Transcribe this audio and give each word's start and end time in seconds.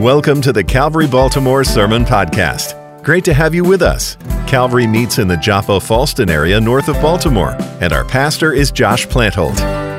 Welcome 0.00 0.40
to 0.42 0.52
the 0.54 0.64
Calvary 0.64 1.06
Baltimore 1.06 1.62
Sermon 1.62 2.06
Podcast. 2.06 3.04
Great 3.04 3.22
to 3.26 3.34
have 3.34 3.54
you 3.54 3.64
with 3.64 3.82
us. 3.82 4.16
Calvary 4.46 4.86
meets 4.86 5.18
in 5.18 5.28
the 5.28 5.36
Joppa 5.36 5.72
Fallston 5.72 6.30
area 6.30 6.58
north 6.58 6.88
of 6.88 6.94
Baltimore, 7.02 7.54
and 7.82 7.92
our 7.92 8.06
pastor 8.06 8.54
is 8.54 8.70
Josh 8.70 9.06
Plantholt. 9.06 9.58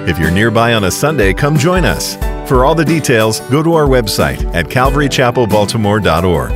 If 0.09 0.17
you're 0.17 0.31
nearby 0.31 0.73
on 0.73 0.85
a 0.85 0.91
Sunday, 0.91 1.35
come 1.35 1.55
join 1.55 1.85
us. 1.85 2.15
For 2.49 2.65
all 2.65 2.73
the 2.73 2.83
details, 2.83 3.41
go 3.41 3.61
to 3.61 3.75
our 3.75 3.85
website 3.85 4.43
at 4.55 4.65
calvarychapelbaltimore.org. 4.69 6.51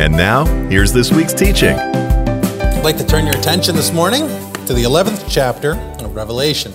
And 0.00 0.12
now, 0.12 0.44
here's 0.68 0.92
this 0.92 1.12
week's 1.12 1.34
teaching. 1.34 1.78
I'd 1.78 2.82
like 2.82 2.96
to 2.96 3.06
turn 3.06 3.26
your 3.26 3.36
attention 3.36 3.76
this 3.76 3.92
morning 3.92 4.26
to 4.66 4.74
the 4.74 4.82
11th 4.82 5.26
chapter 5.28 5.74
of 6.00 6.16
Revelation. 6.16 6.72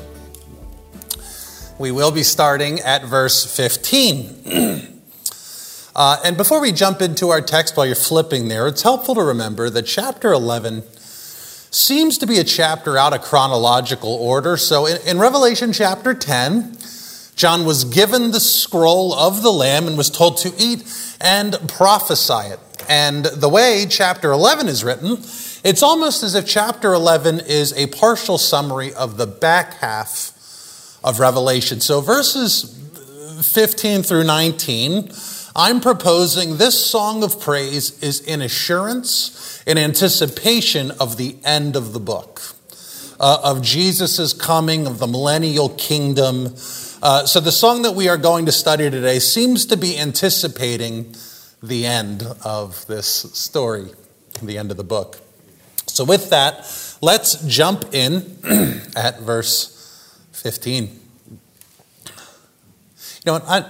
We 1.78 1.92
will 1.92 2.12
be 2.12 2.24
starting 2.24 2.80
at 2.80 3.04
verse 3.04 3.46
15. 3.46 4.88
Uh, 5.96 6.18
and 6.26 6.38
before 6.38 6.60
we 6.60 6.72
jump 6.72 7.02
into 7.02 7.30
our 7.30 7.42
text 7.42 7.78
while 7.78 7.86
you're 7.86 7.96
flipping 7.96 8.48
there, 8.48 8.68
it's 8.68 8.82
helpful 8.82 9.14
to 9.14 9.22
remember 9.22 9.70
that 9.70 9.84
chapter 9.84 10.32
11 10.32 10.84
seems 11.70 12.18
to 12.18 12.26
be 12.26 12.40
a 12.40 12.44
chapter 12.44 12.98
out 12.98 13.14
of 13.14 13.22
chronological 13.22 14.12
order. 14.12 14.58
So 14.58 14.88
in, 14.88 14.98
in 15.08 15.20
Revelation 15.20 15.72
chapter 15.72 16.16
10, 16.16 16.78
John 17.36 17.66
was 17.66 17.84
given 17.86 18.32
the 18.32 18.40
scroll 18.40 19.14
of 19.14 19.44
the 19.44 19.52
Lamb 19.52 19.88
and 19.88 19.98
was 19.98 20.10
told 20.10 20.38
to 20.38 20.54
eat 20.58 20.84
and 21.22 21.58
prophesy 21.68 22.54
it. 22.54 22.60
And 22.90 23.26
the 23.26 23.50
way 23.50 23.86
chapter 23.88 24.32
11 24.32 24.68
is 24.68 24.84
written, 24.84 25.18
it's 25.64 25.84
almost 25.84 26.24
as 26.24 26.34
if 26.34 26.48
chapter 26.48 26.94
11 26.94 27.42
is 27.42 27.72
a 27.74 27.88
partial 27.88 28.38
summary 28.40 28.94
of 28.94 29.18
the 29.18 29.28
back 29.28 29.76
half 29.76 30.32
of 31.04 31.20
Revelation. 31.20 31.82
So 31.82 32.02
verses 32.02 32.80
15 33.54 34.04
through 34.04 34.24
19 34.24 35.12
I'm 35.56 35.82
proposing 35.82 36.58
this 36.58 36.84
song 36.84 37.24
of 37.24 37.40
praise 37.40 38.02
is 38.02 38.22
in 38.22 38.42
assurance, 38.42 39.64
in 39.68 39.78
anticipation 39.78 40.90
of 41.00 41.18
the 41.18 41.36
end 41.44 41.76
of 41.76 41.94
the 41.94 42.00
book, 42.00 42.42
uh, 43.20 43.40
of 43.44 43.62
Jesus' 43.62 44.34
coming, 44.34 44.88
of 44.88 44.98
the 44.98 45.06
millennial 45.06 45.70
kingdom. 45.70 46.56
Uh, 47.04 47.28
so 47.28 47.40
the 47.40 47.52
song 47.52 47.84
that 47.84 47.92
we 47.92 48.10
are 48.10 48.18
going 48.18 48.48
to 48.48 48.52
study 48.52 48.90
today 48.90 49.20
seems 49.20 49.68
to 49.68 49.78
be 49.78 49.96
anticipating 49.96 51.14
the 51.62 51.86
end 51.86 52.24
of 52.44 52.88
this 52.88 53.06
story, 53.08 53.92
the 54.42 54.58
end 54.58 54.72
of 54.72 54.78
the 54.78 54.84
book. 54.84 55.20
So 55.86 56.04
with 56.04 56.32
that, 56.32 56.66
let's 57.00 57.36
jump 57.46 57.94
in 57.94 58.40
at 58.96 59.20
verse 59.20 60.18
15. 60.32 61.00
You 62.06 62.12
know? 63.28 63.36
I, 63.48 63.66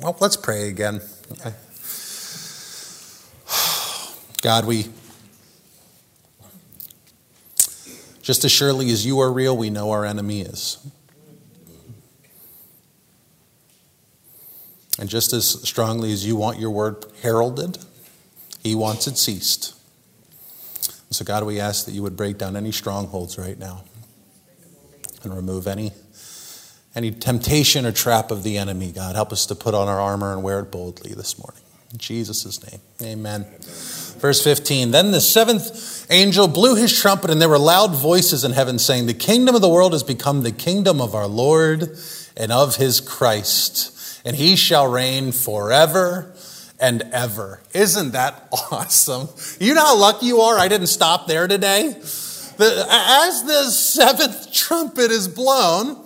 well, 0.00 0.16
let's 0.20 0.36
pray 0.36 0.68
again. 0.68 1.00
Okay. 1.32 1.54
God, 4.42 4.66
we, 4.66 4.86
just 8.22 8.44
as 8.44 8.52
surely 8.52 8.90
as 8.90 9.06
you 9.06 9.20
are 9.20 9.32
real, 9.32 9.56
we 9.56 9.70
know 9.70 9.90
our 9.90 10.04
enemy 10.04 10.42
is. 10.42 10.78
And 14.98 15.08
just 15.08 15.32
as 15.32 15.62
strongly 15.68 16.12
as 16.12 16.26
you 16.26 16.36
want 16.36 16.58
your 16.58 16.70
word 16.70 17.04
heralded, 17.22 17.78
he 18.62 18.74
wants 18.74 19.06
it 19.06 19.18
ceased. 19.18 19.74
So, 21.10 21.24
God, 21.24 21.44
we 21.44 21.60
ask 21.60 21.86
that 21.86 21.92
you 21.92 22.02
would 22.02 22.16
break 22.16 22.38
down 22.38 22.56
any 22.56 22.72
strongholds 22.72 23.38
right 23.38 23.58
now 23.58 23.84
and 25.22 25.34
remove 25.34 25.66
any 25.66 25.92
any 26.96 27.10
temptation 27.10 27.84
or 27.84 27.92
trap 27.92 28.30
of 28.30 28.42
the 28.42 28.56
enemy, 28.56 28.90
God. 28.90 29.14
Help 29.14 29.30
us 29.30 29.46
to 29.46 29.54
put 29.54 29.74
on 29.74 29.86
our 29.86 30.00
armor 30.00 30.32
and 30.32 30.42
wear 30.42 30.60
it 30.60 30.72
boldly 30.72 31.12
this 31.12 31.38
morning. 31.38 31.62
In 31.92 31.98
Jesus' 31.98 32.60
name, 32.72 32.80
amen. 33.00 33.42
amen. 33.42 33.60
Verse 34.18 34.42
15 34.42 34.90
Then 34.90 35.12
the 35.12 35.20
seventh 35.20 36.06
angel 36.10 36.48
blew 36.48 36.74
his 36.74 36.98
trumpet, 36.98 37.30
and 37.30 37.40
there 37.40 37.50
were 37.50 37.58
loud 37.58 37.94
voices 37.94 38.44
in 38.44 38.52
heaven 38.52 38.78
saying, 38.78 39.06
The 39.06 39.14
kingdom 39.14 39.54
of 39.54 39.60
the 39.60 39.68
world 39.68 39.92
has 39.92 40.02
become 40.02 40.42
the 40.42 40.50
kingdom 40.50 41.00
of 41.00 41.14
our 41.14 41.28
Lord 41.28 41.96
and 42.36 42.50
of 42.50 42.76
his 42.76 43.00
Christ, 43.00 44.22
and 44.24 44.34
he 44.34 44.56
shall 44.56 44.90
reign 44.90 45.32
forever 45.32 46.34
and 46.80 47.02
ever. 47.12 47.60
Isn't 47.74 48.12
that 48.12 48.48
awesome? 48.72 49.28
You 49.60 49.74
know 49.74 49.84
how 49.84 49.98
lucky 49.98 50.26
you 50.26 50.40
are 50.40 50.58
I 50.58 50.68
didn't 50.68 50.88
stop 50.88 51.26
there 51.26 51.46
today? 51.46 51.92
The, 52.56 52.86
as 52.88 53.44
the 53.44 53.64
seventh 53.64 54.50
trumpet 54.52 55.10
is 55.10 55.28
blown, 55.28 56.05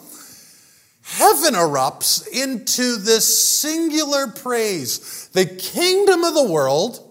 heaven 1.10 1.54
erupts 1.54 2.26
into 2.28 2.96
this 2.96 3.38
singular 3.38 4.26
praise. 4.28 5.28
The 5.32 5.46
kingdom 5.46 6.24
of 6.24 6.34
the 6.34 6.50
world 6.50 7.06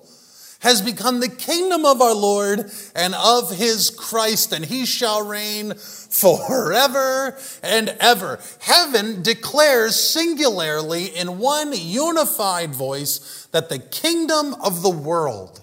has 0.60 0.82
become 0.82 1.20
the 1.20 1.30
kingdom 1.30 1.86
of 1.86 2.02
our 2.02 2.14
Lord 2.14 2.70
and 2.96 3.16
of 3.16 3.56
his 3.56 3.90
Christ, 3.90 4.52
and 4.52 4.66
he 4.66 4.86
shall 4.86 5.26
reign 5.26 5.74
forever 5.76 7.38
and 7.64 7.96
ever. 8.00 8.40
Heaven 8.60 9.22
declares 9.22 9.96
singularly 9.96 11.06
in 11.06 11.40
one 11.40 11.72
unified 11.74 12.76
voice 12.76 13.48
that 13.52 13.70
the 13.70 13.80
kingdom 13.80 14.54
of 14.56 14.82
the 14.82 14.90
world, 14.90 15.62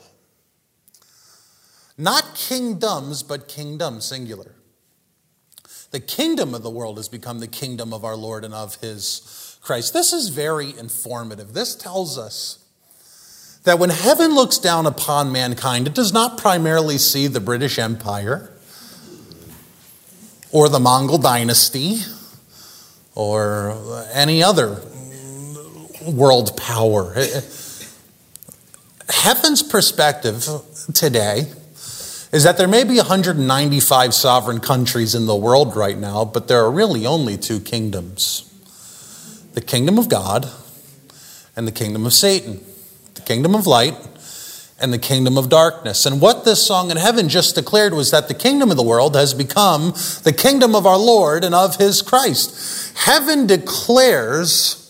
not 1.98 2.34
kingdoms, 2.34 3.22
but 3.22 3.48
kingdom 3.48 4.00
singular, 4.00 4.55
the 5.96 6.00
kingdom 6.00 6.54
of 6.54 6.62
the 6.62 6.68
world 6.68 6.98
has 6.98 7.08
become 7.08 7.38
the 7.38 7.46
kingdom 7.46 7.94
of 7.94 8.04
our 8.04 8.16
Lord 8.16 8.44
and 8.44 8.52
of 8.52 8.74
his 8.82 9.56
Christ. 9.62 9.94
This 9.94 10.12
is 10.12 10.28
very 10.28 10.78
informative. 10.78 11.54
This 11.54 11.74
tells 11.74 12.18
us 12.18 12.62
that 13.64 13.78
when 13.78 13.88
heaven 13.88 14.34
looks 14.34 14.58
down 14.58 14.84
upon 14.84 15.32
mankind, 15.32 15.86
it 15.86 15.94
does 15.94 16.12
not 16.12 16.36
primarily 16.36 16.98
see 16.98 17.28
the 17.28 17.40
British 17.40 17.78
Empire 17.78 18.52
or 20.52 20.68
the 20.68 20.78
Mongol 20.78 21.16
dynasty 21.16 22.00
or 23.14 23.74
any 24.12 24.42
other 24.42 24.82
world 26.06 26.58
power. 26.58 27.14
Heaven's 29.08 29.62
perspective 29.62 30.46
today 30.92 31.46
is 32.36 32.42
that 32.42 32.58
there 32.58 32.68
may 32.68 32.84
be 32.84 32.98
195 32.98 34.12
sovereign 34.12 34.60
countries 34.60 35.14
in 35.14 35.24
the 35.24 35.34
world 35.34 35.74
right 35.74 35.96
now, 35.96 36.22
but 36.22 36.48
there 36.48 36.62
are 36.62 36.70
really 36.70 37.06
only 37.06 37.38
two 37.38 37.58
kingdoms 37.58 38.42
the 39.54 39.62
kingdom 39.62 39.98
of 39.98 40.10
God 40.10 40.46
and 41.56 41.66
the 41.66 41.72
kingdom 41.72 42.04
of 42.04 42.12
Satan, 42.12 42.60
the 43.14 43.22
kingdom 43.22 43.54
of 43.54 43.66
light 43.66 43.96
and 44.78 44.92
the 44.92 44.98
kingdom 44.98 45.38
of 45.38 45.48
darkness. 45.48 46.04
And 46.04 46.20
what 46.20 46.44
this 46.44 46.66
song 46.66 46.90
in 46.90 46.98
heaven 46.98 47.30
just 47.30 47.54
declared 47.54 47.94
was 47.94 48.10
that 48.10 48.28
the 48.28 48.34
kingdom 48.34 48.70
of 48.70 48.76
the 48.76 48.82
world 48.82 49.16
has 49.16 49.32
become 49.32 49.94
the 50.24 50.34
kingdom 50.36 50.74
of 50.74 50.84
our 50.84 50.98
Lord 50.98 51.42
and 51.42 51.54
of 51.54 51.76
his 51.76 52.02
Christ. 52.02 52.94
Heaven 52.98 53.46
declares 53.46 54.85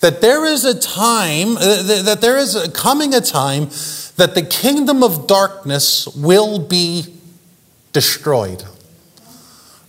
that 0.00 0.20
there 0.20 0.44
is 0.44 0.64
a 0.64 0.78
time, 0.78 1.56
uh, 1.56 1.82
that 2.02 2.20
there 2.20 2.36
is 2.36 2.70
coming 2.74 3.14
a 3.14 3.20
time 3.20 3.68
that 4.16 4.34
the 4.34 4.42
kingdom 4.42 5.02
of 5.02 5.26
darkness 5.26 6.06
will 6.08 6.58
be 6.58 7.04
destroyed, 7.92 8.64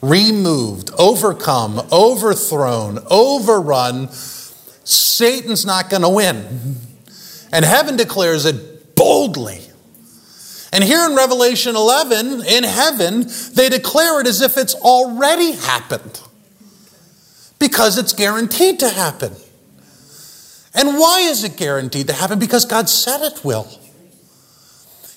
removed, 0.02 0.92
overcome, 0.98 1.80
overthrown, 1.92 3.00
overrun. 3.10 4.10
Satan's 4.12 5.66
not 5.66 5.90
going 5.90 6.02
to 6.02 6.10
win. 6.10 6.78
And 7.52 7.66
heaven 7.66 7.96
declares 7.98 8.46
it 8.46 8.96
boldly. 8.96 9.62
And 10.72 10.84
here 10.84 11.04
in 11.10 11.16
Revelation 11.16 11.76
11, 11.76 12.44
in 12.46 12.64
heaven, 12.64 13.28
they 13.54 13.70
declare 13.70 14.22
it 14.22 14.28
as 14.28 14.42
if 14.42 14.58
it's 14.58 14.76
already 14.76 15.54
happened 15.54 16.22
because 17.58 17.98
it's 17.98 18.14
guaranteed 18.14 18.80
to 18.80 18.90
happen. 18.90 19.34
And 20.74 21.00
why 21.00 21.22
is 21.22 21.44
it 21.44 21.58
guaranteed 21.58 22.08
to 22.08 22.14
happen? 22.14 22.40
Because 22.40 22.66
God 22.66 22.90
said 22.90 23.22
it 23.22 23.44
will. 23.44 23.68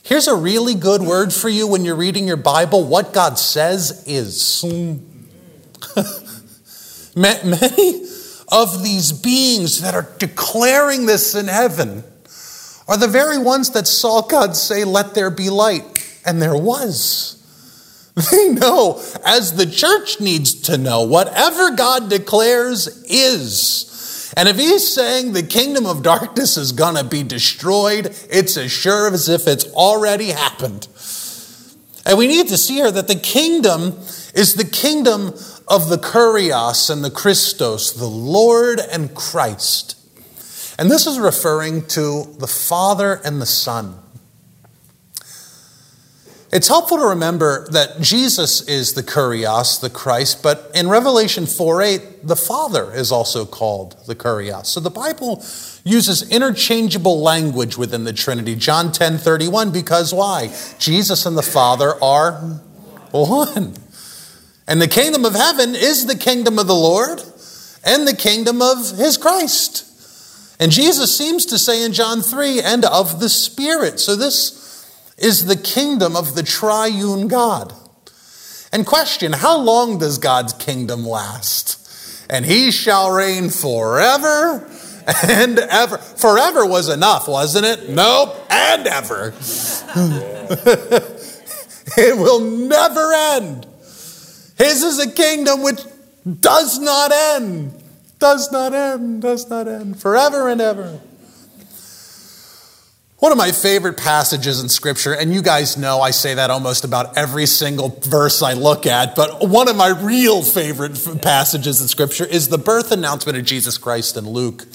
Here's 0.02 0.26
a 0.26 0.34
really 0.34 0.75
good 0.75 1.02
word 1.02 1.32
for 1.32 1.49
you 1.49 1.66
when 1.66 1.84
you're 1.84 1.96
reading 1.96 2.26
your 2.26 2.37
Bible 2.37 2.84
what 2.84 3.12
God 3.12 3.38
says 3.38 4.04
is. 4.06 4.64
Many 7.16 8.06
of 8.49 8.82
these 8.82 9.12
beings 9.12 9.81
that 9.81 9.94
are 9.94 10.08
declaring 10.19 11.06
this 11.06 11.34
in 11.34 11.46
heaven 11.46 12.05
are 12.88 12.96
the 12.96 13.08
very 13.08 13.38
ones 13.38 13.70
that 13.70 13.87
saw 13.87 14.22
God 14.22 14.56
say, 14.56 14.84
Let 14.84 15.14
there 15.14 15.31
be 15.31 15.50
light, 15.50 16.20
and 16.26 16.43
there 16.43 16.56
was. 16.56 17.38
They 18.31 18.50
know, 18.50 19.02
as 19.25 19.55
the 19.55 19.64
church 19.64 20.20
needs 20.20 20.52
to 20.62 20.76
know, 20.76 21.02
whatever 21.02 21.75
God 21.75 22.10
declares 22.10 23.02
is. 23.05 23.88
And 24.37 24.49
if 24.49 24.56
he's 24.56 24.93
saying 24.93 25.32
the 25.32 25.43
kingdom 25.43 25.87
of 25.87 26.02
darkness 26.02 26.56
is 26.56 26.73
going 26.73 26.96
to 26.96 27.05
be 27.05 27.23
destroyed, 27.23 28.06
it's 28.31 28.56
as 28.56 28.73
sure 28.73 29.12
as 29.12 29.29
if 29.29 29.46
it's 29.46 29.67
already 29.73 30.31
happened. 30.31 30.88
And 32.05 32.19
we 32.19 32.26
need 32.26 32.49
to 32.49 32.56
see 32.56 32.75
here 32.75 32.90
that 32.90 33.08
the 33.08 33.19
kingdom 33.19 33.99
is 34.34 34.55
the 34.55 34.64
kingdom 34.64 35.34
of 35.69 35.88
the 35.88 35.99
Kurios 35.99 36.90
and 36.90 37.05
the 37.05 37.11
Christos, 37.11 37.93
the 37.93 38.06
Lord 38.06 38.81
and 38.81 39.14
Christ. 39.14 39.96
And 40.79 40.90
this 40.90 41.06
is 41.06 41.19
referring 41.19 41.87
to 41.88 42.34
the 42.38 42.46
Father 42.46 43.20
and 43.25 43.40
the 43.40 43.46
Son. 43.46 43.99
It's 46.52 46.69
helpful 46.69 46.99
to 46.99 47.06
remember 47.06 47.66
that 47.70 48.02
Jesus 48.02 48.69
is 48.69 48.93
the 48.93 49.02
Kurios, 49.02 49.81
the 49.81 49.88
Christ, 49.88 50.43
but 50.43 50.70
in 50.75 50.87
Revelation 50.87 51.46
4 51.46 51.81
8, 51.81 52.26
the 52.26 52.37
Father 52.37 52.93
is 52.93 53.10
also 53.10 53.46
called 53.46 53.96
the 54.06 54.14
Kurios. 54.14 54.66
So 54.66 54.78
the 54.78 54.90
Bible 54.90 55.43
uses 55.82 56.31
interchangeable 56.31 57.22
language 57.22 57.78
within 57.78 58.04
the 58.04 58.12
Trinity. 58.12 58.54
John 58.54 58.93
10 58.93 59.16
31, 59.16 59.72
because 59.72 60.12
why? 60.12 60.54
Jesus 60.78 61.25
and 61.25 61.38
the 61.38 61.43
Father 61.43 61.94
are 62.04 62.32
one. 63.12 63.75
And 64.69 64.81
the 64.81 64.88
kingdom 64.88 65.25
of 65.25 65.32
heaven 65.32 65.75
is 65.75 66.05
the 66.05 66.16
kingdom 66.19 66.58
of 66.58 66.66
the 66.66 66.75
Lord 66.75 67.22
and 67.82 68.06
the 68.06 68.14
kingdom 68.14 68.60
of 68.60 68.98
his 68.98 69.16
Christ. 69.16 69.88
And 70.60 70.70
Jesus 70.70 71.16
seems 71.16 71.46
to 71.46 71.58
say 71.58 71.82
in 71.82 71.94
John 71.94 72.20
3, 72.20 72.60
and 72.60 72.84
of 72.84 73.20
the 73.20 73.31
Spirit. 73.31 73.98
So 74.00 74.16
this 74.16 74.62
is 75.22 75.46
the 75.46 75.56
kingdom 75.56 76.16
of 76.16 76.34
the 76.34 76.42
triune 76.42 77.28
God. 77.28 77.72
And 78.72 78.84
question 78.86 79.32
how 79.32 79.58
long 79.58 79.98
does 79.98 80.19
God's 80.19 80.52
kingdom 80.54 81.06
last? 81.06 81.78
And 82.28 82.44
he 82.44 82.70
shall 82.70 83.10
reign 83.10 83.50
forever 83.50 84.69
and 85.22 85.58
ever. 85.58 85.98
Forever 85.98 86.66
was 86.66 86.88
enough, 86.88 87.28
wasn't 87.28 87.66
it? 87.66 87.90
Nope, 87.90 88.36
and 88.50 88.86
ever. 88.86 89.28
it 91.96 92.16
will 92.16 92.40
never 92.40 93.12
end. 93.12 93.66
His 94.56 94.82
is 94.82 94.98
a 94.98 95.10
kingdom 95.10 95.62
which 95.62 95.80
does 96.40 96.78
not 96.78 97.12
end, 97.12 97.74
does 98.19 98.50
not 98.52 98.72
end, 98.72 99.22
does 99.22 99.50
not 99.50 99.69
end, 99.69 100.00
forever 100.00 100.48
and 100.48 100.60
ever. 100.60 101.00
One 103.22 103.30
of 103.30 103.38
my 103.38 103.52
favorite 103.52 103.96
passages 103.96 104.60
in 104.60 104.69
Scripture, 104.69 105.12
and 105.12 105.32
you 105.32 105.42
guys 105.42 105.76
know 105.76 106.00
I 106.00 106.10
say 106.10 106.34
that 106.34 106.50
almost 106.50 106.82
about 106.82 107.16
every 107.16 107.46
single 107.46 107.90
verse 108.02 108.42
I 108.42 108.54
look 108.54 108.84
at, 108.84 109.14
but 109.14 109.48
one 109.48 109.69
of 109.69 109.76
my 109.76 109.90
real 109.90 110.42
favorite 110.42 110.98
passages 111.22 111.80
in 111.80 111.86
Scripture 111.86 112.24
is 112.24 112.48
the 112.48 112.58
birth 112.58 112.90
announcement 112.90 113.38
of 113.38 113.44
Jesus 113.44 113.78
Christ 113.78 114.16
in 114.16 114.28
Luke. 114.28 114.66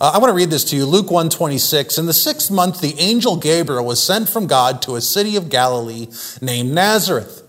Uh, 0.00 0.10
I 0.14 0.18
want 0.18 0.30
to 0.30 0.34
read 0.34 0.50
this 0.50 0.64
to 0.70 0.76
you. 0.76 0.84
Luke 0.84 1.12
1:26. 1.12 1.96
In 1.96 2.06
the 2.06 2.12
sixth 2.12 2.50
month, 2.50 2.80
the 2.80 2.98
angel 2.98 3.36
Gabriel 3.36 3.84
was 3.84 4.02
sent 4.02 4.28
from 4.28 4.48
God 4.48 4.82
to 4.82 4.96
a 4.96 5.00
city 5.00 5.36
of 5.36 5.48
Galilee 5.48 6.08
named 6.40 6.74
Nazareth 6.74 7.41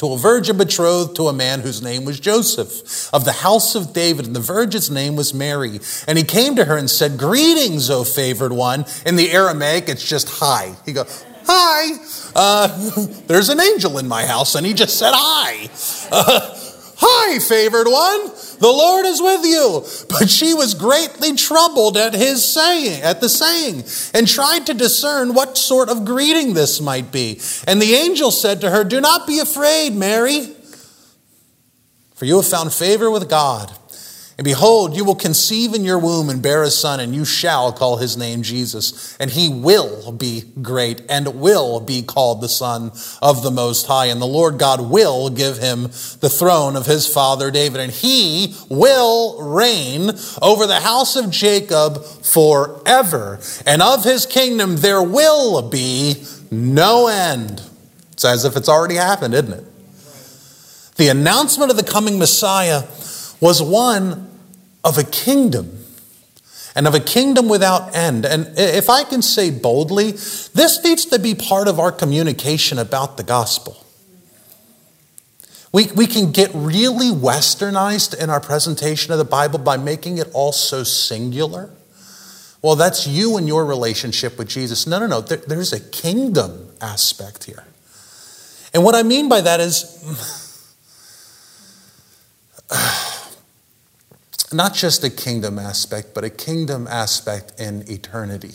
to 0.00 0.14
a 0.14 0.16
virgin 0.16 0.56
betrothed 0.56 1.14
to 1.14 1.28
a 1.28 1.32
man 1.32 1.60
whose 1.60 1.82
name 1.82 2.06
was 2.06 2.18
Joseph, 2.18 3.12
of 3.12 3.26
the 3.26 3.32
house 3.32 3.74
of 3.74 3.92
David, 3.92 4.26
and 4.26 4.34
the 4.34 4.40
virgin's 4.40 4.90
name 4.90 5.14
was 5.14 5.34
Mary. 5.34 5.78
And 6.08 6.16
he 6.16 6.24
came 6.24 6.56
to 6.56 6.64
her 6.64 6.78
and 6.78 6.88
said, 6.88 7.18
Greetings, 7.18 7.90
O 7.90 8.02
favored 8.02 8.50
one. 8.50 8.86
In 9.04 9.16
the 9.16 9.30
Aramaic, 9.30 9.90
it's 9.90 10.08
just 10.08 10.30
hi. 10.30 10.74
He 10.86 10.94
goes, 10.94 11.22
Hi, 11.44 11.98
uh, 12.34 13.06
there's 13.26 13.50
an 13.50 13.60
angel 13.60 13.98
in 13.98 14.08
my 14.08 14.24
house, 14.24 14.54
and 14.54 14.64
he 14.64 14.72
just 14.72 14.98
said 14.98 15.12
hi. 15.14 15.68
Uh, 16.10 16.56
Hi, 17.02 17.38
favored 17.38 17.88
one, 17.88 18.28
the 18.60 18.70
Lord 18.70 19.06
is 19.06 19.20
with 19.20 19.44
you. 19.44 19.84
But 20.08 20.30
she 20.30 20.54
was 20.54 20.74
greatly 20.74 21.34
troubled 21.34 21.96
at 21.96 22.14
his 22.14 22.44
saying, 22.44 23.02
at 23.02 23.20
the 23.20 23.28
saying, 23.28 23.84
and 24.14 24.28
tried 24.28 24.66
to 24.66 24.74
discern 24.74 25.34
what 25.34 25.58
sort 25.58 25.88
of 25.88 26.04
greeting 26.04 26.52
this 26.52 26.80
might 26.80 27.10
be. 27.10 27.40
And 27.66 27.80
the 27.80 27.94
angel 27.94 28.30
said 28.30 28.60
to 28.60 28.70
her, 28.70 28.84
Do 28.84 29.00
not 29.00 29.26
be 29.26 29.38
afraid, 29.38 29.94
Mary, 29.94 30.54
for 32.14 32.26
you 32.26 32.36
have 32.36 32.46
found 32.46 32.72
favor 32.72 33.10
with 33.10 33.28
God. 33.28 33.72
And 34.40 34.44
behold, 34.46 34.96
you 34.96 35.04
will 35.04 35.16
conceive 35.16 35.74
in 35.74 35.84
your 35.84 35.98
womb 35.98 36.30
and 36.30 36.40
bear 36.40 36.62
a 36.62 36.70
son, 36.70 36.98
and 36.98 37.14
you 37.14 37.26
shall 37.26 37.74
call 37.74 37.98
his 37.98 38.16
name 38.16 38.40
Jesus. 38.40 39.14
And 39.20 39.30
he 39.30 39.50
will 39.50 40.12
be 40.12 40.44
great 40.62 41.02
and 41.10 41.42
will 41.42 41.78
be 41.78 42.00
called 42.00 42.40
the 42.40 42.48
Son 42.48 42.90
of 43.20 43.42
the 43.42 43.50
Most 43.50 43.86
High. 43.86 44.06
And 44.06 44.18
the 44.18 44.24
Lord 44.24 44.58
God 44.58 44.80
will 44.80 45.28
give 45.28 45.58
him 45.58 45.82
the 46.20 46.30
throne 46.30 46.74
of 46.74 46.86
his 46.86 47.06
father 47.06 47.50
David. 47.50 47.82
And 47.82 47.92
he 47.92 48.56
will 48.70 49.42
reign 49.42 50.12
over 50.40 50.66
the 50.66 50.80
house 50.80 51.16
of 51.16 51.30
Jacob 51.30 52.02
forever. 52.02 53.40
And 53.66 53.82
of 53.82 54.04
his 54.04 54.24
kingdom 54.24 54.76
there 54.76 55.02
will 55.02 55.68
be 55.68 56.24
no 56.50 57.08
end. 57.08 57.60
It's 58.12 58.24
as 58.24 58.46
if 58.46 58.56
it's 58.56 58.70
already 58.70 58.94
happened, 58.94 59.34
isn't 59.34 59.52
it? 59.52 59.64
The 60.96 61.08
announcement 61.08 61.70
of 61.70 61.76
the 61.76 61.82
coming 61.82 62.18
Messiah 62.18 62.84
was 63.38 63.62
one 63.62 64.28
of 64.84 64.98
a 64.98 65.04
kingdom 65.04 65.84
and 66.74 66.86
of 66.86 66.94
a 66.94 67.00
kingdom 67.00 67.48
without 67.48 67.94
end. 67.94 68.24
And 68.24 68.52
if 68.56 68.88
I 68.88 69.04
can 69.04 69.22
say 69.22 69.50
boldly, 69.50 70.12
this 70.12 70.82
needs 70.84 71.04
to 71.06 71.18
be 71.18 71.34
part 71.34 71.68
of 71.68 71.78
our 71.78 71.92
communication 71.92 72.78
about 72.78 73.16
the 73.16 73.22
gospel. 73.22 73.84
We, 75.72 75.86
we 75.94 76.06
can 76.06 76.32
get 76.32 76.50
really 76.54 77.10
westernized 77.10 78.20
in 78.20 78.28
our 78.30 78.40
presentation 78.40 79.12
of 79.12 79.18
the 79.18 79.24
Bible 79.24 79.58
by 79.58 79.76
making 79.76 80.18
it 80.18 80.28
all 80.32 80.52
so 80.52 80.82
singular. 80.82 81.70
Well, 82.62 82.76
that's 82.76 83.06
you 83.06 83.36
and 83.36 83.46
your 83.46 83.64
relationship 83.64 84.36
with 84.36 84.48
Jesus. 84.48 84.86
No, 84.86 84.98
no, 84.98 85.06
no. 85.06 85.20
There, 85.20 85.38
there's 85.38 85.72
a 85.72 85.80
kingdom 85.80 86.70
aspect 86.80 87.44
here. 87.44 87.64
And 88.74 88.84
what 88.84 88.94
I 88.94 89.02
mean 89.02 89.28
by 89.28 89.40
that 89.40 89.60
is. 89.60 89.96
not 94.52 94.74
just 94.74 95.04
a 95.04 95.10
kingdom 95.10 95.58
aspect, 95.58 96.14
but 96.14 96.24
a 96.24 96.30
kingdom 96.30 96.86
aspect 96.88 97.58
in 97.60 97.90
eternity. 97.90 98.54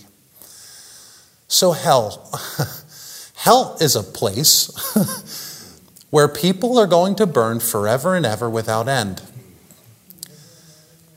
So, 1.47 1.71
hell. 1.71 2.29
hell 3.35 3.77
is 3.79 3.95
a 3.95 4.03
place 4.03 4.71
where 6.09 6.27
people 6.27 6.77
are 6.77 6.87
going 6.87 7.15
to 7.15 7.25
burn 7.25 7.59
forever 7.59 8.15
and 8.15 8.25
ever 8.25 8.49
without 8.49 8.87
end. 8.87 9.21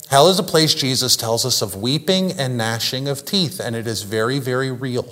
Hell 0.09 0.29
is 0.29 0.39
a 0.39 0.43
place 0.43 0.75
Jesus 0.75 1.17
tells 1.17 1.45
us 1.45 1.61
of 1.61 1.77
weeping 1.77 2.33
and 2.33 2.57
gnashing 2.57 3.09
of 3.09 3.25
teeth, 3.25 3.61
and 3.61 3.77
it 3.77 3.87
is 3.87 4.03
very, 4.03 4.39
very 4.39 4.71
real. 4.71 5.07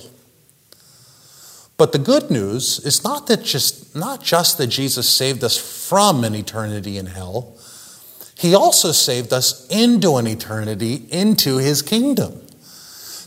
But 1.77 1.93
the 1.93 1.99
good 1.99 2.31
news 2.31 2.79
is 2.79 3.05
not 3.05 3.27
that 3.27 3.43
just 3.43 3.95
not 3.95 4.23
just 4.23 4.57
that 4.57 4.69
Jesus 4.69 5.09
saved 5.09 5.45
us 5.45 5.59
from 5.59 6.25
an 6.25 6.35
eternity 6.35 6.97
in 6.97 7.07
hell, 7.07 7.56
he 8.39 8.55
also 8.55 8.93
saved 8.93 9.33
us 9.33 9.67
into 9.69 10.17
an 10.17 10.27
eternity, 10.27 11.07
into 11.11 11.57
his 11.57 11.83
kingdom. 11.83 12.43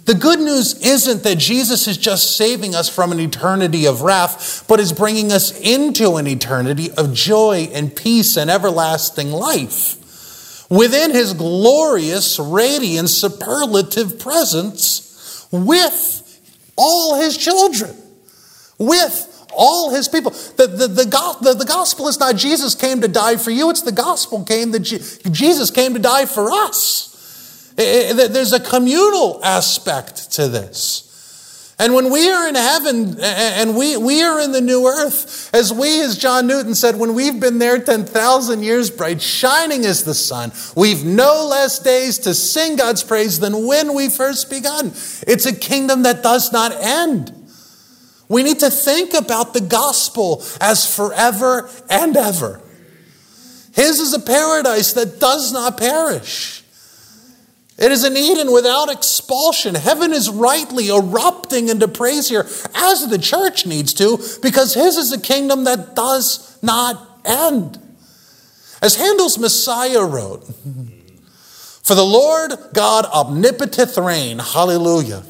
The 0.06 0.16
good 0.16 0.40
news 0.40 0.74
isn't 0.86 1.24
that 1.24 1.38
Jesus 1.38 1.88
is 1.88 1.98
just 1.98 2.36
saving 2.36 2.74
us 2.74 2.90
from 2.90 3.12
an 3.12 3.20
eternity 3.20 3.86
of 3.86 4.02
wrath, 4.02 4.66
but 4.68 4.80
is 4.80 4.94
bringing 4.94 5.32
us 5.32 5.60
into 5.60 6.16
an 6.16 6.26
eternity 6.26 6.92
of 6.92 7.14
joy 7.14 7.70
and 7.74 7.96
peace 7.96 8.38
and 8.38 8.50
everlasting 8.50 9.32
life 9.32 9.98
within 10.70 11.12
his 11.12 11.34
glorious, 11.34 12.40
radiant, 12.40 13.10
superlative 13.10 14.20
presence 14.20 15.48
with 15.52 16.16
all 16.76 17.20
his 17.20 17.38
children, 17.38 17.96
with 18.78 19.29
all 19.60 19.94
his 19.94 20.08
people. 20.08 20.32
The, 20.32 20.66
the, 20.68 20.88
the, 20.88 21.04
the, 21.42 21.54
the 21.54 21.66
gospel 21.66 22.08
is 22.08 22.20
not 22.20 22.38
Jesus 22.38 22.74
came 22.74 23.02
to 23.02 23.08
die 23.08 23.36
for 23.36 23.52
you, 23.52 23.70
it's 23.70 23.82
the 23.82 23.92
gospel 23.92 24.44
came 24.44 24.72
that 24.72 24.80
Jesus 24.80 25.70
came 25.70 25.94
to 25.94 26.00
die 26.00 26.26
for 26.26 26.50
us. 26.52 27.74
There's 27.76 28.54
a 28.54 28.60
communal 28.60 29.44
aspect 29.44 30.32
to 30.34 30.48
this. 30.48 31.06
And 31.82 31.94
when 31.94 32.12
we 32.12 32.30
are 32.30 32.46
in 32.46 32.56
heaven 32.56 33.18
and 33.22 33.78
we, 33.78 33.96
we 33.96 34.22
are 34.22 34.42
in 34.42 34.52
the 34.52 34.60
new 34.60 34.86
earth, 34.86 35.50
as 35.54 35.72
we, 35.72 36.02
as 36.02 36.18
John 36.18 36.46
Newton 36.46 36.76
said, 36.76 36.98
when 36.98 37.14
we've 37.14 37.40
been 37.40 37.58
there 37.58 37.80
10,000 37.80 38.64
years 38.64 38.92
bright, 38.92 39.22
shining 39.22 39.86
as 39.86 40.04
the 40.04 40.14
sun, 40.14 40.52
we've 40.76 41.06
no 41.06 41.48
less 41.50 41.80
days 41.80 42.20
to 42.20 42.34
sing 42.34 42.76
God's 42.76 43.02
praise 43.02 43.40
than 43.40 43.66
when 43.66 43.94
we 43.94 44.10
first 44.10 44.50
begun. 44.50 44.88
It's 45.26 45.46
a 45.46 45.56
kingdom 45.56 46.04
that 46.04 46.22
does 46.22 46.52
not 46.52 46.74
end. 46.74 47.39
We 48.30 48.44
need 48.44 48.60
to 48.60 48.70
think 48.70 49.16
about 49.16 49.54
the 49.54 49.62
gospel 49.62 50.44
as 50.62 50.96
forever 50.96 51.70
and 51.90 52.16
ever. 52.16 52.62
His 53.74 54.00
is 54.00 54.14
a 54.14 54.20
paradise 54.20 54.94
that 54.94 55.20
does 55.20 55.52
not 55.52 55.78
perish. 55.78 56.64
It 57.78 57.92
is 57.92 58.04
an 58.04 58.18
Eden 58.18 58.52
without 58.52 58.92
expulsion. 58.92 59.74
Heaven 59.74 60.12
is 60.12 60.30
rightly 60.30 60.90
erupting 60.90 61.70
into 61.70 61.88
praise 61.88 62.28
here, 62.28 62.46
as 62.76 63.08
the 63.10 63.18
church 63.18 63.66
needs 63.66 63.94
to, 63.96 64.18
because 64.42 64.74
His 64.74 64.98
is 64.98 65.12
a 65.14 65.20
kingdom 65.20 65.64
that 65.64 65.96
does 65.96 66.62
not 66.62 67.22
end. 67.24 67.80
As 68.82 68.96
Handel's 68.96 69.38
Messiah 69.38 70.04
wrote, 70.04 70.44
For 71.84 71.96
the 71.96 72.06
Lord 72.06 72.52
God 72.74 73.06
omnipoteth 73.06 73.98
reign, 73.98 74.40
hallelujah. 74.40 75.24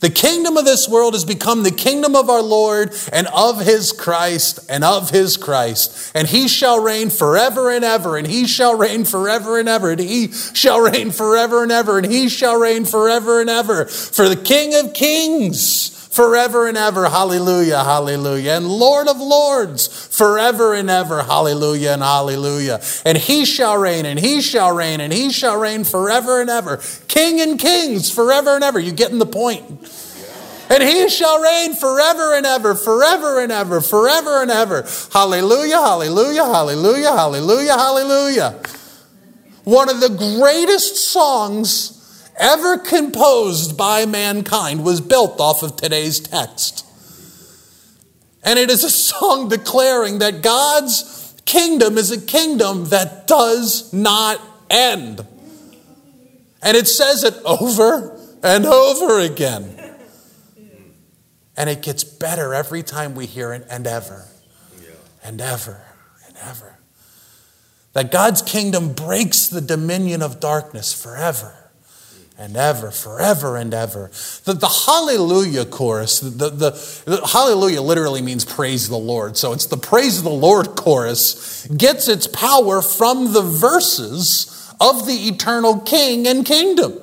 The 0.00 0.10
kingdom 0.10 0.56
of 0.56 0.64
this 0.64 0.88
world 0.88 1.14
has 1.14 1.24
become 1.24 1.62
the 1.62 1.70
kingdom 1.70 2.14
of 2.14 2.28
our 2.28 2.42
Lord 2.42 2.94
and 3.12 3.26
of 3.28 3.60
his 3.60 3.92
Christ 3.92 4.60
and 4.68 4.84
of 4.84 5.10
his 5.10 5.36
Christ. 5.36 6.12
And 6.14 6.28
he 6.28 6.48
shall 6.48 6.80
reign 6.80 7.10
forever 7.10 7.70
and 7.70 7.84
ever, 7.84 8.16
and 8.16 8.26
he 8.26 8.46
shall 8.46 8.76
reign 8.76 9.04
forever 9.04 9.58
and 9.58 9.68
ever, 9.68 9.90
and 9.90 10.00
he 10.00 10.32
shall 10.32 10.80
reign 10.80 11.10
forever 11.10 11.62
and 11.62 11.72
ever, 11.72 11.98
and 11.98 12.06
he 12.06 12.28
shall 12.28 12.58
reign 12.58 12.84
forever 12.84 13.40
and 13.40 13.50
ever. 13.50 13.86
For 13.86 14.28
the 14.28 14.36
King 14.36 14.74
of 14.74 14.92
kings 14.92 15.95
forever 16.16 16.66
and 16.66 16.78
ever, 16.78 17.10
hallelujah, 17.10 17.84
hallelujah. 17.84 18.52
And 18.52 18.66
Lord 18.66 19.06
of 19.06 19.18
lords, 19.18 19.86
forever 19.86 20.72
and 20.72 20.88
ever, 20.88 21.22
hallelujah 21.22 21.90
and 21.90 22.02
hallelujah. 22.02 22.80
And 23.04 23.18
he 23.18 23.44
shall 23.44 23.76
reign, 23.76 24.06
and 24.06 24.18
he 24.18 24.40
shall 24.40 24.74
reign, 24.74 25.00
and 25.00 25.12
he 25.12 25.30
shall 25.30 25.58
reign 25.58 25.84
forever 25.84 26.40
and 26.40 26.48
ever. 26.48 26.80
King 27.06 27.42
and 27.42 27.58
kings, 27.58 28.10
forever 28.10 28.54
and 28.54 28.64
ever. 28.64 28.80
You 28.80 28.92
getting 28.92 29.18
the 29.18 29.26
point? 29.26 29.62
And 30.70 30.82
he 30.82 31.08
shall 31.10 31.40
reign 31.40 31.74
forever 31.74 32.34
and 32.34 32.46
ever, 32.46 32.74
forever 32.74 33.40
and 33.40 33.52
ever, 33.52 33.82
forever 33.82 34.40
and 34.40 34.50
ever. 34.50 34.86
Hallelujah, 35.12 35.76
hallelujah, 35.76 36.44
hallelujah, 36.44 37.12
hallelujah, 37.12 37.74
hallelujah. 37.74 38.60
One 39.64 39.90
of 39.90 40.00
the 40.00 40.08
greatest 40.08 40.96
songs 40.96 41.95
ever 42.36 42.78
composed 42.78 43.76
by 43.76 44.06
mankind 44.06 44.84
was 44.84 45.00
built 45.00 45.40
off 45.40 45.62
of 45.62 45.76
today's 45.76 46.20
text. 46.20 46.84
And 48.42 48.58
it 48.58 48.70
is 48.70 48.84
a 48.84 48.90
song 48.90 49.48
declaring 49.50 50.20
that 50.20 50.42
God's 50.42 51.34
kingdom 51.44 51.98
is 51.98 52.10
a 52.10 52.20
kingdom 52.20 52.86
that 52.86 53.26
does 53.26 53.92
not 53.92 54.40
end. 54.70 55.26
And 56.62 56.76
it 56.76 56.88
says 56.88 57.24
it 57.24 57.34
over 57.44 58.18
and 58.42 58.66
over 58.66 59.20
again. 59.20 59.72
And 61.56 61.70
it 61.70 61.82
gets 61.82 62.04
better 62.04 62.52
every 62.52 62.82
time 62.82 63.14
we 63.14 63.24
hear 63.24 63.54
it, 63.54 63.66
and 63.70 63.86
ever, 63.86 64.26
and 65.24 65.40
ever, 65.40 65.82
and 66.26 66.36
ever. 66.42 66.78
That 67.94 68.12
God's 68.12 68.42
kingdom 68.42 68.92
breaks 68.92 69.46
the 69.46 69.62
dominion 69.62 70.20
of 70.20 70.38
darkness 70.38 70.92
forever 70.92 71.65
and 72.38 72.56
ever, 72.56 72.90
forever 72.90 73.56
and 73.56 73.72
ever. 73.72 74.10
The, 74.44 74.52
the 74.52 74.68
Hallelujah 74.68 75.64
chorus, 75.64 76.20
the, 76.20 76.50
the, 76.50 76.70
the, 77.06 77.26
Hallelujah 77.26 77.80
literally 77.80 78.20
means 78.20 78.44
praise 78.44 78.88
the 78.88 78.98
Lord. 78.98 79.36
So 79.36 79.52
it's 79.52 79.66
the 79.66 79.78
praise 79.78 80.18
of 80.18 80.24
the 80.24 80.30
Lord 80.30 80.76
chorus 80.76 81.66
gets 81.68 82.08
its 82.08 82.26
power 82.26 82.82
from 82.82 83.32
the 83.32 83.42
verses 83.42 84.70
of 84.80 85.06
the 85.06 85.28
eternal 85.28 85.80
King 85.80 86.26
and 86.26 86.44
kingdom. 86.44 86.98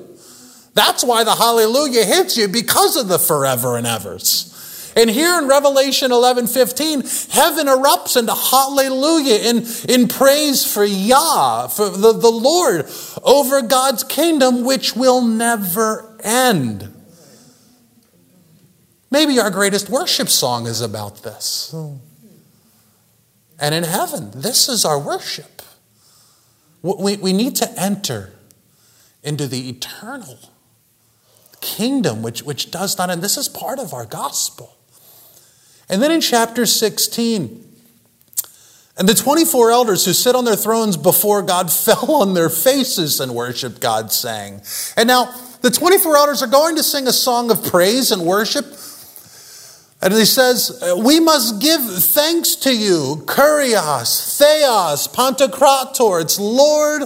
That's 0.74 1.04
why 1.04 1.24
the 1.24 1.34
Hallelujah 1.34 2.04
hits 2.04 2.36
you 2.36 2.48
because 2.48 2.96
of 2.96 3.08
the 3.08 3.18
forever 3.18 3.76
and 3.76 3.86
evers. 3.86 4.50
And 4.96 5.10
here 5.10 5.38
in 5.38 5.48
Revelation 5.48 6.12
11 6.12 6.46
15, 6.46 7.00
heaven 7.30 7.66
erupts 7.66 8.16
into 8.16 8.34
hallelujah 8.34 9.50
in, 9.50 9.66
in 9.88 10.08
praise 10.08 10.70
for 10.70 10.84
Yah, 10.84 11.66
for 11.66 11.88
the, 11.88 12.12
the 12.12 12.30
Lord, 12.30 12.88
over 13.22 13.62
God's 13.62 14.04
kingdom, 14.04 14.64
which 14.64 14.94
will 14.94 15.22
never 15.22 16.16
end. 16.22 16.90
Maybe 19.10 19.38
our 19.38 19.50
greatest 19.50 19.90
worship 19.90 20.28
song 20.28 20.66
is 20.66 20.80
about 20.80 21.22
this. 21.22 21.74
And 23.60 23.74
in 23.74 23.84
heaven, 23.84 24.30
this 24.34 24.68
is 24.68 24.84
our 24.84 24.98
worship. 24.98 25.62
We, 26.82 27.16
we 27.16 27.32
need 27.32 27.56
to 27.56 27.80
enter 27.80 28.32
into 29.22 29.46
the 29.46 29.68
eternal 29.70 30.38
kingdom, 31.60 32.22
which, 32.22 32.42
which 32.42 32.70
does 32.70 32.98
not 32.98 33.08
end. 33.08 33.22
This 33.22 33.36
is 33.36 33.48
part 33.48 33.78
of 33.78 33.94
our 33.94 34.04
gospel. 34.04 34.76
And 35.88 36.02
then 36.02 36.10
in 36.10 36.20
chapter 36.20 36.66
16, 36.66 37.64
and 38.96 39.08
the 39.08 39.14
24 39.14 39.72
elders 39.72 40.04
who 40.04 40.12
sit 40.12 40.36
on 40.36 40.44
their 40.44 40.56
thrones 40.56 40.96
before 40.96 41.42
God 41.42 41.72
fell 41.72 42.12
on 42.12 42.34
their 42.34 42.48
faces 42.48 43.20
and 43.20 43.34
worshiped 43.34 43.80
God, 43.80 44.12
saying. 44.12 44.62
And 44.96 45.08
now 45.08 45.34
the 45.62 45.70
24 45.70 46.16
elders 46.16 46.42
are 46.42 46.48
going 46.48 46.76
to 46.76 46.82
sing 46.82 47.06
a 47.06 47.12
song 47.12 47.50
of 47.50 47.64
praise 47.64 48.12
and 48.12 48.22
worship. 48.22 48.66
And 50.00 50.12
he 50.12 50.26
says, 50.26 50.82
We 50.98 51.18
must 51.18 51.60
give 51.60 51.80
thanks 51.80 52.56
to 52.56 52.76
you, 52.76 53.22
Kurios, 53.24 54.38
Theos, 54.38 55.08
Pantocrator. 55.08 56.20
It's 56.20 56.38
Lord 56.38 57.04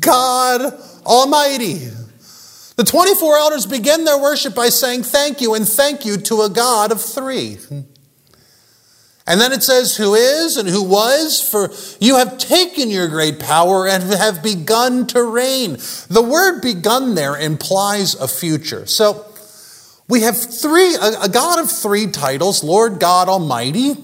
God 0.00 0.72
Almighty. 1.04 1.90
The 2.76 2.84
24 2.84 3.36
elders 3.36 3.66
begin 3.66 4.04
their 4.04 4.18
worship 4.18 4.54
by 4.54 4.70
saying 4.70 5.02
thank 5.02 5.40
you 5.40 5.54
and 5.54 5.68
thank 5.68 6.06
you 6.06 6.16
to 6.16 6.42
a 6.42 6.48
God 6.48 6.90
of 6.90 7.02
three. 7.02 7.58
And 9.28 9.38
then 9.38 9.52
it 9.52 9.62
says, 9.62 9.94
Who 9.94 10.14
is 10.14 10.56
and 10.56 10.66
who 10.66 10.82
was, 10.82 11.46
for 11.46 11.70
you 12.00 12.16
have 12.16 12.38
taken 12.38 12.90
your 12.90 13.08
great 13.08 13.38
power 13.38 13.86
and 13.86 14.02
have 14.02 14.42
begun 14.42 15.06
to 15.08 15.22
reign. 15.22 15.72
The 16.08 16.26
word 16.26 16.62
begun 16.62 17.14
there 17.14 17.36
implies 17.36 18.14
a 18.14 18.26
future. 18.26 18.86
So 18.86 19.26
we 20.08 20.22
have 20.22 20.34
three, 20.34 20.94
a, 20.94 21.28
God 21.28 21.58
of 21.58 21.70
three 21.70 22.06
titles 22.06 22.64
Lord 22.64 23.00
God 23.00 23.28
Almighty, 23.28 23.96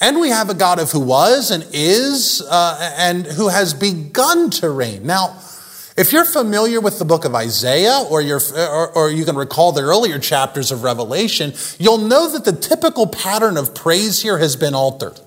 and 0.00 0.18
we 0.18 0.30
have 0.30 0.50
a 0.50 0.54
God 0.54 0.80
of 0.80 0.90
who 0.90 1.00
was 1.00 1.52
and 1.52 1.64
is 1.72 2.42
uh, 2.42 2.94
and 2.98 3.24
who 3.24 3.48
has 3.48 3.72
begun 3.72 4.50
to 4.50 4.68
reign. 4.68 5.06
Now, 5.06 5.40
if 6.00 6.14
you're 6.14 6.24
familiar 6.24 6.80
with 6.80 6.98
the 6.98 7.04
book 7.04 7.26
of 7.26 7.34
Isaiah, 7.34 8.06
or, 8.08 8.22
or, 8.22 8.90
or, 8.96 9.10
you 9.10 9.26
can 9.26 9.36
recall 9.36 9.72
the 9.72 9.82
earlier 9.82 10.18
chapters 10.18 10.72
of 10.72 10.82
Revelation, 10.82 11.52
you'll 11.78 11.98
know 11.98 12.30
that 12.32 12.46
the 12.46 12.58
typical 12.58 13.06
pattern 13.06 13.58
of 13.58 13.74
praise 13.74 14.22
here 14.22 14.38
has 14.38 14.56
been 14.56 14.74
altered. 14.74 15.20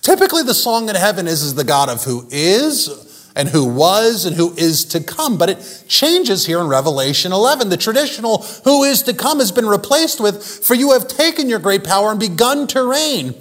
Typically, 0.00 0.42
the 0.42 0.54
song 0.54 0.88
in 0.88 0.94
heaven 0.94 1.26
is, 1.26 1.42
is 1.42 1.54
the 1.54 1.64
God 1.64 1.90
of 1.90 2.04
who 2.04 2.26
is, 2.30 3.30
and 3.36 3.50
who 3.50 3.66
was, 3.66 4.24
and 4.24 4.34
who 4.34 4.56
is 4.56 4.86
to 4.86 5.00
come. 5.00 5.36
But 5.36 5.50
it 5.50 5.84
changes 5.86 6.46
here 6.46 6.60
in 6.60 6.68
Revelation 6.68 7.30
11. 7.32 7.68
The 7.68 7.76
traditional 7.76 8.38
who 8.64 8.84
is 8.84 9.02
to 9.02 9.12
come 9.12 9.38
has 9.38 9.52
been 9.52 9.66
replaced 9.66 10.18
with, 10.18 10.42
For 10.42 10.74
you 10.74 10.92
have 10.92 11.08
taken 11.08 11.50
your 11.50 11.58
great 11.58 11.84
power 11.84 12.10
and 12.10 12.18
begun 12.18 12.66
to 12.68 12.82
reign. 12.82 13.34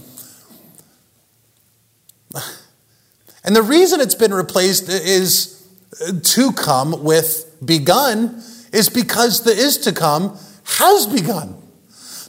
And 3.46 3.56
the 3.56 3.62
reason 3.62 4.02
it's 4.02 4.14
been 4.14 4.34
replaced 4.34 4.90
is 4.90 5.57
to 6.24 6.51
come 6.54 7.04
with 7.04 7.56
begun 7.63 8.42
is 8.72 8.89
because 8.89 9.44
the 9.44 9.51
is 9.51 9.77
to 9.80 9.94
come 9.94 10.38
has 10.63 11.08
begun. 11.08 11.56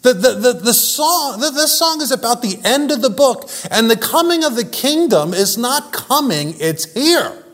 The, 0.02 0.14
the, 0.14 0.34
the, 0.34 0.52
the 0.52 0.74
song, 0.74 1.40
the, 1.40 1.50
this 1.50 1.76
song 1.76 2.00
is 2.00 2.12
about 2.12 2.40
the 2.40 2.60
end 2.64 2.92
of 2.92 3.02
the 3.02 3.10
book, 3.10 3.50
and 3.70 3.90
the 3.90 3.96
coming 3.96 4.44
of 4.44 4.54
the 4.54 4.64
kingdom 4.64 5.34
is 5.34 5.58
not 5.58 5.92
coming, 5.92 6.54
it's 6.58 6.92
here. 6.94 7.44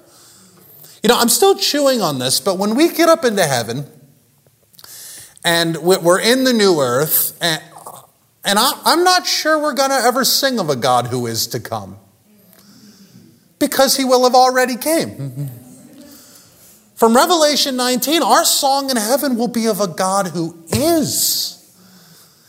You 1.03 1.09
know, 1.09 1.19
I'm 1.19 1.31
still 1.31 1.55
chewing 1.55 2.03
on 2.03 2.19
this, 2.19 2.41
but 2.41 2.59
when 2.59 2.75
we 2.75 2.91
get 2.91 3.09
up 3.09 3.25
into 3.25 3.45
heaven 3.45 3.87
and 5.43 5.79
we're 5.79 6.21
in 6.21 6.45
the 6.45 6.53
new 6.53 6.81
earth, 6.81 7.37
and, 7.41 7.63
and 8.45 8.59
I, 8.59 8.73
I'm 8.85 9.05
not 9.05 9.27
sure 9.27 9.59
we're 9.59 9.75
going 9.75 9.91
to 9.91 9.97
ever 9.97 10.25
sing 10.25 10.59
of 10.59 10.69
a 10.69 10.77
God 10.77 11.07
who 11.07 11.27
is 11.27 11.47
to 11.49 11.61
come 11.61 11.99
because 13.59 13.97
he 13.97 14.05
will 14.05 14.25
have 14.25 14.35
already 14.35 14.77
came. 14.77 15.64
From 16.95 17.17
Revelation 17.17 17.77
19, 17.77 18.23
our 18.23 18.45
song 18.45 18.91
in 18.91 18.97
heaven 18.97 19.37
will 19.37 19.49
be 19.49 19.67
of 19.67 19.81
a 19.81 19.89
God 19.89 20.29
who 20.29 20.57
is, 20.73 21.75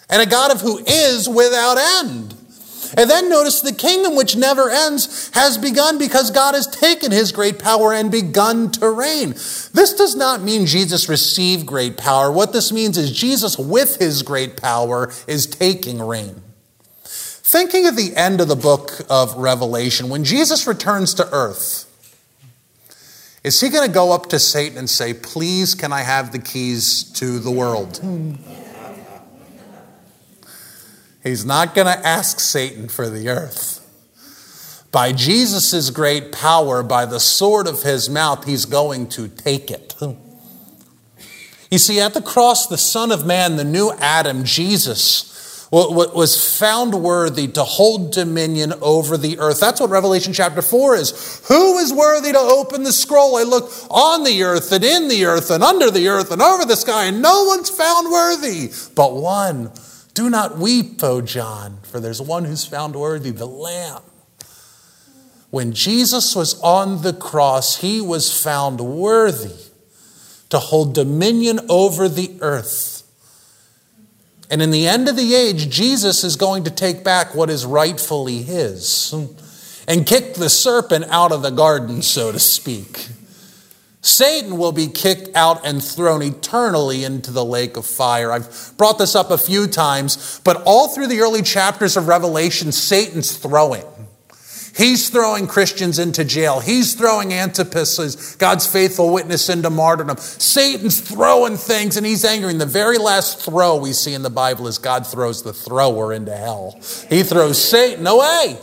and 0.10 0.22
a 0.22 0.26
God 0.26 0.52
of 0.52 0.62
who 0.62 0.78
is 0.86 1.28
without 1.28 1.78
end. 2.04 2.36
And 2.98 3.10
then 3.10 3.30
notice 3.30 3.62
the 3.62 3.74
kingdom 3.74 4.16
which 4.16 4.36
never 4.36 4.70
ends 4.70 5.30
has 5.34 5.58
begun 5.58 5.98
because 5.98 6.30
God 6.30 6.54
has 6.54 6.68
taken 6.68 7.12
his 7.12 7.32
great 7.32 7.58
power 7.58 7.92
and 7.92 8.12
begun 8.12 8.72
to 8.74 8.90
reign. 8.90 9.30
This 9.30 9.94
does 9.94 10.16
not 10.16 10.44
mean 10.44 10.68
Jesus 10.68 11.10
received 11.10 11.66
great 11.66 11.98
power. 11.98 12.32
What 12.32 12.54
this 12.54 12.72
means 12.72 12.98
is 12.98 13.12
Jesus, 13.12 13.58
with 13.58 13.98
his 13.98 14.22
great 14.22 14.62
power, 14.62 15.12
is 15.28 15.48
taking 15.48 16.00
reign. 16.00 16.42
Thinking 17.04 17.88
of 17.88 17.96
the 17.96 18.16
end 18.16 18.40
of 18.40 18.48
the 18.48 18.56
book 18.56 18.92
of 19.10 19.36
Revelation, 19.36 20.10
when 20.10 20.24
Jesus 20.24 20.68
returns 20.68 21.14
to 21.16 21.28
earth, 21.32 21.92
is 23.46 23.62
he 23.62 23.70
going 23.70 23.86
to 23.86 23.94
go 23.94 24.12
up 24.12 24.30
to 24.30 24.40
Satan 24.40 24.76
and 24.80 24.90
say, 24.90 25.14
Please, 25.14 25.76
can 25.76 25.94
I 25.94 26.02
have 26.02 26.32
the 26.32 26.40
keys 26.40 27.04
to 27.12 27.38
the 27.38 27.52
world? 27.52 28.00
He's 31.24 31.46
not 31.46 31.76
going 31.76 31.86
to 31.86 32.08
ask 32.08 32.40
Satan 32.40 32.90
for 32.90 33.08
the 33.08 33.30
earth. 33.30 33.82
By 34.92 35.12
Jesus' 35.12 35.92
great 35.92 36.32
power, 36.32 36.82
by 36.82 37.06
the 37.06 37.20
sword 37.20 37.68
of 37.68 37.84
his 37.84 38.10
mouth, 38.10 38.46
he's 38.46 38.66
going 38.66 39.10
to 39.10 39.28
take 39.28 39.70
it. 39.70 39.94
You 41.70 41.78
see, 41.78 42.00
at 42.00 42.16
the 42.16 42.24
cross, 42.24 42.66
the 42.66 42.80
Son 42.80 43.12
of 43.12 43.28
Man, 43.28 43.58
the 43.58 43.64
new 43.64 43.92
Adam, 44.00 44.44
Jesus, 44.44 45.35
was 45.72 46.58
found 46.60 46.94
worthy 46.94 47.48
to 47.50 47.64
hold 47.64 48.14
dominion 48.14 48.74
over 48.82 49.18
the 49.18 49.40
earth. 49.40 49.60
That's 49.60 49.80
what 49.80 49.90
Revelation 49.90 50.32
chapter 50.34 50.62
4 50.62 50.96
is. 50.96 51.42
Who 51.48 51.78
is 51.80 51.94
worthy 51.94 52.32
to 52.32 52.40
open 52.40 52.84
the 52.84 52.92
scroll? 52.92 53.38
I 53.38 53.44
look 53.44 53.72
on 53.90 54.24
the 54.24 54.44
earth 54.44 54.72
and 54.72 54.84
in 54.84 55.08
the 55.08 55.26
earth 55.26 55.52
and 55.52 55.64
under 55.64 55.90
the 55.92 56.08
earth 56.08 56.32
and 56.32 56.42
over 56.42 56.66
the 56.66 56.76
sky, 56.76 57.06
and 57.06 57.22
no 57.22 57.46
one's 57.46 57.70
found 57.70 58.12
worthy 58.12 58.72
but 58.96 59.16
one. 59.16 59.72
Do 60.14 60.30
not 60.30 60.58
weep, 60.58 61.04
O 61.04 61.22
John, 61.22 61.80
for 61.84 62.00
there's 62.00 62.22
one 62.22 62.46
who's 62.46 62.66
found 62.66 62.96
worthy, 62.96 63.32
the 63.32 63.46
Lamb. 63.46 64.02
When 65.50 65.74
Jesus 65.74 66.36
was 66.36 66.60
on 66.62 67.02
the 67.02 67.14
cross, 67.14 67.78
he 67.78 68.02
was 68.02 68.42
found 68.42 68.80
worthy 68.80 69.56
to 70.50 70.60
hold 70.60 70.96
dominion 70.96 71.60
over 71.70 72.08
the 72.08 72.38
earth. 72.42 72.95
And 74.50 74.62
in 74.62 74.72
the 74.72 74.88
end 74.88 75.10
of 75.10 75.16
the 75.16 75.34
age, 75.34 75.70
Jesus 75.70 76.24
is 76.24 76.36
going 76.36 76.66
to 76.66 76.72
take 76.72 77.04
back 77.04 77.34
what 77.34 77.50
is 77.50 77.66
rightfully 77.66 78.44
his 78.44 79.14
and 79.88 80.06
kick 80.06 80.36
the 80.36 80.50
serpent 80.50 81.06
out 81.10 81.32
of 81.32 81.42
the 81.42 81.50
garden, 81.50 82.02
so 82.02 82.32
to 82.32 82.40
speak. 82.40 83.08
Satan 84.02 84.60
will 84.60 84.72
be 84.72 84.88
kicked 84.88 85.36
out 85.36 85.66
and 85.66 85.84
thrown 85.84 86.22
eternally 86.22 87.04
into 87.04 87.32
the 87.32 87.44
lake 87.44 87.76
of 87.76 87.88
fire. 87.88 88.32
I've 88.32 88.74
brought 88.78 89.00
this 89.00 89.16
up 89.16 89.32
a 89.32 89.38
few 89.38 89.66
times, 89.66 90.40
but 90.44 90.62
all 90.64 90.90
through 90.90 91.08
the 91.08 91.22
early 91.22 91.42
chapters 91.42 91.98
of 91.98 92.08
Revelation, 92.08 92.72
Satan's 92.72 93.36
throwing. 93.36 93.84
He's 94.76 95.10
throwing 95.10 95.48
Christians 95.48 96.00
into 96.00 96.26
jail. 96.26 96.60
He's 96.60 96.96
throwing 96.96 97.34
Antipas, 97.34 98.36
God's 98.36 98.68
faithful 98.68 99.14
witness, 99.14 99.48
into 99.48 99.70
martyrdom. 99.70 100.18
Satan's 100.18 101.00
throwing 101.00 101.56
things 101.56 101.96
and 101.96 102.06
he's 102.06 102.26
angry. 102.26 102.52
And 102.52 102.60
the 102.60 102.66
very 102.66 102.98
last 102.98 103.42
throw 103.42 103.78
we 103.78 103.94
see 103.94 104.14
in 104.14 104.22
the 104.22 104.30
Bible 104.30 104.68
is 104.68 104.78
God 104.78 105.08
throws 105.08 105.44
the 105.44 105.54
thrower 105.54 106.12
into 106.12 106.36
hell. 106.36 106.78
He 107.08 107.24
throws 107.24 107.64
Satan 107.64 108.06
away. 108.06 108.58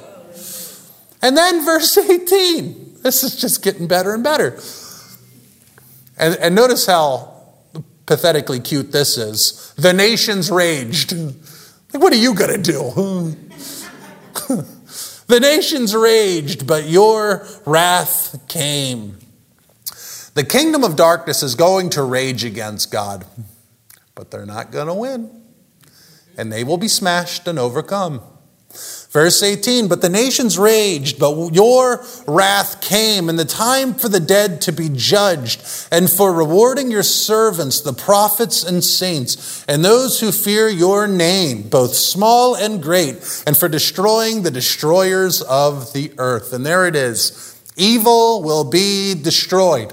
And 1.22 1.34
then 1.34 1.64
verse 1.64 1.96
18. 2.10 2.98
This 3.02 3.24
is 3.24 3.36
just 3.36 3.62
getting 3.62 3.86
better 3.86 4.12
and 4.12 4.22
better. 4.22 4.60
And, 6.18 6.36
and 6.36 6.54
notice 6.54 6.84
how 6.84 7.42
pathetically 8.04 8.60
cute 8.60 8.92
this 8.92 9.16
is. 9.16 9.72
The 9.78 9.94
nations 9.94 10.50
raged. 10.50 11.14
Like, 11.14 12.02
what 12.02 12.12
are 12.12 12.16
you 12.16 12.34
going 12.34 12.62
to 12.62 12.72
do? 12.72 13.36
The 15.26 15.40
nations 15.40 15.94
raged, 15.94 16.66
but 16.66 16.88
your 16.88 17.46
wrath 17.64 18.46
came. 18.48 19.18
The 20.34 20.44
kingdom 20.44 20.82
of 20.82 20.96
darkness 20.96 21.42
is 21.42 21.54
going 21.54 21.90
to 21.90 22.02
rage 22.02 22.44
against 22.44 22.90
God, 22.90 23.26
but 24.14 24.30
they're 24.30 24.46
not 24.46 24.70
going 24.70 24.86
to 24.86 24.94
win. 24.94 25.42
And 26.38 26.50
they 26.50 26.64
will 26.64 26.78
be 26.78 26.88
smashed 26.88 27.46
and 27.46 27.58
overcome. 27.58 28.22
Verse 29.12 29.42
18, 29.42 29.88
but 29.88 30.00
the 30.00 30.08
nations 30.08 30.58
raged, 30.58 31.18
but 31.18 31.54
your 31.54 32.02
wrath 32.26 32.80
came, 32.80 33.28
and 33.28 33.38
the 33.38 33.44
time 33.44 33.92
for 33.92 34.08
the 34.08 34.18
dead 34.18 34.62
to 34.62 34.72
be 34.72 34.88
judged, 34.88 35.62
and 35.92 36.10
for 36.10 36.32
rewarding 36.32 36.90
your 36.90 37.02
servants, 37.02 37.82
the 37.82 37.92
prophets 37.92 38.64
and 38.64 38.82
saints, 38.82 39.66
and 39.68 39.84
those 39.84 40.20
who 40.20 40.32
fear 40.32 40.66
your 40.66 41.06
name, 41.06 41.68
both 41.68 41.92
small 41.92 42.54
and 42.54 42.82
great, 42.82 43.16
and 43.46 43.54
for 43.54 43.68
destroying 43.68 44.44
the 44.44 44.50
destroyers 44.50 45.42
of 45.42 45.92
the 45.92 46.10
earth. 46.16 46.54
And 46.54 46.64
there 46.64 46.86
it 46.86 46.96
is. 46.96 47.60
Evil 47.76 48.42
will 48.42 48.64
be 48.64 49.14
destroyed. 49.14 49.92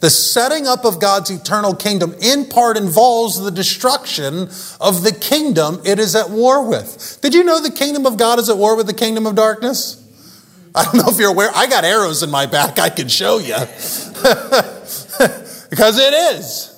The 0.00 0.10
setting 0.10 0.66
up 0.66 0.84
of 0.84 1.00
God's 1.00 1.30
eternal 1.30 1.74
kingdom 1.74 2.14
in 2.20 2.46
part 2.46 2.76
involves 2.76 3.40
the 3.40 3.50
destruction 3.50 4.48
of 4.80 5.02
the 5.02 5.16
kingdom 5.18 5.80
it 5.84 5.98
is 5.98 6.14
at 6.14 6.30
war 6.30 6.68
with. 6.68 7.18
Did 7.20 7.34
you 7.34 7.42
know 7.42 7.60
the 7.60 7.72
kingdom 7.72 8.06
of 8.06 8.16
God 8.16 8.38
is 8.38 8.48
at 8.48 8.56
war 8.56 8.76
with 8.76 8.86
the 8.86 8.94
kingdom 8.94 9.26
of 9.26 9.34
darkness? 9.34 10.04
I 10.74 10.84
don't 10.84 10.96
know 10.96 11.08
if 11.08 11.18
you're 11.18 11.30
aware. 11.30 11.50
I 11.54 11.66
got 11.66 11.84
arrows 11.84 12.22
in 12.22 12.30
my 12.30 12.46
back 12.46 12.78
I 12.78 12.90
can 12.90 13.08
show 13.08 13.38
you. 13.38 13.56
because 15.70 15.98
it 15.98 16.14
is. 16.36 16.74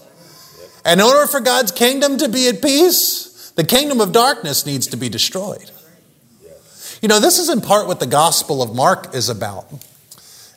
And 0.85 1.01
in 1.01 1.07
order 1.07 1.27
for 1.27 1.41
God's 1.41 1.73
kingdom 1.73 2.17
to 2.19 2.29
be 2.29 2.49
at 2.49 2.63
peace, 2.63 3.53
the 3.57 3.65
kingdom 3.65 4.01
of 4.01 4.13
darkness 4.13 4.65
needs 4.65 4.87
to 4.89 4.97
be 4.97 5.11
destroyed. 5.11 5.71
You 7.03 7.09
know, 7.09 7.21
this 7.21 7.39
is 7.39 7.49
in 7.49 7.61
part 7.61 7.87
what 7.87 8.01
the 8.01 8.07
Gospel 8.07 8.63
of 8.63 8.75
Mark 8.75 9.15
is 9.15 9.29
about. 9.29 9.67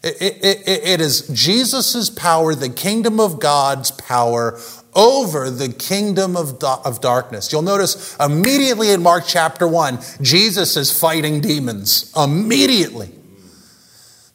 It, 0.04 0.44
it, 0.44 0.68
it 0.68 1.02
is 1.02 1.30
Jesus' 1.30 2.10
power, 2.10 2.54
the 2.56 2.70
kingdom 2.70 3.22
of 3.22 3.40
God's 3.40 3.92
power 3.92 4.60
over 4.94 5.50
the 5.50 5.70
kingdom 5.70 6.36
of, 6.36 6.62
of 6.62 7.02
darkness. 7.02 7.52
You'll 7.52 7.62
notice 7.62 8.16
immediately 8.18 8.92
in 8.92 9.02
Mark 9.02 9.24
chapter 9.26 9.68
1, 9.68 10.00
Jesus 10.22 10.76
is 10.76 10.98
fighting 10.98 11.39
demons. 11.42 12.12
Immediately. 12.16 13.12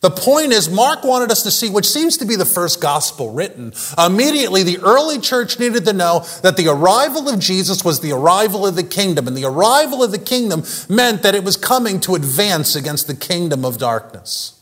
The 0.01 0.11
point 0.11 0.53
is, 0.53 0.71
Mark 0.71 1.03
wanted 1.03 1.33
us 1.33 1.43
to 1.43 1.51
see, 1.51 1.69
which 1.69 1.87
seems 1.87 2.17
to 2.19 2.25
be 2.25 2.37
the 2.37 2.47
first 2.47 2.81
gospel 2.81 3.33
written. 3.33 3.73
Immediately, 3.99 4.63
the 4.63 4.79
early 4.79 5.19
church 5.19 5.59
needed 5.59 5.85
to 5.87 5.93
know 5.93 6.25
that 6.43 6.57
the 6.57 6.69
arrival 6.69 7.29
of 7.29 7.41
Jesus 7.41 7.85
was 7.85 8.01
the 8.01 8.13
arrival 8.13 8.65
of 8.65 8.77
the 8.77 8.85
kingdom, 8.85 9.27
and 9.27 9.37
the 9.37 9.45
arrival 9.45 10.03
of 10.05 10.13
the 10.13 10.19
kingdom 10.19 10.63
meant 10.89 11.25
that 11.25 11.35
it 11.35 11.43
was 11.43 11.57
coming 11.57 11.99
to 12.01 12.15
advance 12.15 12.77
against 12.77 13.09
the 13.09 13.15
kingdom 13.15 13.65
of 13.65 13.79
darkness. 13.79 14.58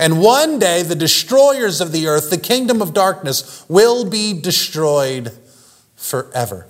And 0.00 0.18
one 0.18 0.58
day, 0.58 0.82
the 0.82 0.94
destroyers 0.94 1.82
of 1.82 1.92
the 1.92 2.06
earth, 2.06 2.30
the 2.30 2.38
kingdom 2.38 2.80
of 2.80 2.94
darkness, 2.94 3.66
will 3.68 4.08
be 4.08 4.32
destroyed 4.32 5.30
forever. 5.94 6.66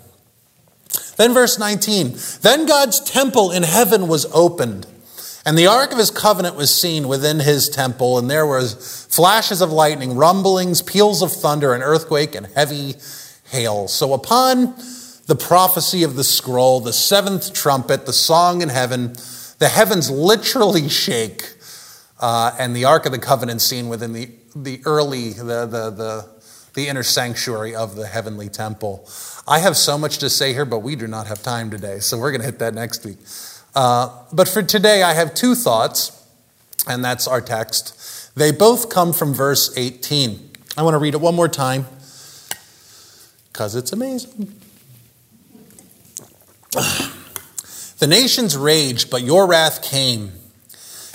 Then, 1.17 1.33
verse 1.33 1.57
19 1.57 2.17
Then 2.43 2.67
God's 2.67 2.99
temple 2.99 3.53
in 3.53 3.63
heaven 3.63 4.09
was 4.09 4.27
opened, 4.33 4.89
and 5.47 5.57
the 5.57 5.69
ark 5.69 5.93
of 5.93 5.99
his 5.99 6.11
covenant 6.11 6.57
was 6.57 6.75
seen 6.75 7.07
within 7.07 7.39
his 7.39 7.69
temple, 7.69 8.19
and 8.19 8.29
there 8.29 8.45
were 8.45 8.67
flashes 8.67 9.61
of 9.61 9.71
lightning, 9.71 10.17
rumblings, 10.17 10.83
peals 10.83 11.23
of 11.23 11.31
thunder, 11.31 11.73
an 11.73 11.83
earthquake, 11.83 12.35
and 12.35 12.47
heavy 12.47 12.97
hail. 13.53 13.87
So, 13.87 14.13
upon 14.13 14.75
the 15.27 15.37
prophecy 15.37 16.03
of 16.03 16.17
the 16.17 16.25
scroll, 16.25 16.81
the 16.81 16.93
seventh 16.93 17.53
trumpet, 17.53 18.07
the 18.07 18.13
song 18.13 18.61
in 18.61 18.71
heaven, 18.71 19.13
the 19.61 19.69
heavens 19.69 20.11
literally 20.11 20.89
shake 20.89 21.60
uh, 22.21 22.55
and 22.59 22.77
the 22.77 22.85
Ark 22.85 23.07
of 23.07 23.13
the 23.13 23.19
Covenant 23.19 23.63
scene 23.63 23.89
within 23.89 24.13
the, 24.13 24.31
the 24.55 24.81
early, 24.85 25.31
the, 25.31 25.67
the, 25.67 25.91
the, 25.91 26.29
the 26.75 26.89
inner 26.89 27.03
sanctuary 27.03 27.75
of 27.75 27.97
the 27.97 28.07
heavenly 28.07 28.49
temple. 28.49 29.09
I 29.49 29.59
have 29.59 29.77
so 29.77 29.97
much 29.97 30.19
to 30.19 30.31
say 30.31 30.53
here, 30.53 30.67
but 30.67 30.81
we 30.81 30.97
do 30.97 31.07
not 31.07 31.27
have 31.27 31.43
time 31.43 31.71
today, 31.71 31.99
so 31.99 32.19
we're 32.19 32.31
going 32.31 32.43
to 32.43 32.47
hit 32.47 32.59
that 32.59 32.75
next 32.75 33.05
week. 33.05 33.19
Uh, 33.75 34.25
but 34.33 34.49
for 34.49 34.63
today, 34.63 35.03
I 35.03 35.15
have 35.15 35.35
two 35.35 35.55
thoughts, 35.55 36.25
and 36.87 37.05
that's 37.05 37.27
our 37.27 37.41
text. 37.41 38.35
They 38.37 38.53
both 38.53 38.91
come 38.91 39.13
from 39.13 39.33
verse 39.33 39.77
18. 39.77 40.51
I 40.77 40.83
want 40.83 40.95
to 40.95 40.99
read 40.99 41.15
it 41.15 41.21
one 41.21 41.35
more 41.35 41.49
time 41.49 41.87
because 43.53 43.75
it's 43.75 43.93
amazing. 43.93 44.55
The 47.99 48.07
nations 48.07 48.57
raged, 48.57 49.11
but 49.11 49.21
your 49.25 49.47
wrath 49.47 49.83
came 49.83 50.33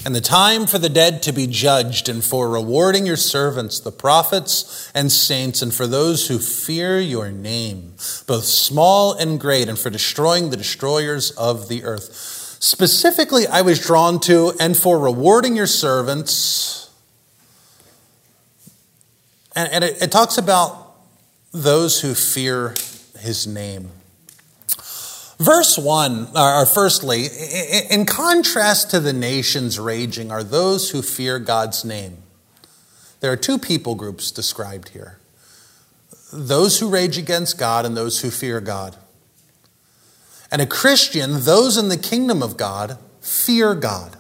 and 0.06 0.15
the 0.15 0.22
time 0.22 0.68
for 0.68 0.78
the 0.78 0.88
dead 0.88 1.24
to 1.24 1.34
be 1.34 1.48
judged, 1.48 2.08
and 2.08 2.24
for 2.24 2.48
rewarding 2.48 3.08
your 3.08 3.18
servants, 3.18 3.80
the 3.80 3.91
prophets 3.91 4.91
and 4.94 5.12
saints, 5.12 5.63
and 5.63 5.74
for 5.74 5.88
those 5.88 6.28
who 6.28 6.38
fear 6.38 7.00
your 7.00 7.32
name, 7.32 7.96
both 8.28 8.46
small 8.46 9.13
and 9.13 9.39
great, 9.39 9.68
and 9.68 9.80
for 9.80 9.89
destroying 9.89 10.52
the 10.52 10.58
destroyers 10.58 11.32
of 11.32 11.70
the 11.70 11.84
earth. 11.84 12.58
Specifically, 12.60 13.48
I 13.48 13.62
was 13.62 13.80
drawn 13.80 14.20
to, 14.22 14.54
and 14.60 14.78
for 14.78 15.00
rewarding 15.00 15.56
your 15.56 15.68
servants. 15.68 16.91
And, 19.56 19.72
and 19.72 19.84
it, 19.84 20.04
it 20.04 20.12
talks 20.12 20.38
about 20.38 20.96
those 21.52 22.02
who 22.02 22.13
fear 22.13 22.76
his 23.20 23.48
name. 23.48 23.89
Verse 25.38 25.78
1, 25.78 26.30
or 26.36 26.65
firstly, 26.65 27.26
in 27.89 28.06
contrast 28.06 28.89
to 28.91 29.00
the 29.00 29.13
nations 29.13 29.78
raging, 29.78 30.32
are 30.32 30.43
those 30.43 30.91
who 30.91 31.02
fear 31.02 31.39
God's 31.39 31.84
name. 31.84 32.17
There 33.19 33.32
are 33.32 33.38
two 33.38 33.58
people 33.58 33.95
groups 33.95 34.32
described 34.32 34.89
here 34.89 35.17
those 36.32 36.80
who 36.80 36.89
rage 36.89 37.17
against 37.17 37.58
God 37.58 37.86
and 37.86 37.95
those 37.95 38.21
who 38.21 38.30
fear 38.30 38.60
God. 38.60 38.98
And 40.52 40.62
a 40.62 40.65
Christian, 40.65 41.41
those 41.41 41.78
in 41.78 41.89
the 41.89 41.98
kingdom 41.98 42.43
of 42.43 42.58
God, 42.58 42.98
fear 43.21 43.74
God. 43.74 44.17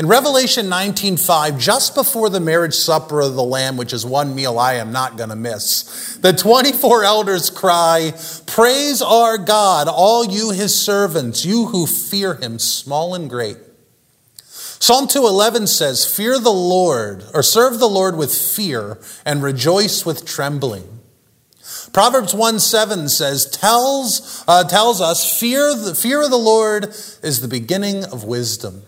In 0.00 0.06
Revelation 0.06 0.70
19:5, 0.70 1.58
just 1.58 1.94
before 1.94 2.30
the 2.30 2.40
marriage 2.40 2.74
supper 2.74 3.20
of 3.20 3.34
the 3.34 3.44
Lamb, 3.44 3.76
which 3.76 3.92
is 3.92 4.06
one 4.06 4.34
meal 4.34 4.58
I 4.58 4.76
am 4.76 4.92
not 4.92 5.18
going 5.18 5.28
to 5.28 5.36
miss, 5.36 6.16
the 6.22 6.32
24 6.32 7.04
elders 7.04 7.50
cry, 7.50 8.14
"Praise 8.46 9.02
our 9.02 9.36
God, 9.36 9.88
all 9.88 10.24
you 10.24 10.52
his 10.52 10.74
servants, 10.74 11.44
you 11.44 11.66
who 11.66 11.86
fear 11.86 12.32
him, 12.32 12.58
small 12.58 13.14
and 13.14 13.28
great." 13.28 13.58
Psalm 14.78 15.06
2:11 15.06 15.66
says, 15.66 16.06
"Fear 16.06 16.38
the 16.38 16.50
Lord, 16.50 17.24
or 17.34 17.42
serve 17.42 17.78
the 17.78 17.86
Lord 17.86 18.16
with 18.16 18.34
fear 18.34 18.98
and 19.26 19.42
rejoice 19.42 20.06
with 20.06 20.24
trembling." 20.24 21.00
Proverbs 21.92 22.32
1 22.32 22.58
7 22.58 23.06
says, 23.10 23.44
tells, 23.44 24.44
uh, 24.48 24.64
tells 24.64 25.02
us, 25.02 25.38
fear, 25.38 25.74
the, 25.74 25.94
fear 25.94 26.22
of 26.22 26.30
the 26.30 26.38
Lord 26.38 26.94
is 27.22 27.42
the 27.42 27.48
beginning 27.48 28.04
of 28.04 28.24
wisdom. 28.24 28.84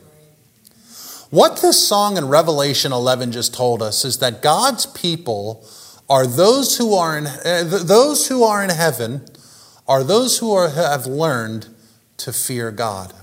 What 1.32 1.62
this 1.62 1.88
song 1.88 2.18
in 2.18 2.28
Revelation 2.28 2.92
11 2.92 3.32
just 3.32 3.54
told 3.54 3.80
us 3.80 4.04
is 4.04 4.18
that 4.18 4.42
God's 4.42 4.84
people 4.84 5.66
are 6.06 6.26
those 6.26 6.76
who 6.76 6.92
are 6.92 7.16
in, 7.16 7.26
uh, 7.26 7.64
those 7.64 8.28
who 8.28 8.44
are 8.44 8.62
in 8.62 8.68
heaven 8.68 9.24
are 9.88 10.04
those 10.04 10.40
who 10.40 10.52
are, 10.52 10.68
have 10.68 11.06
learned 11.06 11.74
to 12.18 12.34
fear 12.34 12.70
God. 12.70 13.14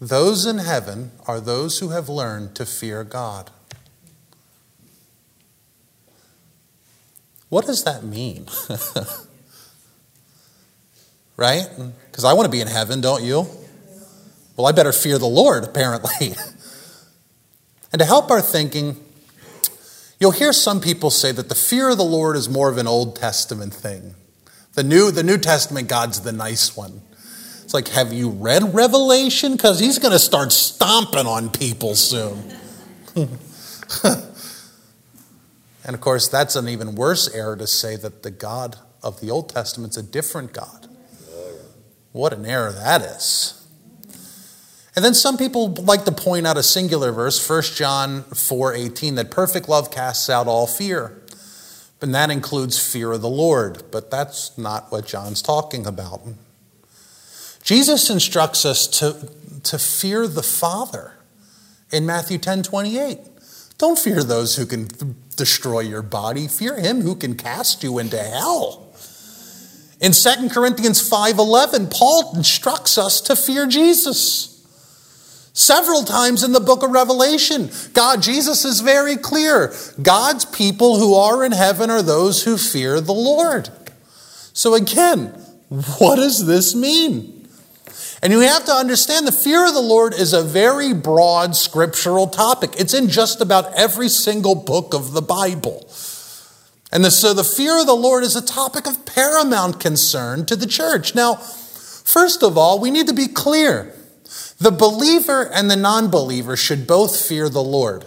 Those 0.00 0.46
in 0.46 0.56
heaven 0.56 1.10
are 1.26 1.38
those 1.38 1.80
who 1.80 1.90
have 1.90 2.08
learned 2.08 2.54
to 2.54 2.64
fear 2.64 3.04
God. 3.04 3.50
What 7.50 7.66
does 7.66 7.84
that 7.84 8.02
mean? 8.02 8.46
right? 11.36 11.68
Because 12.10 12.24
I 12.24 12.32
want 12.32 12.46
to 12.46 12.50
be 12.50 12.60
in 12.60 12.66
heaven, 12.66 13.00
don't 13.00 13.22
you? 13.22 13.46
Well, 14.56 14.66
I 14.66 14.72
better 14.72 14.92
fear 14.92 15.18
the 15.18 15.26
Lord, 15.26 15.64
apparently. 15.64 16.28
and 17.92 17.98
to 17.98 18.04
help 18.04 18.30
our 18.30 18.40
thinking, 18.40 18.96
you'll 20.18 20.30
hear 20.30 20.52
some 20.52 20.80
people 20.80 21.10
say 21.10 21.32
that 21.32 21.48
the 21.48 21.54
fear 21.54 21.90
of 21.90 21.98
the 21.98 22.04
Lord 22.04 22.36
is 22.36 22.48
more 22.48 22.70
of 22.70 22.78
an 22.78 22.86
Old 22.86 23.16
Testament 23.16 23.74
thing. 23.74 24.14
The 24.74 24.82
New, 24.82 25.10
the 25.10 25.22
New 25.22 25.38
Testament, 25.38 25.88
God's 25.88 26.20
the 26.20 26.32
nice 26.32 26.76
one. 26.76 27.02
It's 27.64 27.74
like, 27.74 27.88
have 27.88 28.12
you 28.12 28.30
read 28.30 28.74
Revelation? 28.74 29.52
Because 29.52 29.80
he's 29.80 29.98
going 29.98 30.12
to 30.12 30.18
start 30.18 30.52
stomping 30.52 31.26
on 31.26 31.50
people 31.50 31.94
soon. 31.94 32.52
And 35.86 35.94
of 35.94 36.00
course, 36.00 36.26
that's 36.26 36.56
an 36.56 36.68
even 36.68 36.96
worse 36.96 37.32
error 37.32 37.56
to 37.56 37.66
say 37.66 37.94
that 37.96 38.24
the 38.24 38.32
God 38.32 38.76
of 39.04 39.20
the 39.20 39.30
Old 39.30 39.48
Testament's 39.48 39.96
a 39.96 40.02
different 40.02 40.52
God. 40.52 40.85
What 42.16 42.32
an 42.32 42.46
error 42.46 42.72
that 42.72 43.02
is. 43.02 43.62
And 44.96 45.04
then 45.04 45.12
some 45.12 45.36
people 45.36 45.74
like 45.74 46.06
to 46.06 46.12
point 46.12 46.46
out 46.46 46.56
a 46.56 46.62
singular 46.62 47.12
verse, 47.12 47.38
1 47.38 47.74
John 47.76 48.24
4:18, 48.32 49.16
that 49.16 49.30
perfect 49.30 49.68
love 49.68 49.90
casts 49.90 50.30
out 50.30 50.46
all 50.46 50.66
fear. 50.66 51.22
And 52.00 52.14
that 52.14 52.30
includes 52.30 52.78
fear 52.78 53.12
of 53.12 53.20
the 53.20 53.28
Lord, 53.28 53.90
but 53.90 54.10
that's 54.10 54.56
not 54.56 54.90
what 54.90 55.04
John's 55.04 55.42
talking 55.42 55.84
about. 55.86 56.22
Jesus 57.62 58.08
instructs 58.08 58.64
us 58.64 58.86
to, 58.86 59.28
to 59.64 59.78
fear 59.78 60.26
the 60.26 60.42
Father 60.42 61.18
in 61.90 62.06
Matthew 62.06 62.38
10 62.38 62.62
28. 62.62 63.18
Don't 63.76 63.98
fear 63.98 64.22
those 64.22 64.56
who 64.56 64.64
can 64.64 64.88
destroy 65.36 65.80
your 65.80 66.00
body. 66.00 66.48
Fear 66.48 66.80
him 66.80 67.02
who 67.02 67.14
can 67.14 67.36
cast 67.36 67.82
you 67.82 67.98
into 67.98 68.16
hell. 68.16 68.85
In 70.00 70.12
2 70.12 70.50
Corinthians 70.50 71.00
5:11, 71.00 71.88
Paul 71.88 72.32
instructs 72.34 72.98
us 72.98 73.20
to 73.22 73.36
fear 73.36 73.66
Jesus. 73.66 74.48
Several 75.54 76.04
times 76.04 76.44
in 76.44 76.52
the 76.52 76.60
book 76.60 76.82
of 76.82 76.90
Revelation, 76.90 77.70
God 77.94 78.22
Jesus 78.22 78.66
is 78.66 78.80
very 78.80 79.16
clear. 79.16 79.74
God's 80.02 80.44
people 80.44 80.98
who 80.98 81.14
are 81.14 81.42
in 81.42 81.52
heaven 81.52 81.90
are 81.90 82.02
those 82.02 82.42
who 82.42 82.58
fear 82.58 83.00
the 83.00 83.14
Lord. 83.14 83.70
So 84.52 84.74
again, 84.74 85.28
what 85.98 86.16
does 86.16 86.44
this 86.44 86.74
mean? 86.74 87.48
And 88.22 88.32
you 88.32 88.40
have 88.40 88.64
to 88.66 88.72
understand 88.72 89.26
the 89.26 89.32
fear 89.32 89.66
of 89.66 89.72
the 89.72 89.80
Lord 89.80 90.12
is 90.12 90.32
a 90.32 90.42
very 90.42 90.92
broad 90.92 91.56
scriptural 91.56 92.26
topic. 92.26 92.74
It's 92.78 92.94
in 92.94 93.08
just 93.08 93.40
about 93.40 93.72
every 93.74 94.08
single 94.08 94.54
book 94.54 94.94
of 94.94 95.12
the 95.12 95.22
Bible. 95.22 95.88
And 96.92 97.04
so 97.06 97.34
the 97.34 97.44
fear 97.44 97.80
of 97.80 97.86
the 97.86 97.94
Lord 97.94 98.22
is 98.22 98.36
a 98.36 98.44
topic 98.44 98.86
of 98.86 99.04
paramount 99.04 99.80
concern 99.80 100.46
to 100.46 100.56
the 100.56 100.66
church. 100.66 101.14
Now, 101.14 101.34
first 101.34 102.42
of 102.42 102.56
all, 102.56 102.78
we 102.78 102.90
need 102.90 103.08
to 103.08 103.14
be 103.14 103.26
clear. 103.26 103.92
The 104.58 104.70
believer 104.70 105.42
and 105.52 105.70
the 105.70 105.76
non 105.76 106.10
believer 106.10 106.56
should 106.56 106.86
both 106.86 107.20
fear 107.20 107.48
the 107.48 107.62
Lord, 107.62 108.06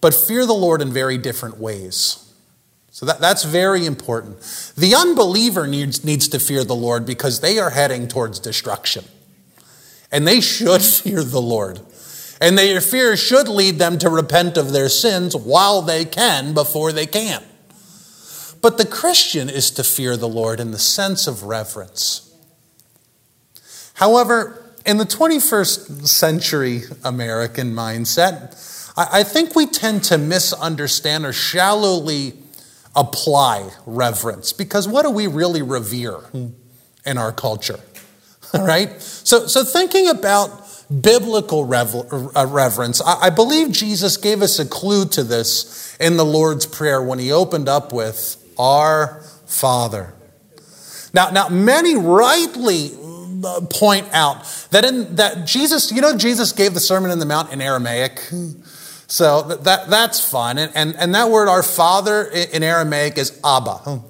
but 0.00 0.14
fear 0.14 0.44
the 0.44 0.52
Lord 0.52 0.82
in 0.82 0.92
very 0.92 1.16
different 1.16 1.58
ways. 1.58 2.18
So 2.90 3.06
that, 3.06 3.20
that's 3.20 3.44
very 3.44 3.86
important. 3.86 4.40
The 4.76 4.94
unbeliever 4.94 5.66
needs, 5.66 6.04
needs 6.04 6.28
to 6.28 6.38
fear 6.38 6.62
the 6.62 6.74
Lord 6.74 7.06
because 7.06 7.40
they 7.40 7.58
are 7.58 7.70
heading 7.70 8.06
towards 8.06 8.38
destruction. 8.38 9.04
And 10.10 10.28
they 10.28 10.42
should 10.42 10.82
fear 10.82 11.24
the 11.24 11.40
Lord. 11.40 11.80
And 12.42 12.58
their 12.58 12.80
fear 12.80 13.16
should 13.16 13.46
lead 13.46 13.78
them 13.78 13.98
to 13.98 14.10
repent 14.10 14.56
of 14.56 14.72
their 14.72 14.88
sins 14.88 15.36
while 15.36 15.80
they 15.80 16.04
can 16.04 16.54
before 16.54 16.90
they 16.90 17.06
can. 17.06 17.40
But 18.60 18.78
the 18.78 18.84
Christian 18.84 19.48
is 19.48 19.70
to 19.70 19.84
fear 19.84 20.16
the 20.16 20.28
Lord 20.28 20.58
in 20.58 20.72
the 20.72 20.78
sense 20.78 21.28
of 21.28 21.44
reverence. 21.44 22.34
However, 23.94 24.74
in 24.84 24.96
the 24.96 25.04
21st 25.04 26.08
century 26.08 26.82
American 27.04 27.72
mindset, 27.74 28.58
I 28.96 29.22
think 29.22 29.54
we 29.54 29.66
tend 29.66 30.02
to 30.04 30.18
misunderstand 30.18 31.24
or 31.24 31.32
shallowly 31.32 32.34
apply 32.96 33.70
reverence 33.86 34.52
because 34.52 34.88
what 34.88 35.02
do 35.02 35.10
we 35.10 35.28
really 35.28 35.62
revere 35.62 36.18
in 37.06 37.18
our 37.18 37.30
culture? 37.30 37.78
All 38.54 38.66
right? 38.66 39.00
So, 39.00 39.46
so 39.46 39.62
thinking 39.62 40.08
about 40.08 40.61
biblical 41.00 41.62
uh, 41.62 42.46
reverence, 42.46 43.00
I 43.00 43.30
believe 43.30 43.72
Jesus 43.72 44.16
gave 44.16 44.42
us 44.42 44.58
a 44.58 44.66
clue 44.66 45.06
to 45.06 45.24
this 45.24 45.96
in 45.98 46.16
the 46.16 46.24
Lord's 46.24 46.66
Prayer 46.66 47.02
when 47.02 47.18
he 47.18 47.32
opened 47.32 47.68
up 47.68 47.92
with, 47.92 48.36
Our 48.58 49.22
Father. 49.46 50.14
Now, 51.14 51.30
now 51.30 51.48
many 51.48 51.96
rightly 51.96 52.90
uh, 53.44 53.62
point 53.70 54.08
out 54.12 54.44
that 54.70 54.84
in 54.84 55.16
that 55.16 55.46
Jesus, 55.46 55.90
you 55.92 56.00
know, 56.00 56.16
Jesus 56.16 56.52
gave 56.52 56.74
the 56.74 56.80
Sermon 56.80 57.10
in 57.10 57.18
the 57.18 57.26
Mount 57.26 57.52
in 57.52 57.60
Aramaic. 57.60 58.20
So 59.08 59.42
that, 59.42 59.90
that's 59.90 60.26
fun. 60.26 60.58
And, 60.58 60.72
and, 60.74 60.96
and 60.96 61.14
that 61.14 61.30
word, 61.30 61.48
our 61.48 61.62
father 61.62 62.24
in 62.24 62.62
Aramaic 62.62 63.18
is 63.18 63.38
Abba. 63.44 64.00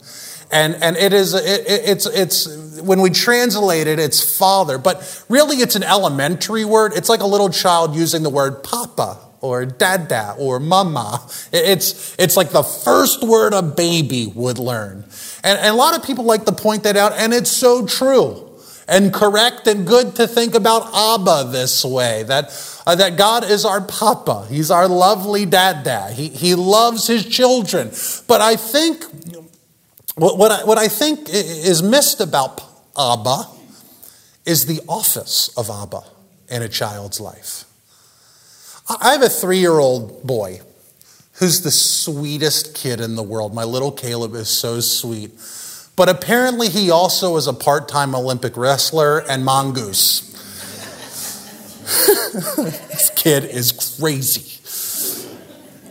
And, 0.53 0.75
and 0.83 0.97
it 0.99 1.15
is, 1.15 1.33
it, 1.33 1.65
it's, 1.67 2.07
it's, 2.07 2.81
when 2.83 3.01
we 3.01 3.09
translate 3.09 3.87
it, 3.87 3.99
it's 3.99 4.37
father, 4.37 4.77
but 4.77 5.25
really 5.31 5.57
it's 5.57 5.77
an 5.77 5.83
elementary 5.83 6.67
word. 6.67 6.93
It's 6.95 7.09
like 7.09 7.21
a 7.21 7.27
little 7.27 7.49
child 7.49 7.97
using 7.97 8.23
the 8.23 8.29
word 8.29 8.63
papa 8.63 9.19
or 9.41 9.65
dada 9.65 10.37
or 10.39 10.61
mama. 10.61 11.27
It's, 11.53 12.15
it's 12.19 12.37
like 12.37 12.51
the 12.51 12.63
first 12.63 13.23
word 13.23 13.55
a 13.55 13.63
baby 13.63 14.31
would 14.35 14.59
learn. 14.59 15.05
And, 15.43 15.59
and 15.59 15.69
a 15.69 15.75
lot 15.75 15.99
of 15.99 16.05
people 16.05 16.25
like 16.25 16.45
to 16.45 16.53
point 16.53 16.83
that 16.83 16.99
out, 16.99 17.13
and 17.15 17.33
it's 17.33 17.51
so 17.51 17.87
true 17.87 18.51
and 18.89 19.13
correct 19.13 19.67
and 19.67 19.87
good 19.87 20.17
to 20.17 20.27
think 20.27 20.55
about 20.55 20.91
Abba 20.95 21.51
this 21.51 21.85
way 21.85 22.25
that, 22.25 22.81
uh, 22.87 22.95
that 22.97 23.17
God 23.17 23.45
is 23.45 23.65
our 23.65 23.81
papa. 23.81 24.47
He's 24.49 24.71
our 24.71 24.89
lovely 24.89 25.47
dad 25.47 26.13
He, 26.13 26.29
he 26.29 26.55
loves 26.55 27.07
his 27.07 27.25
children. 27.25 27.91
But 28.27 28.41
I 28.41 28.57
think 28.57 29.05
what, 30.15 30.39
what, 30.39 30.53
I, 30.53 30.65
what 30.65 30.79
I 30.79 30.89
think 30.89 31.29
is 31.29 31.83
missed 31.83 32.21
about 32.21 32.61
Abba 32.99 33.47
is 34.45 34.67
the 34.67 34.81
office 34.89 35.57
of 35.57 35.71
Abba 35.71 36.03
in 36.49 36.63
a 36.63 36.69
child's 36.69 37.21
life. 37.21 37.65
I 38.89 39.13
have 39.13 39.23
a 39.23 39.29
three 39.29 39.59
year 39.59 39.79
old 39.79 40.27
boy 40.27 40.61
who's 41.35 41.63
the 41.63 41.71
sweetest 41.71 42.75
kid 42.75 43.01
in 43.01 43.17
the 43.17 43.23
world. 43.23 43.55
My 43.55 43.65
little 43.65 43.93
Caleb 43.93 44.35
is 44.35 44.49
so 44.49 44.81
sweet. 44.81 45.33
But 45.95 46.09
apparently, 46.09 46.69
he 46.69 46.91
also 46.91 47.37
is 47.37 47.47
a 47.47 47.53
part 47.53 47.89
time 47.89 48.15
Olympic 48.15 48.57
wrestler 48.57 49.19
and 49.19 49.45
mongoose. 49.45 50.31
this 52.57 53.11
kid 53.15 53.45
is 53.45 53.73
crazy. 53.99 54.49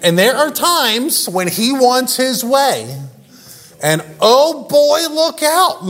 And 0.04 0.18
there 0.18 0.36
are 0.36 0.50
times 0.50 1.30
when 1.30 1.48
he 1.48 1.72
wants 1.72 2.18
his 2.18 2.44
way. 2.44 3.00
And 3.84 4.04
oh 4.20 4.65
boy, 4.70 5.13
look 5.13 5.41
out. 5.44 5.82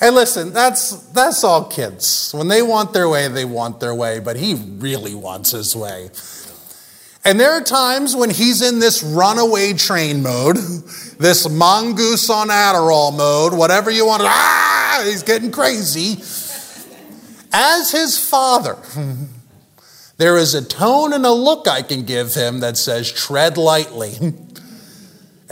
And 0.00 0.16
listen, 0.16 0.52
that's 0.52 0.96
that's 1.12 1.44
all 1.44 1.64
kids. 1.64 2.32
When 2.32 2.48
they 2.48 2.62
want 2.62 2.92
their 2.92 3.08
way, 3.08 3.28
they 3.28 3.44
want 3.44 3.80
their 3.80 3.94
way, 3.94 4.18
but 4.18 4.36
he 4.36 4.54
really 4.54 5.14
wants 5.14 5.52
his 5.52 5.76
way. 5.76 6.10
And 7.24 7.38
there 7.38 7.52
are 7.52 7.60
times 7.62 8.16
when 8.16 8.30
he's 8.30 8.62
in 8.62 8.80
this 8.80 9.02
runaway 9.02 9.74
train 9.74 10.22
mode, 10.24 10.56
this 11.18 11.48
mongoose 11.48 12.28
on 12.30 12.48
Adderall 12.48 13.16
mode, 13.16 13.54
whatever 13.54 13.92
you 13.92 14.06
want. 14.06 14.22
Ah, 14.24 15.02
he's 15.04 15.22
getting 15.22 15.52
crazy. 15.52 16.20
As 17.52 17.92
his 17.92 18.18
father, 18.18 18.76
there 20.16 20.36
is 20.36 20.54
a 20.54 20.64
tone 20.64 21.12
and 21.12 21.24
a 21.24 21.30
look 21.30 21.68
I 21.68 21.82
can 21.82 22.02
give 22.02 22.34
him 22.34 22.58
that 22.60 22.76
says, 22.76 23.12
tread 23.12 23.56
lightly. 23.56 24.14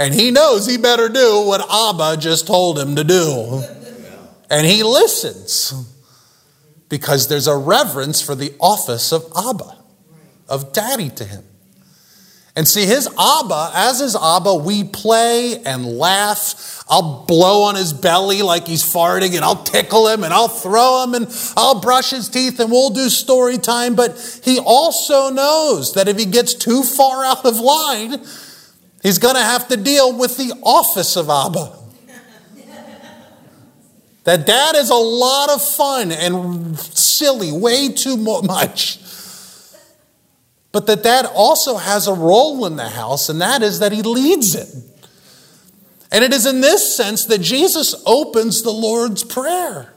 And 0.00 0.14
he 0.14 0.30
knows 0.30 0.66
he 0.66 0.78
better 0.78 1.10
do 1.10 1.42
what 1.42 1.60
Abba 1.60 2.16
just 2.18 2.46
told 2.46 2.78
him 2.78 2.96
to 2.96 3.04
do. 3.04 3.62
And 4.48 4.66
he 4.66 4.82
listens 4.82 5.74
because 6.88 7.28
there's 7.28 7.46
a 7.46 7.54
reverence 7.54 8.22
for 8.22 8.34
the 8.34 8.54
office 8.58 9.12
of 9.12 9.30
Abba, 9.36 9.76
of 10.48 10.72
daddy 10.72 11.10
to 11.10 11.24
him. 11.24 11.44
And 12.56 12.66
see, 12.66 12.86
his 12.86 13.08
Abba, 13.08 13.72
as 13.74 14.00
his 14.00 14.16
Abba, 14.16 14.54
we 14.54 14.84
play 14.84 15.62
and 15.64 15.84
laugh. 15.84 16.82
I'll 16.88 17.26
blow 17.26 17.64
on 17.64 17.76
his 17.76 17.92
belly 17.92 18.40
like 18.40 18.66
he's 18.66 18.82
farting, 18.82 19.36
and 19.36 19.44
I'll 19.44 19.62
tickle 19.62 20.08
him, 20.08 20.24
and 20.24 20.32
I'll 20.32 20.48
throw 20.48 21.04
him, 21.04 21.14
and 21.14 21.26
I'll 21.58 21.78
brush 21.78 22.10
his 22.10 22.30
teeth, 22.30 22.58
and 22.58 22.70
we'll 22.70 22.90
do 22.90 23.10
story 23.10 23.58
time. 23.58 23.96
But 23.96 24.40
he 24.42 24.58
also 24.58 25.28
knows 25.28 25.92
that 25.92 26.08
if 26.08 26.18
he 26.18 26.24
gets 26.24 26.54
too 26.54 26.82
far 26.82 27.22
out 27.22 27.44
of 27.44 27.60
line, 27.60 28.24
he's 29.02 29.18
going 29.18 29.34
to 29.34 29.42
have 29.42 29.68
to 29.68 29.76
deal 29.76 30.16
with 30.16 30.36
the 30.36 30.52
office 30.62 31.16
of 31.16 31.28
Abba. 31.28 31.76
that 34.24 34.46
dad 34.46 34.76
is 34.76 34.90
a 34.90 34.94
lot 34.94 35.50
of 35.50 35.62
fun 35.62 36.12
and 36.12 36.78
silly, 36.78 37.52
way 37.52 37.88
too 37.88 38.16
much. 38.16 38.98
But 40.72 40.86
that 40.86 41.02
dad 41.02 41.26
also 41.26 41.76
has 41.76 42.06
a 42.06 42.14
role 42.14 42.64
in 42.66 42.76
the 42.76 42.88
house, 42.88 43.28
and 43.28 43.40
that 43.40 43.62
is 43.62 43.80
that 43.80 43.92
he 43.92 44.02
leads 44.02 44.54
it. 44.54 44.68
And 46.12 46.24
it 46.24 46.32
is 46.32 46.46
in 46.46 46.60
this 46.60 46.96
sense 46.96 47.24
that 47.26 47.40
Jesus 47.40 47.94
opens 48.06 48.62
the 48.62 48.70
Lord's 48.70 49.24
Prayer 49.24 49.92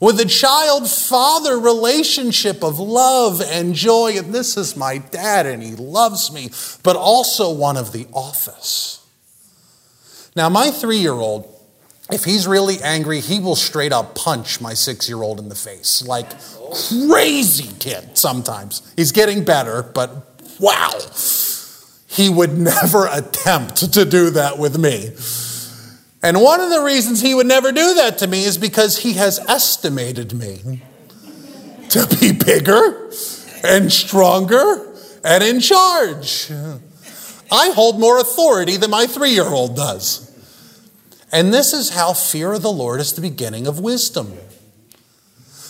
with 0.00 0.20
a 0.20 0.24
child 0.24 0.88
father 0.88 1.58
relationship 1.58 2.62
of 2.62 2.78
love 2.78 3.40
and 3.40 3.74
joy. 3.74 4.18
And 4.18 4.34
this 4.34 4.56
is 4.56 4.76
my 4.76 4.98
dad, 4.98 5.46
and 5.46 5.62
he 5.62 5.74
loves 5.74 6.32
me, 6.32 6.50
but 6.82 6.96
also 6.96 7.52
one 7.52 7.76
of 7.76 7.92
the 7.92 8.06
office. 8.12 9.06
Now, 10.34 10.48
my 10.48 10.70
three 10.70 10.98
year 10.98 11.12
old, 11.12 11.52
if 12.12 12.24
he's 12.24 12.46
really 12.46 12.80
angry, 12.82 13.20
he 13.20 13.40
will 13.40 13.56
straight 13.56 13.92
up 13.92 14.14
punch 14.14 14.60
my 14.60 14.74
six 14.74 15.08
year 15.08 15.22
old 15.22 15.40
in 15.40 15.48
the 15.48 15.54
face. 15.54 16.06
Like 16.06 16.28
crazy 16.72 17.70
kid 17.78 18.18
sometimes. 18.18 18.82
He's 18.96 19.12
getting 19.12 19.44
better, 19.44 19.82
but 19.82 20.10
wow. 20.60 20.92
He 22.06 22.28
would 22.28 22.56
never 22.58 23.08
attempt 23.10 23.92
to 23.94 24.04
do 24.04 24.30
that 24.30 24.58
with 24.58 24.78
me. 24.78 25.14
And 26.26 26.42
one 26.42 26.60
of 26.60 26.70
the 26.70 26.80
reasons 26.80 27.20
he 27.20 27.36
would 27.36 27.46
never 27.46 27.70
do 27.70 27.94
that 27.94 28.18
to 28.18 28.26
me 28.26 28.42
is 28.42 28.58
because 28.58 28.98
he 28.98 29.12
has 29.12 29.38
estimated 29.38 30.34
me 30.34 30.82
to 31.90 32.04
be 32.20 32.32
bigger 32.32 33.12
and 33.62 33.92
stronger 33.92 34.92
and 35.22 35.44
in 35.44 35.60
charge. 35.60 36.50
I 37.52 37.70
hold 37.70 38.00
more 38.00 38.18
authority 38.18 38.76
than 38.76 38.90
my 38.90 39.06
three 39.06 39.30
year 39.30 39.46
old 39.46 39.76
does. 39.76 40.36
And 41.30 41.54
this 41.54 41.72
is 41.72 41.90
how 41.90 42.12
fear 42.12 42.54
of 42.54 42.62
the 42.62 42.72
Lord 42.72 43.00
is 43.00 43.12
the 43.12 43.20
beginning 43.20 43.68
of 43.68 43.78
wisdom. 43.78 44.36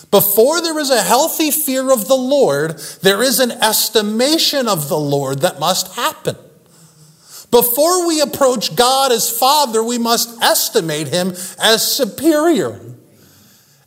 Before 0.09 0.59
there 0.59 0.79
is 0.79 0.89
a 0.89 1.03
healthy 1.03 1.51
fear 1.51 1.93
of 1.93 2.07
the 2.07 2.17
Lord, 2.17 2.79
there 3.03 3.21
is 3.21 3.39
an 3.39 3.51
estimation 3.51 4.67
of 4.67 4.89
the 4.89 4.97
Lord 4.97 5.41
that 5.41 5.59
must 5.59 5.93
happen. 5.93 6.35
Before 7.51 8.07
we 8.07 8.21
approach 8.21 8.75
God 8.75 9.11
as 9.11 9.29
Father, 9.29 9.83
we 9.83 9.97
must 9.97 10.41
estimate 10.41 11.07
Him 11.07 11.29
as 11.59 11.89
superior, 11.89 12.79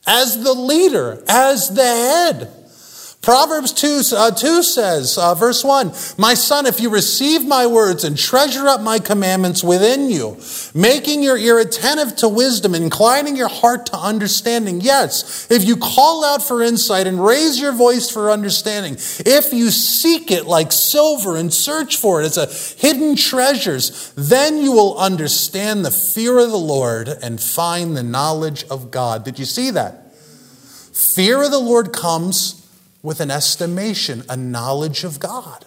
as 0.07 0.43
the 0.43 0.55
leader, 0.55 1.23
as 1.29 1.69
the 1.75 1.85
head. 1.85 2.60
Proverbs 3.23 3.75
2, 3.75 4.01
uh, 4.17 4.31
2 4.31 4.63
says, 4.63 5.19
uh, 5.19 5.35
verse 5.35 5.63
1 5.63 5.93
My 6.17 6.33
son, 6.33 6.65
if 6.65 6.81
you 6.81 6.89
receive 6.89 7.47
my 7.47 7.67
words 7.67 8.03
and 8.03 8.17
treasure 8.17 8.67
up 8.67 8.81
my 8.81 8.99
commandments 8.99 9.63
within 9.63 10.09
you, 10.09 10.39
making 10.73 11.23
your 11.23 11.37
ear 11.37 11.59
attentive 11.59 12.17
to 12.17 12.29
wisdom, 12.31 12.75
inclining 12.75 13.37
your 13.37 13.51
heart 13.51 13.85
to 13.87 13.99
understanding. 13.99 14.81
Yes, 14.81 15.47
if 15.51 15.67
you 15.67 15.77
call 15.77 16.25
out 16.25 16.43
for 16.43 16.63
insight 16.63 17.07
and 17.07 17.23
raise 17.23 17.61
your 17.61 17.73
voice 17.73 18.09
for 18.09 18.31
understanding, 18.31 18.95
if 18.95 19.53
you 19.53 19.71
seek 19.71 20.31
it 20.31 20.47
like 20.47 20.73
silver 20.73 21.37
and 21.37 21.53
search 21.53 21.99
for 21.99 22.23
it 22.23 22.25
as 22.25 22.39
a 22.39 22.47
hidden 22.81 23.17
treasures, 23.17 24.15
then 24.17 24.63
you 24.63 24.73
will 24.73 24.97
understand 24.97 25.85
the 25.85 25.91
fear 25.91 26.39
of 26.39 26.51
the 26.51 26.57
Lord 26.57 27.09
and 27.09 27.39
find 27.39 27.95
the 27.95 28.03
knowledge 28.03 28.65
of 28.71 28.91
God. 28.91 29.27
Did 29.27 29.39
you 29.39 29.45
see 29.45 29.71
that? 29.73 30.15
Fear 30.95 31.43
of 31.43 31.51
the 31.51 31.59
Lord 31.59 31.93
comes 31.93 32.60
with 33.03 33.21
an 33.21 33.31
estimation, 33.31 34.23
a 34.29 34.37
knowledge 34.37 35.05
of 35.05 35.19
God. 35.19 35.65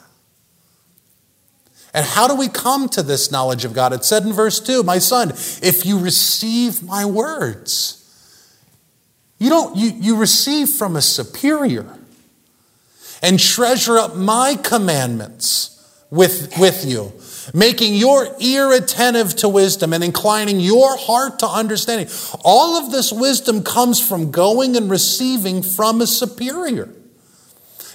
And 1.93 2.05
how 2.05 2.27
do 2.27 2.35
we 2.35 2.47
come 2.47 2.89
to 2.89 3.03
this 3.03 3.31
knowledge 3.31 3.65
of 3.65 3.73
God? 3.73 3.93
It 3.93 4.03
said 4.03 4.23
in 4.23 4.33
verse 4.33 4.59
2, 4.59 4.83
My 4.83 4.97
son, 4.97 5.29
if 5.29 5.85
you 5.85 5.99
receive 5.99 6.81
my 6.81 7.05
words, 7.05 7.99
you 9.37 9.49
don't 9.49 9.75
you, 9.75 9.91
you 9.91 10.15
receive 10.15 10.69
from 10.69 10.95
a 10.95 11.01
superior 11.01 11.85
and 13.21 13.39
treasure 13.39 13.97
up 13.97 14.15
my 14.15 14.55
commandments 14.63 15.69
with, 16.09 16.57
with 16.59 16.85
you, 16.85 17.11
making 17.53 17.95
your 17.95 18.27
ear 18.39 18.71
attentive 18.71 19.35
to 19.37 19.49
wisdom 19.49 19.93
and 19.93 20.03
inclining 20.03 20.59
your 20.59 20.95
heart 20.97 21.39
to 21.39 21.47
understanding. 21.47 22.07
All 22.43 22.77
of 22.77 22.91
this 22.91 23.11
wisdom 23.11 23.63
comes 23.63 24.05
from 24.05 24.31
going 24.31 24.75
and 24.75 24.89
receiving 24.89 25.61
from 25.61 26.01
a 26.01 26.07
superior. 26.07 26.89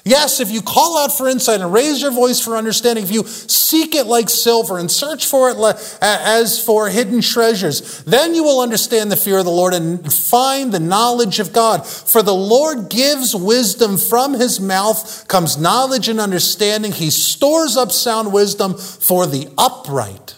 Yes, 0.09 0.41
if 0.41 0.51
you 0.51 0.63
call 0.63 0.97
out 0.97 1.15
for 1.15 1.29
insight 1.29 1.61
and 1.61 1.71
raise 1.71 2.01
your 2.01 2.11
voice 2.11 2.41
for 2.41 2.57
understanding, 2.57 3.05
if 3.05 3.11
you 3.11 3.27
seek 3.27 3.95
it 3.95 4.07
like 4.07 4.31
silver 4.31 4.79
and 4.79 4.91
search 4.91 5.27
for 5.27 5.51
it 5.51 5.59
as 6.01 6.65
for 6.65 6.89
hidden 6.89 7.21
treasures, 7.21 8.03
then 8.05 8.35
you 8.35 8.43
will 8.43 8.61
understand 8.61 9.13
the 9.13 9.17
fear 9.17 9.37
of 9.37 9.45
the 9.45 9.51
Lord 9.51 9.75
and 9.75 10.11
find 10.11 10.73
the 10.73 10.81
knowledge 10.81 11.41
of 11.41 11.53
God. 11.53 11.87
For 11.87 12.23
the 12.23 12.33
Lord 12.33 12.89
gives 12.89 13.35
wisdom 13.35 13.99
from 13.99 14.33
his 14.33 14.59
mouth 14.59 15.29
comes 15.29 15.59
knowledge 15.59 16.09
and 16.09 16.21
understanding. 16.21 16.93
He 16.93 17.11
stores 17.11 17.77
up 17.77 17.93
sound 17.93 18.33
wisdom 18.33 18.79
for 18.79 19.27
the 19.27 19.53
upright. 19.59 20.38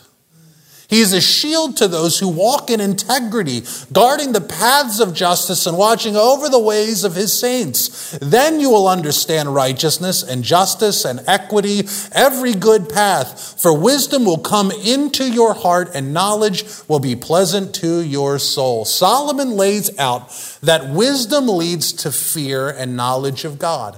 He 0.91 1.01
is 1.03 1.13
a 1.13 1.21
shield 1.21 1.77
to 1.77 1.87
those 1.87 2.19
who 2.19 2.29
walk 2.29 2.69
in 2.69 2.81
integrity, 2.81 3.63
guarding 3.93 4.33
the 4.33 4.41
paths 4.41 4.99
of 4.99 5.15
justice 5.15 5.65
and 5.65 5.79
watching 5.79 6.17
over 6.17 6.49
the 6.49 6.59
ways 6.59 7.05
of 7.05 7.15
his 7.15 7.39
saints. 7.39 8.19
Then 8.21 8.59
you 8.59 8.71
will 8.71 8.89
understand 8.89 9.55
righteousness 9.55 10.25
and 10.25 10.43
justice 10.43 11.05
and 11.05 11.21
equity, 11.29 11.83
every 12.11 12.55
good 12.55 12.89
path. 12.89 13.63
For 13.63 13.73
wisdom 13.73 14.25
will 14.25 14.39
come 14.39 14.73
into 14.73 15.31
your 15.31 15.55
heart 15.55 15.93
and 15.95 16.13
knowledge 16.13 16.65
will 16.89 16.99
be 16.99 17.15
pleasant 17.15 17.73
to 17.77 18.01
your 18.01 18.41
soul. 18.41 18.85
Solomon 18.85 19.53
lays 19.53 19.97
out 19.97 20.31
that 20.61 20.91
wisdom 20.91 21.47
leads 21.47 21.93
to 21.93 22.11
fear 22.11 22.69
and 22.69 22.97
knowledge 22.97 23.45
of 23.45 23.61
God. 23.61 23.97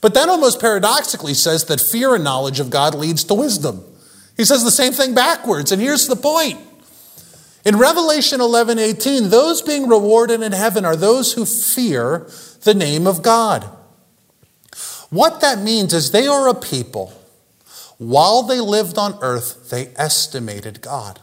But 0.00 0.14
then 0.14 0.30
almost 0.30 0.60
paradoxically 0.60 1.34
says 1.34 1.66
that 1.66 1.80
fear 1.80 2.14
and 2.14 2.24
knowledge 2.24 2.58
of 2.58 2.70
God 2.70 2.94
leads 2.94 3.22
to 3.24 3.34
wisdom. 3.34 3.84
He 4.36 4.44
says 4.44 4.64
the 4.64 4.70
same 4.70 4.92
thing 4.92 5.14
backwards, 5.14 5.72
and 5.72 5.80
here's 5.80 6.06
the 6.06 6.16
point. 6.16 6.60
In 7.64 7.78
Revelation 7.78 8.40
11 8.40 8.78
18, 8.78 9.30
those 9.30 9.62
being 9.62 9.88
rewarded 9.88 10.42
in 10.42 10.52
heaven 10.52 10.84
are 10.84 10.96
those 10.96 11.32
who 11.32 11.44
fear 11.44 12.30
the 12.62 12.74
name 12.74 13.06
of 13.06 13.22
God. 13.22 13.64
What 15.10 15.40
that 15.40 15.58
means 15.58 15.94
is 15.94 16.10
they 16.10 16.26
are 16.26 16.48
a 16.48 16.54
people, 16.54 17.12
while 17.98 18.42
they 18.42 18.60
lived 18.60 18.98
on 18.98 19.18
earth, 19.22 19.70
they 19.70 19.88
estimated 19.96 20.80
God. 20.80 21.20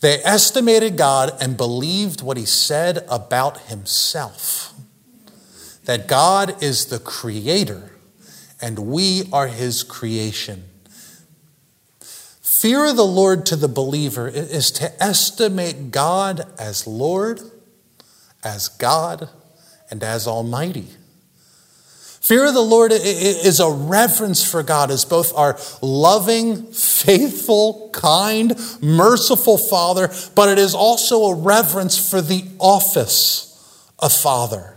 They 0.00 0.22
estimated 0.24 0.96
God 0.96 1.36
and 1.40 1.56
believed 1.56 2.22
what 2.22 2.36
he 2.36 2.46
said 2.46 3.04
about 3.10 3.58
himself 3.62 4.72
that 5.84 6.06
God 6.06 6.62
is 6.62 6.86
the 6.86 6.98
creator 6.98 7.90
and 8.60 8.78
we 8.78 9.24
are 9.32 9.48
his 9.48 9.82
creation. 9.82 10.64
Fear 12.60 12.88
of 12.88 12.96
the 12.96 13.06
Lord 13.06 13.46
to 13.46 13.56
the 13.56 13.68
believer 13.68 14.28
is 14.28 14.70
to 14.72 15.02
estimate 15.02 15.90
God 15.90 16.46
as 16.58 16.86
Lord, 16.86 17.40
as 18.44 18.68
God, 18.68 19.30
and 19.90 20.02
as 20.02 20.26
Almighty. 20.26 20.88
Fear 22.20 22.48
of 22.48 22.52
the 22.52 22.60
Lord 22.60 22.92
is 22.92 23.60
a 23.60 23.70
reverence 23.70 24.44
for 24.44 24.62
God 24.62 24.90
as 24.90 25.06
both 25.06 25.34
our 25.34 25.58
loving, 25.80 26.70
faithful, 26.70 27.88
kind, 27.94 28.54
merciful 28.82 29.56
Father, 29.56 30.10
but 30.34 30.50
it 30.50 30.58
is 30.58 30.74
also 30.74 31.22
a 31.28 31.34
reverence 31.34 32.10
for 32.10 32.20
the 32.20 32.44
office 32.58 33.88
of 33.98 34.12
Father. 34.12 34.76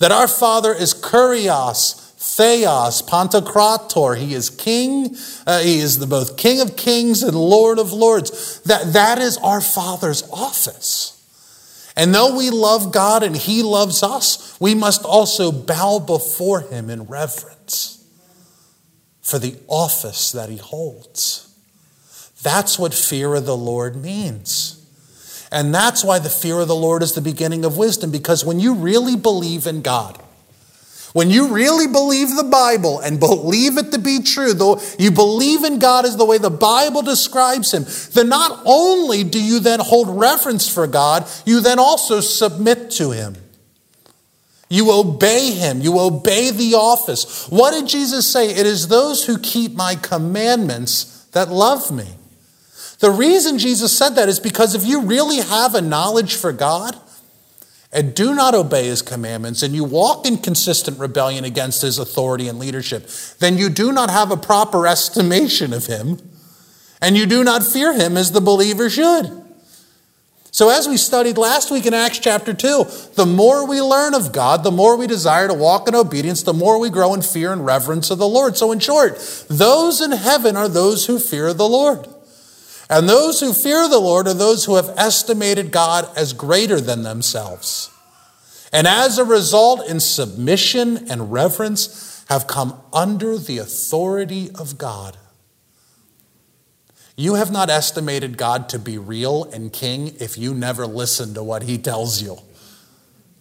That 0.00 0.10
our 0.10 0.26
Father 0.26 0.74
is 0.74 0.94
kurios, 0.94 2.07
Theos, 2.36 3.02
Pantocrator. 3.02 4.16
He 4.16 4.34
is 4.34 4.50
king. 4.50 5.16
Uh, 5.46 5.60
he 5.60 5.78
is 5.78 5.98
the 5.98 6.06
both 6.06 6.36
king 6.36 6.60
of 6.60 6.76
kings 6.76 7.22
and 7.22 7.34
lord 7.34 7.78
of 7.78 7.92
lords. 7.92 8.60
That, 8.60 8.92
that 8.92 9.18
is 9.18 9.38
our 9.38 9.60
Father's 9.60 10.22
office. 10.30 11.14
And 11.96 12.14
though 12.14 12.36
we 12.36 12.50
love 12.50 12.92
God 12.92 13.24
and 13.24 13.36
He 13.36 13.62
loves 13.62 14.04
us, 14.04 14.56
we 14.60 14.74
must 14.74 15.04
also 15.04 15.50
bow 15.50 15.98
before 15.98 16.60
Him 16.60 16.90
in 16.90 17.04
reverence 17.04 18.04
for 19.20 19.40
the 19.40 19.56
office 19.66 20.30
that 20.30 20.48
He 20.48 20.58
holds. 20.58 21.52
That's 22.42 22.78
what 22.78 22.94
fear 22.94 23.34
of 23.34 23.46
the 23.46 23.56
Lord 23.56 23.96
means. 23.96 24.74
And 25.50 25.74
that's 25.74 26.04
why 26.04 26.20
the 26.20 26.30
fear 26.30 26.60
of 26.60 26.68
the 26.68 26.76
Lord 26.76 27.02
is 27.02 27.14
the 27.14 27.20
beginning 27.20 27.64
of 27.64 27.76
wisdom, 27.76 28.12
because 28.12 28.44
when 28.44 28.60
you 28.60 28.74
really 28.74 29.16
believe 29.16 29.66
in 29.66 29.82
God, 29.82 30.22
When 31.12 31.30
you 31.30 31.48
really 31.48 31.86
believe 31.86 32.36
the 32.36 32.44
Bible 32.44 33.00
and 33.00 33.18
believe 33.18 33.78
it 33.78 33.92
to 33.92 33.98
be 33.98 34.22
true, 34.22 34.52
though 34.52 34.80
you 34.98 35.10
believe 35.10 35.64
in 35.64 35.78
God 35.78 36.04
as 36.04 36.16
the 36.16 36.24
way 36.24 36.38
the 36.38 36.50
Bible 36.50 37.02
describes 37.02 37.72
him, 37.72 37.86
then 38.12 38.28
not 38.28 38.62
only 38.66 39.24
do 39.24 39.42
you 39.42 39.58
then 39.58 39.80
hold 39.80 40.08
reverence 40.08 40.68
for 40.68 40.86
God, 40.86 41.26
you 41.46 41.60
then 41.60 41.78
also 41.78 42.20
submit 42.20 42.90
to 42.92 43.10
him. 43.10 43.36
You 44.68 44.92
obey 44.92 45.52
him. 45.52 45.80
You 45.80 45.98
obey 45.98 46.50
the 46.50 46.74
office. 46.74 47.46
What 47.48 47.72
did 47.72 47.86
Jesus 47.86 48.30
say? 48.30 48.50
It 48.50 48.66
is 48.66 48.88
those 48.88 49.24
who 49.24 49.38
keep 49.38 49.72
my 49.72 49.94
commandments 49.94 51.24
that 51.32 51.48
love 51.48 51.90
me. 51.90 52.06
The 52.98 53.10
reason 53.10 53.58
Jesus 53.58 53.96
said 53.96 54.10
that 54.16 54.28
is 54.28 54.40
because 54.40 54.74
if 54.74 54.84
you 54.84 55.02
really 55.02 55.38
have 55.38 55.74
a 55.74 55.80
knowledge 55.80 56.34
for 56.34 56.52
God 56.52 56.97
and 57.92 58.14
do 58.14 58.34
not 58.34 58.54
obey 58.54 58.86
his 58.86 59.02
commandments 59.02 59.62
and 59.62 59.74
you 59.74 59.84
walk 59.84 60.26
in 60.26 60.36
consistent 60.36 60.98
rebellion 60.98 61.44
against 61.44 61.82
his 61.82 61.98
authority 61.98 62.48
and 62.48 62.58
leadership, 62.58 63.08
then 63.38 63.56
you 63.56 63.68
do 63.68 63.92
not 63.92 64.10
have 64.10 64.30
a 64.30 64.36
proper 64.36 64.86
estimation 64.86 65.72
of 65.72 65.86
him 65.86 66.18
and 67.00 67.16
you 67.16 67.26
do 67.26 67.42
not 67.44 67.64
fear 67.64 67.94
him 67.94 68.16
as 68.16 68.32
the 68.32 68.40
believer 68.40 68.90
should. 68.90 69.44
So, 70.50 70.70
as 70.70 70.88
we 70.88 70.96
studied 70.96 71.38
last 71.38 71.70
week 71.70 71.86
in 71.86 71.94
Acts 71.94 72.18
chapter 72.18 72.52
2, 72.54 72.84
the 73.14 73.26
more 73.26 73.66
we 73.66 73.80
learn 73.80 74.14
of 74.14 74.32
God, 74.32 74.64
the 74.64 74.72
more 74.72 74.96
we 74.96 75.06
desire 75.06 75.46
to 75.46 75.54
walk 75.54 75.86
in 75.86 75.94
obedience, 75.94 76.42
the 76.42 76.54
more 76.54 76.80
we 76.80 76.90
grow 76.90 77.14
in 77.14 77.22
fear 77.22 77.52
and 77.52 77.64
reverence 77.64 78.10
of 78.10 78.18
the 78.18 78.26
Lord. 78.26 78.56
So, 78.56 78.72
in 78.72 78.80
short, 78.80 79.18
those 79.48 80.00
in 80.00 80.10
heaven 80.10 80.56
are 80.56 80.66
those 80.66 81.06
who 81.06 81.18
fear 81.18 81.52
the 81.52 81.68
Lord. 81.68 82.08
And 82.90 83.08
those 83.08 83.40
who 83.40 83.52
fear 83.52 83.88
the 83.88 83.98
Lord 83.98 84.26
are 84.28 84.34
those 84.34 84.64
who 84.64 84.76
have 84.76 84.94
estimated 84.96 85.70
God 85.70 86.08
as 86.16 86.32
greater 86.32 86.80
than 86.80 87.02
themselves. 87.02 87.90
And 88.72 88.86
as 88.86 89.18
a 89.18 89.24
result, 89.24 89.86
in 89.88 90.00
submission 90.00 91.10
and 91.10 91.32
reverence, 91.32 92.24
have 92.28 92.46
come 92.46 92.80
under 92.92 93.38
the 93.38 93.58
authority 93.58 94.50
of 94.54 94.78
God. 94.78 95.16
You 97.16 97.34
have 97.34 97.50
not 97.50 97.68
estimated 97.68 98.36
God 98.36 98.68
to 98.68 98.78
be 98.78 98.96
real 98.96 99.44
and 99.44 99.72
king 99.72 100.14
if 100.20 100.38
you 100.38 100.54
never 100.54 100.86
listen 100.86 101.34
to 101.34 101.42
what 101.42 101.64
he 101.64 101.76
tells 101.76 102.22
you. 102.22 102.38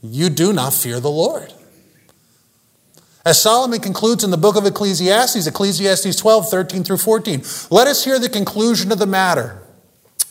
You 0.02 0.30
do 0.30 0.52
not 0.52 0.74
fear 0.74 1.00
the 1.00 1.12
Lord. 1.12 1.54
As 3.28 3.42
Solomon 3.42 3.82
concludes 3.82 4.24
in 4.24 4.32
the 4.32 4.38
book 4.38 4.56
of 4.56 4.66
Ecclesiastes, 4.66 5.48
Ecclesiastes 5.48 6.16
12, 6.16 6.50
13 6.50 6.86
through 6.86 6.96
14, 6.96 7.44
let 7.70 7.86
us 7.86 8.06
hear 8.06 8.20
the 8.20 8.30
conclusion 8.30 8.90
of 8.90 9.00
the 9.00 9.06
matter. 9.06 9.62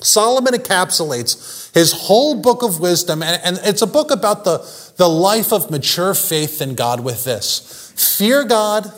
Solomon 0.00 0.54
encapsulates 0.54 1.74
his 1.74 1.92
whole 1.92 2.40
book 2.40 2.62
of 2.62 2.80
wisdom, 2.80 3.22
and, 3.22 3.38
and 3.44 3.60
it's 3.64 3.82
a 3.82 3.86
book 3.86 4.10
about 4.10 4.44
the, 4.44 4.66
the 4.96 5.10
life 5.10 5.52
of 5.52 5.70
mature 5.70 6.14
faith 6.14 6.62
in 6.62 6.74
God 6.74 7.00
with 7.04 7.24
this 7.24 7.92
fear 8.16 8.44
God 8.44 8.90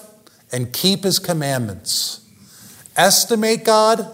and 0.53 0.73
keep 0.73 1.03
his 1.03 1.19
commandments, 1.19 2.25
estimate 2.97 3.65
God 3.65 4.09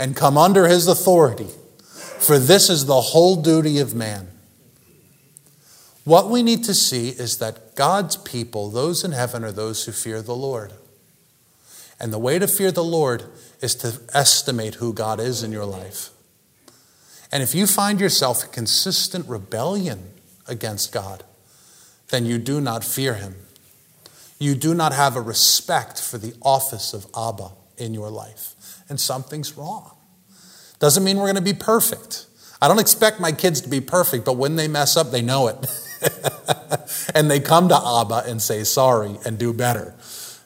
and 0.00 0.16
come 0.16 0.36
under 0.36 0.66
his 0.66 0.88
authority, 0.88 1.50
for 1.86 2.40
this 2.40 2.68
is 2.68 2.86
the 2.86 3.00
whole 3.00 3.36
duty 3.40 3.78
of 3.78 3.94
man. 3.94 4.31
What 6.04 6.28
we 6.28 6.42
need 6.42 6.64
to 6.64 6.74
see 6.74 7.10
is 7.10 7.38
that 7.38 7.76
God's 7.76 8.16
people, 8.16 8.70
those 8.70 9.04
in 9.04 9.12
heaven, 9.12 9.44
are 9.44 9.52
those 9.52 9.84
who 9.84 9.92
fear 9.92 10.20
the 10.20 10.34
Lord. 10.34 10.72
And 12.00 12.12
the 12.12 12.18
way 12.18 12.38
to 12.38 12.48
fear 12.48 12.72
the 12.72 12.82
Lord 12.82 13.24
is 13.60 13.76
to 13.76 14.00
estimate 14.12 14.76
who 14.76 14.92
God 14.92 15.20
is 15.20 15.44
in 15.44 15.52
your 15.52 15.64
life. 15.64 16.10
And 17.30 17.42
if 17.42 17.54
you 17.54 17.66
find 17.66 18.00
yourself 18.00 18.44
in 18.44 18.50
consistent 18.50 19.28
rebellion 19.28 20.10
against 20.48 20.92
God, 20.92 21.22
then 22.08 22.26
you 22.26 22.38
do 22.38 22.60
not 22.60 22.84
fear 22.84 23.14
him. 23.14 23.36
You 24.38 24.56
do 24.56 24.74
not 24.74 24.92
have 24.92 25.14
a 25.14 25.20
respect 25.20 26.02
for 26.02 26.18
the 26.18 26.34
office 26.42 26.92
of 26.92 27.06
Abba 27.16 27.52
in 27.78 27.94
your 27.94 28.10
life 28.10 28.54
and 28.88 29.00
something's 29.00 29.56
wrong. 29.56 29.92
Doesn't 30.80 31.04
mean 31.04 31.16
we're 31.16 31.32
going 31.32 31.36
to 31.36 31.40
be 31.40 31.54
perfect. 31.54 32.26
I 32.60 32.68
don't 32.68 32.80
expect 32.80 33.20
my 33.20 33.30
kids 33.32 33.60
to 33.62 33.68
be 33.68 33.80
perfect, 33.80 34.24
but 34.24 34.36
when 34.36 34.56
they 34.56 34.68
mess 34.68 34.96
up, 34.96 35.12
they 35.12 35.22
know 35.22 35.46
it. 35.46 35.56
and 37.14 37.30
they 37.30 37.40
come 37.40 37.68
to 37.68 37.76
Abba 37.76 38.24
and 38.26 38.40
say 38.40 38.64
sorry 38.64 39.16
and 39.24 39.38
do 39.38 39.52
better. 39.52 39.94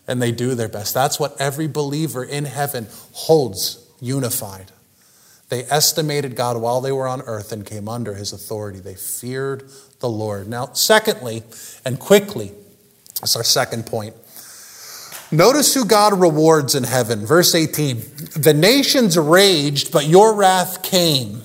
And 0.08 0.22
they 0.22 0.30
do 0.30 0.54
their 0.54 0.68
best. 0.68 0.94
That's 0.94 1.18
what 1.18 1.40
every 1.40 1.66
believer 1.66 2.24
in 2.24 2.44
heaven 2.44 2.86
holds 3.12 3.84
unified. 4.00 4.70
They 5.48 5.64
estimated 5.64 6.34
God 6.36 6.60
while 6.60 6.80
they 6.80 6.92
were 6.92 7.06
on 7.06 7.22
earth 7.22 7.52
and 7.52 7.64
came 7.64 7.88
under 7.88 8.14
his 8.14 8.32
authority. 8.32 8.80
They 8.80 8.94
feared 8.94 9.70
the 10.00 10.08
Lord. 10.08 10.48
Now, 10.48 10.72
secondly, 10.72 11.42
and 11.84 11.98
quickly, 11.98 12.52
that's 13.20 13.36
our 13.36 13.44
second 13.44 13.86
point. 13.86 14.14
Notice 15.32 15.74
who 15.74 15.84
God 15.84 16.20
rewards 16.20 16.74
in 16.74 16.84
heaven. 16.84 17.26
Verse 17.26 17.54
18 17.54 17.96
The 18.36 18.54
nations 18.54 19.18
raged, 19.18 19.92
but 19.92 20.06
your 20.06 20.34
wrath 20.34 20.82
came, 20.82 21.42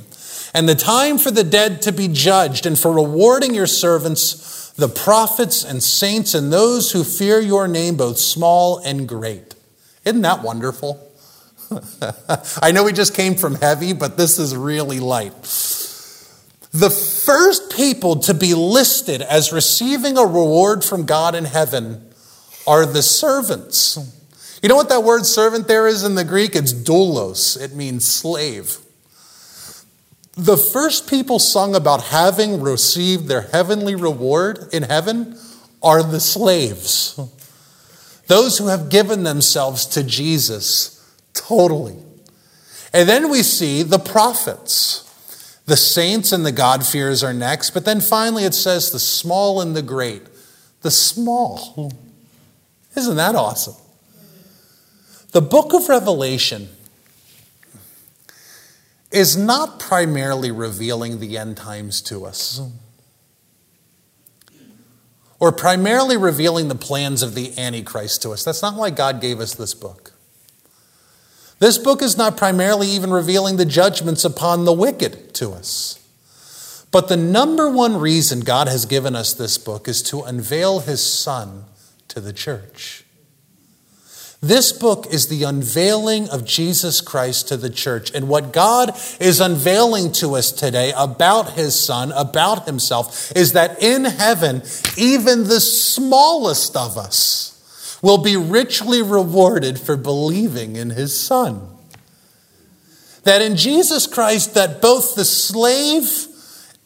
and 0.53 0.67
the 0.67 0.75
time 0.75 1.17
for 1.17 1.31
the 1.31 1.43
dead 1.43 1.81
to 1.83 1.91
be 1.91 2.07
judged, 2.07 2.65
and 2.65 2.77
for 2.77 2.91
rewarding 2.91 3.53
your 3.53 3.67
servants, 3.67 4.71
the 4.71 4.89
prophets 4.89 5.63
and 5.63 5.81
saints, 5.81 6.33
and 6.33 6.51
those 6.51 6.91
who 6.91 7.03
fear 7.03 7.39
your 7.39 7.67
name, 7.67 7.97
both 7.97 8.17
small 8.17 8.79
and 8.79 9.07
great. 9.07 9.55
Isn't 10.05 10.21
that 10.21 10.43
wonderful? 10.43 11.11
I 12.61 12.71
know 12.71 12.83
we 12.83 12.93
just 12.93 13.15
came 13.15 13.35
from 13.35 13.55
heavy, 13.55 13.93
but 13.93 14.17
this 14.17 14.39
is 14.39 14.55
really 14.55 14.99
light. 14.99 15.33
The 16.73 16.89
first 16.89 17.75
people 17.75 18.17
to 18.21 18.33
be 18.33 18.53
listed 18.53 19.21
as 19.21 19.51
receiving 19.51 20.17
a 20.17 20.23
reward 20.23 20.83
from 20.83 21.05
God 21.05 21.35
in 21.35 21.45
heaven 21.45 22.09
are 22.65 22.85
the 22.85 23.01
servants. 23.01 23.97
You 24.61 24.69
know 24.69 24.75
what 24.75 24.89
that 24.89 25.03
word 25.03 25.25
servant 25.25 25.67
there 25.67 25.87
is 25.87 26.03
in 26.03 26.15
the 26.15 26.23
Greek? 26.23 26.55
It's 26.55 26.73
doulos, 26.73 27.59
it 27.61 27.75
means 27.75 28.05
slave. 28.05 28.77
The 30.35 30.57
first 30.57 31.09
people 31.09 31.39
sung 31.39 31.75
about 31.75 32.03
having 32.05 32.61
received 32.61 33.27
their 33.27 33.41
heavenly 33.41 33.95
reward 33.95 34.69
in 34.71 34.83
heaven 34.83 35.37
are 35.83 36.03
the 36.03 36.19
slaves. 36.19 37.19
Those 38.27 38.57
who 38.57 38.67
have 38.67 38.89
given 38.89 39.23
themselves 39.23 39.85
to 39.87 40.03
Jesus 40.03 40.97
totally. 41.33 41.97
And 42.93 43.09
then 43.09 43.29
we 43.29 43.43
see 43.43 43.83
the 43.83 43.99
prophets. 43.99 45.07
The 45.65 45.77
saints 45.77 46.31
and 46.31 46.45
the 46.45 46.51
God-fearers 46.51 47.23
are 47.23 47.33
next, 47.33 47.71
but 47.71 47.85
then 47.85 48.01
finally 48.01 48.45
it 48.45 48.53
says 48.53 48.91
the 48.91 48.99
small 48.99 49.61
and 49.61 49.75
the 49.75 49.81
great. 49.81 50.23
The 50.81 50.91
small. 50.91 51.91
Isn't 52.95 53.17
that 53.17 53.35
awesome? 53.35 53.75
The 55.31 55.41
book 55.41 55.73
of 55.73 55.87
Revelation 55.87 56.69
is 59.11 59.35
not 59.37 59.79
primarily 59.79 60.51
revealing 60.51 61.19
the 61.19 61.37
end 61.37 61.57
times 61.57 62.01
to 62.01 62.25
us 62.25 62.61
or 65.41 65.51
primarily 65.51 66.15
revealing 66.15 66.67
the 66.67 66.75
plans 66.75 67.23
of 67.23 67.33
the 67.33 67.57
Antichrist 67.57 68.21
to 68.21 68.29
us. 68.29 68.43
That's 68.43 68.61
not 68.61 68.75
why 68.75 68.91
God 68.91 69.19
gave 69.19 69.39
us 69.39 69.55
this 69.55 69.73
book. 69.73 70.13
This 71.57 71.79
book 71.79 72.01
is 72.01 72.15
not 72.15 72.37
primarily 72.37 72.87
even 72.87 73.11
revealing 73.11 73.57
the 73.57 73.65
judgments 73.65 74.23
upon 74.23 74.65
the 74.65 74.73
wicked 74.73 75.33
to 75.35 75.51
us. 75.51 75.97
But 76.91 77.07
the 77.07 77.17
number 77.17 77.69
one 77.71 77.97
reason 77.97 78.41
God 78.41 78.67
has 78.67 78.85
given 78.85 79.15
us 79.15 79.33
this 79.33 79.57
book 79.57 79.87
is 79.87 80.03
to 80.03 80.21
unveil 80.21 80.81
his 80.81 81.03
son 81.03 81.65
to 82.09 82.19
the 82.19 82.33
church. 82.33 83.03
This 84.43 84.71
book 84.71 85.05
is 85.11 85.27
the 85.27 85.43
unveiling 85.43 86.27
of 86.29 86.45
Jesus 86.45 86.99
Christ 86.99 87.47
to 87.49 87.57
the 87.57 87.69
church. 87.69 88.11
And 88.15 88.27
what 88.27 88.51
God 88.51 88.97
is 89.19 89.39
unveiling 89.39 90.11
to 90.13 90.35
us 90.35 90.51
today 90.51 90.93
about 90.97 91.51
his 91.51 91.79
son, 91.79 92.11
about 92.13 92.65
himself, 92.65 93.31
is 93.35 93.53
that 93.53 93.83
in 93.83 94.03
heaven, 94.05 94.63
even 94.97 95.43
the 95.43 95.59
smallest 95.59 96.75
of 96.75 96.97
us 96.97 97.99
will 98.01 98.17
be 98.17 98.35
richly 98.35 99.03
rewarded 99.03 99.79
for 99.79 99.95
believing 99.95 100.75
in 100.75 100.89
his 100.89 101.15
son. 101.15 101.61
That 103.23 103.43
in 103.43 103.55
Jesus 103.55 104.07
Christ, 104.07 104.55
that 104.55 104.81
both 104.81 105.13
the 105.13 105.23
slave 105.23 106.25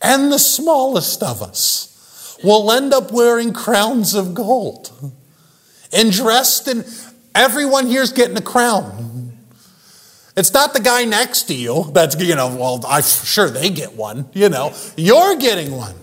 and 0.02 0.30
the 0.30 0.40
smallest 0.40 1.24
of 1.24 1.42
us 1.42 2.38
will 2.44 2.70
end 2.70 2.94
up 2.94 3.14
wearing 3.14 3.54
crowns 3.54 4.14
of 4.14 4.34
gold 4.34 4.92
and 5.94 6.12
dressed 6.12 6.68
in, 6.68 6.84
everyone 7.36 7.88
here's 7.88 8.12
getting 8.14 8.38
a 8.38 8.42
crown. 8.42 9.38
It's 10.38 10.54
not 10.54 10.74
the 10.74 10.80
guy 10.80 11.06
next 11.06 11.44
to 11.44 11.54
you 11.54 11.92
that's, 11.94 12.20
you 12.20 12.36
know, 12.36 12.56
well, 12.56 12.84
I'm 12.88 13.04
sure 13.04 13.50
they 13.50 13.70
get 13.70 13.94
one, 13.94 14.28
you 14.34 14.50
know. 14.50 14.74
You're 14.98 15.38
getting 15.38 15.72
one. 15.72 15.96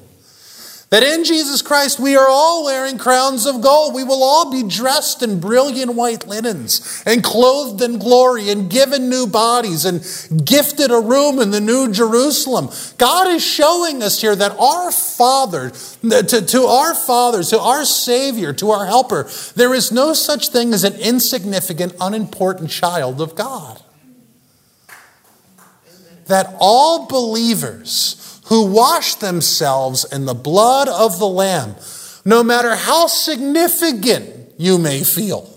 That 0.92 1.02
in 1.02 1.24
Jesus 1.24 1.62
Christ 1.62 1.98
we 1.98 2.16
are 2.16 2.28
all 2.28 2.66
wearing 2.66 2.98
crowns 2.98 3.46
of 3.46 3.62
gold. 3.62 3.94
We 3.94 4.04
will 4.04 4.22
all 4.22 4.52
be 4.52 4.62
dressed 4.62 5.22
in 5.22 5.40
brilliant 5.40 5.94
white 5.94 6.26
linens 6.26 7.02
and 7.06 7.24
clothed 7.24 7.80
in 7.80 7.98
glory 7.98 8.50
and 8.50 8.68
given 8.68 9.08
new 9.08 9.26
bodies 9.26 9.86
and 9.86 10.04
gifted 10.44 10.90
a 10.90 11.00
room 11.00 11.38
in 11.38 11.50
the 11.50 11.62
new 11.62 11.90
Jerusalem. 11.90 12.68
God 12.98 13.28
is 13.28 13.42
showing 13.42 14.02
us 14.02 14.20
here 14.20 14.36
that 14.36 14.54
our 14.58 14.92
Father, 14.92 15.70
to, 15.70 16.42
to 16.42 16.64
our 16.64 16.94
Father, 16.94 17.42
to 17.42 17.58
our 17.58 17.86
Savior, 17.86 18.52
to 18.52 18.70
our 18.72 18.84
Helper, 18.84 19.30
there 19.56 19.72
is 19.72 19.92
no 19.92 20.12
such 20.12 20.48
thing 20.48 20.74
as 20.74 20.84
an 20.84 20.96
insignificant, 20.96 21.94
unimportant 22.02 22.68
child 22.68 23.22
of 23.22 23.34
God. 23.34 23.82
That 26.26 26.54
all 26.60 27.06
believers, 27.06 28.21
who 28.52 28.66
wash 28.66 29.14
themselves 29.14 30.04
in 30.12 30.26
the 30.26 30.34
blood 30.34 30.86
of 30.86 31.18
the 31.18 31.26
Lamb, 31.26 31.74
no 32.22 32.44
matter 32.44 32.76
how 32.76 33.06
significant 33.06 34.52
you 34.58 34.76
may 34.76 35.02
feel, 35.02 35.48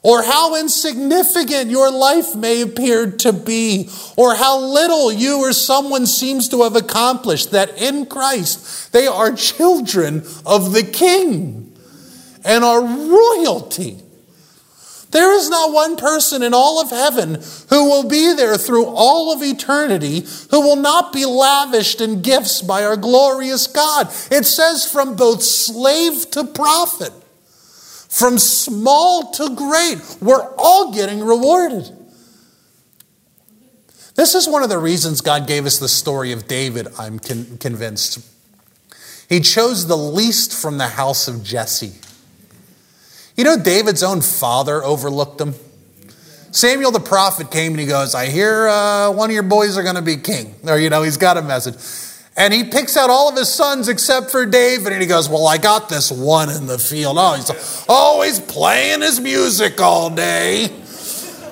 or 0.00 0.22
how 0.22 0.54
insignificant 0.54 1.68
your 1.68 1.90
life 1.90 2.36
may 2.36 2.60
appear 2.60 3.10
to 3.10 3.32
be, 3.32 3.90
or 4.16 4.36
how 4.36 4.60
little 4.60 5.10
you 5.10 5.38
or 5.40 5.52
someone 5.52 6.06
seems 6.06 6.48
to 6.48 6.62
have 6.62 6.76
accomplished, 6.76 7.50
that 7.50 7.82
in 7.82 8.06
Christ 8.06 8.92
they 8.92 9.08
are 9.08 9.32
children 9.32 10.24
of 10.46 10.72
the 10.72 10.84
King 10.84 11.76
and 12.44 12.62
are 12.62 12.80
royalty. 12.80 13.98
There 15.10 15.34
is 15.34 15.50
not 15.50 15.72
one 15.72 15.96
person 15.96 16.42
in 16.42 16.54
all 16.54 16.80
of 16.80 16.90
heaven 16.90 17.42
who 17.68 17.84
will 17.84 18.08
be 18.08 18.32
there 18.32 18.56
through 18.56 18.86
all 18.86 19.32
of 19.32 19.42
eternity 19.42 20.24
who 20.50 20.60
will 20.60 20.76
not 20.76 21.12
be 21.12 21.26
lavished 21.26 22.00
in 22.00 22.22
gifts 22.22 22.62
by 22.62 22.84
our 22.84 22.96
glorious 22.96 23.66
God. 23.66 24.08
It 24.30 24.44
says 24.44 24.90
from 24.90 25.16
both 25.16 25.42
slave 25.42 26.30
to 26.30 26.44
prophet, 26.44 27.12
from 28.08 28.38
small 28.38 29.32
to 29.32 29.54
great, 29.56 29.98
we're 30.20 30.54
all 30.56 30.92
getting 30.92 31.24
rewarded. 31.24 31.90
This 34.14 34.34
is 34.34 34.46
one 34.46 34.62
of 34.62 34.68
the 34.68 34.78
reasons 34.78 35.22
God 35.22 35.46
gave 35.46 35.66
us 35.66 35.78
the 35.78 35.88
story 35.88 36.30
of 36.32 36.46
David, 36.46 36.88
I'm 36.98 37.18
con- 37.18 37.58
convinced. 37.58 38.20
He 39.28 39.40
chose 39.40 39.86
the 39.86 39.96
least 39.96 40.52
from 40.52 40.78
the 40.78 40.88
house 40.88 41.26
of 41.26 41.42
Jesse. 41.42 41.94
You 43.40 43.44
know, 43.44 43.56
David's 43.56 44.02
own 44.02 44.20
father 44.20 44.84
overlooked 44.84 45.40
him. 45.40 45.54
Samuel 46.52 46.90
the 46.90 47.00
prophet 47.00 47.50
came 47.50 47.72
and 47.72 47.80
he 47.80 47.86
goes, 47.86 48.14
I 48.14 48.26
hear 48.26 48.68
uh, 48.68 49.10
one 49.12 49.30
of 49.30 49.32
your 49.32 49.42
boys 49.42 49.78
are 49.78 49.82
going 49.82 49.94
to 49.94 50.02
be 50.02 50.18
king. 50.18 50.54
Or, 50.68 50.78
you 50.78 50.90
know, 50.90 51.02
he's 51.02 51.16
got 51.16 51.38
a 51.38 51.42
message. 51.42 51.76
And 52.36 52.52
he 52.52 52.64
picks 52.64 52.98
out 52.98 53.08
all 53.08 53.30
of 53.30 53.36
his 53.38 53.48
sons 53.48 53.88
except 53.88 54.30
for 54.30 54.44
David. 54.44 54.92
And 54.92 55.00
he 55.00 55.08
goes, 55.08 55.26
Well, 55.26 55.48
I 55.48 55.56
got 55.56 55.88
this 55.88 56.12
one 56.12 56.50
in 56.50 56.66
the 56.66 56.78
field. 56.78 57.16
Oh, 57.18 57.34
he's 57.34 57.86
always 57.88 58.40
playing 58.40 59.00
his 59.00 59.18
music 59.20 59.80
all 59.80 60.10
day. 60.10 60.68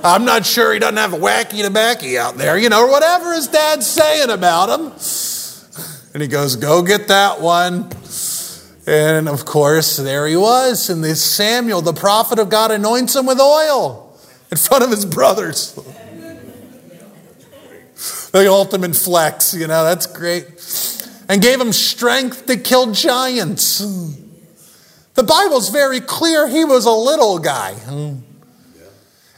I'm 0.05 0.27
not 0.27 0.45
sure 0.45 0.75
he 0.75 0.81
doesn't 0.81 0.99
have 0.99 1.15
a 1.15 1.19
wacky 1.19 1.65
tobacco 1.65 2.19
out 2.19 2.37
there, 2.37 2.59
you 2.59 2.69
know, 2.69 2.85
or 2.85 2.91
whatever 2.91 3.33
his 3.33 3.49
dad's 3.49 3.87
saying 3.87 4.29
about 4.29 4.79
him. 4.79 4.93
And 6.13 6.21
he 6.21 6.29
goes, 6.29 6.55
Go 6.55 6.83
get 6.83 7.09
that 7.09 7.41
one. 7.41 7.89
And 8.89 9.29
of 9.29 9.45
course, 9.45 9.99
there 9.99 10.27
he 10.27 10.35
was. 10.35 10.89
And 10.89 11.05
this 11.05 11.23
Samuel, 11.23 11.83
the 11.83 11.93
prophet 11.93 12.39
of 12.39 12.49
God, 12.49 12.71
anoints 12.71 13.15
him 13.15 13.27
with 13.27 13.39
oil 13.39 14.19
in 14.51 14.57
front 14.57 14.83
of 14.83 14.91
his 14.91 15.05
brothers. 15.05 15.75
the 18.33 18.49
ultimate 18.49 18.97
flex, 18.97 19.53
you 19.53 19.67
know, 19.67 19.85
that's 19.85 20.07
great. 20.07 20.47
And 21.29 21.43
gave 21.43 21.61
him 21.61 21.75
strength 21.75 22.47
to 22.47 22.57
kill 22.57 22.93
giants. 22.93 23.81
The 25.13 25.23
Bible's 25.23 25.69
very 25.69 26.01
clear 26.01 26.49
he 26.49 26.65
was 26.65 26.87
a 26.87 26.91
little 26.91 27.39
guy. 27.39 27.75
And 27.87 28.23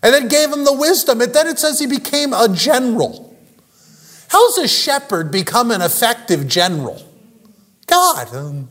then 0.01 0.29
gave 0.29 0.53
him 0.53 0.65
the 0.65 0.75
wisdom. 0.75 1.21
And 1.21 1.35
then 1.35 1.49
it 1.49 1.59
says 1.59 1.81
he 1.81 1.89
became 1.89 2.33
a 2.33 2.49
general. 2.49 3.37
How's 4.29 4.59
a 4.59 4.69
shepherd 4.69 5.33
become 5.33 5.73
an 5.73 5.83
effective 5.83 6.47
general? 6.47 7.03
God. 7.87 8.69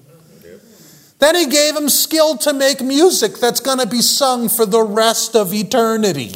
Then 1.19 1.35
he 1.35 1.47
gave 1.47 1.75
him 1.75 1.89
skill 1.89 2.37
to 2.37 2.53
make 2.53 2.81
music 2.81 3.37
that's 3.39 3.59
going 3.59 3.79
to 3.79 3.87
be 3.87 4.01
sung 4.01 4.47
for 4.47 4.65
the 4.65 4.81
rest 4.81 5.35
of 5.35 5.53
eternity. 5.53 6.31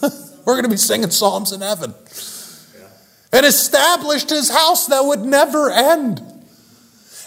We're 0.44 0.54
going 0.54 0.64
to 0.64 0.70
be 0.70 0.76
singing 0.76 1.10
psalms 1.10 1.52
in 1.52 1.62
heaven. 1.62 1.94
And 3.32 3.44
established 3.44 4.30
his 4.30 4.50
house 4.50 4.86
that 4.88 5.04
would 5.04 5.20
never 5.20 5.70
end. 5.70 6.22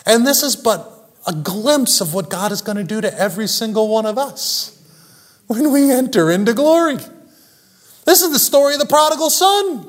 And 0.06 0.26
this 0.26 0.44
is 0.44 0.56
but 0.56 0.94
a 1.26 1.34
glimpse 1.34 2.00
of 2.00 2.14
what 2.14 2.30
God 2.30 2.52
is 2.52 2.62
going 2.62 2.78
to 2.78 2.84
do 2.84 3.02
to 3.02 3.20
every 3.20 3.48
single 3.48 3.90
one 3.90 4.06
of 4.06 4.18
us 4.18 4.74
when 5.48 5.72
we 5.72 5.92
enter 5.92 6.32
into 6.32 6.54
glory. 6.54 6.98
This 8.06 8.22
is 8.22 8.32
the 8.32 8.40
story 8.40 8.76
of 8.76 8.80
the 8.80 8.86
prodigal 8.86 9.30
son. 9.30 9.86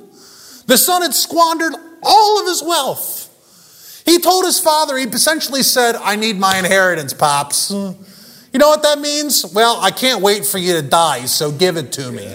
The 0.66 0.76
son 0.76 1.02
had 1.02 1.14
squandered 1.14 1.74
all 2.02 2.40
of 2.40 2.46
his 2.46 2.62
wealth. 2.62 3.17
He 4.08 4.18
told 4.18 4.46
his 4.46 4.58
father, 4.58 4.96
he 4.96 5.04
essentially 5.04 5.62
said, 5.62 5.94
I 5.96 6.16
need 6.16 6.38
my 6.38 6.56
inheritance, 6.58 7.12
Pops. 7.12 7.70
You 7.70 8.58
know 8.58 8.68
what 8.68 8.82
that 8.82 8.98
means? 8.98 9.44
Well, 9.44 9.78
I 9.82 9.90
can't 9.90 10.22
wait 10.22 10.46
for 10.46 10.56
you 10.56 10.72
to 10.80 10.82
die, 10.82 11.26
so 11.26 11.52
give 11.52 11.76
it 11.76 11.92
to 11.92 12.10
me. 12.10 12.34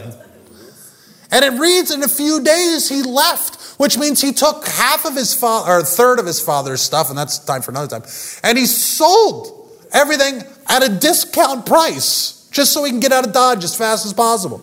And 1.32 1.44
it 1.44 1.60
reads 1.60 1.90
in 1.90 2.04
a 2.04 2.08
few 2.08 2.44
days 2.44 2.90
he 2.90 3.02
left, 3.02 3.80
which 3.80 3.98
means 3.98 4.22
he 4.22 4.34
took 4.34 4.68
half 4.68 5.04
of 5.04 5.16
his 5.16 5.34
father, 5.34 5.72
or 5.72 5.80
a 5.80 5.84
third 5.84 6.20
of 6.20 6.28
his 6.28 6.40
father's 6.40 6.80
stuff, 6.80 7.10
and 7.10 7.18
that's 7.18 7.40
time 7.40 7.64
for 7.64 7.72
another 7.72 7.88
time, 7.88 8.08
and 8.44 8.56
he 8.56 8.68
sold 8.68 9.68
everything 9.92 10.44
at 10.68 10.84
a 10.84 10.90
discount 10.90 11.66
price 11.66 12.48
just 12.52 12.72
so 12.72 12.84
he 12.84 12.92
can 12.92 13.00
get 13.00 13.12
out 13.12 13.26
of 13.26 13.34
Dodge 13.34 13.64
as 13.64 13.76
fast 13.76 14.06
as 14.06 14.14
possible. 14.14 14.60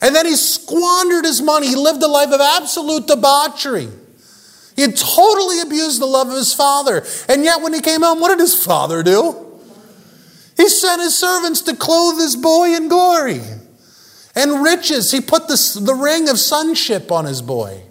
And 0.00 0.14
then 0.14 0.26
he 0.26 0.36
squandered 0.36 1.24
his 1.24 1.42
money. 1.42 1.66
He 1.66 1.74
lived 1.74 2.00
a 2.04 2.06
life 2.06 2.30
of 2.30 2.40
absolute 2.40 3.08
debauchery. 3.08 3.88
He 4.76 4.82
had 4.82 4.96
totally 4.96 5.60
abused 5.60 6.00
the 6.00 6.06
love 6.06 6.28
of 6.28 6.34
his 6.34 6.52
father. 6.52 7.04
And 7.28 7.44
yet, 7.44 7.62
when 7.62 7.72
he 7.72 7.80
came 7.80 8.02
home, 8.02 8.20
what 8.20 8.28
did 8.28 8.40
his 8.40 8.64
father 8.64 9.02
do? 9.02 9.60
He 10.56 10.68
sent 10.68 11.00
his 11.00 11.16
servants 11.16 11.62
to 11.62 11.76
clothe 11.76 12.18
his 12.18 12.36
boy 12.36 12.74
in 12.74 12.88
glory 12.88 13.40
and 14.34 14.62
riches. 14.62 15.10
He 15.10 15.20
put 15.20 15.48
the, 15.48 15.80
the 15.82 15.94
ring 15.94 16.28
of 16.28 16.38
sonship 16.38 17.10
on 17.10 17.24
his 17.24 17.42
boy, 17.42 17.82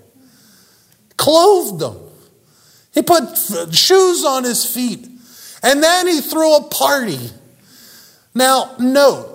clothed 1.17 1.81
him. 1.81 2.01
He 2.93 3.01
put 3.01 3.37
shoes 3.73 4.23
on 4.23 4.43
his 4.43 4.65
feet. 4.65 5.07
And 5.63 5.81
then 5.81 6.07
he 6.07 6.19
threw 6.19 6.57
a 6.57 6.63
party. 6.63 7.31
Now, 8.35 8.75
note, 8.77 9.29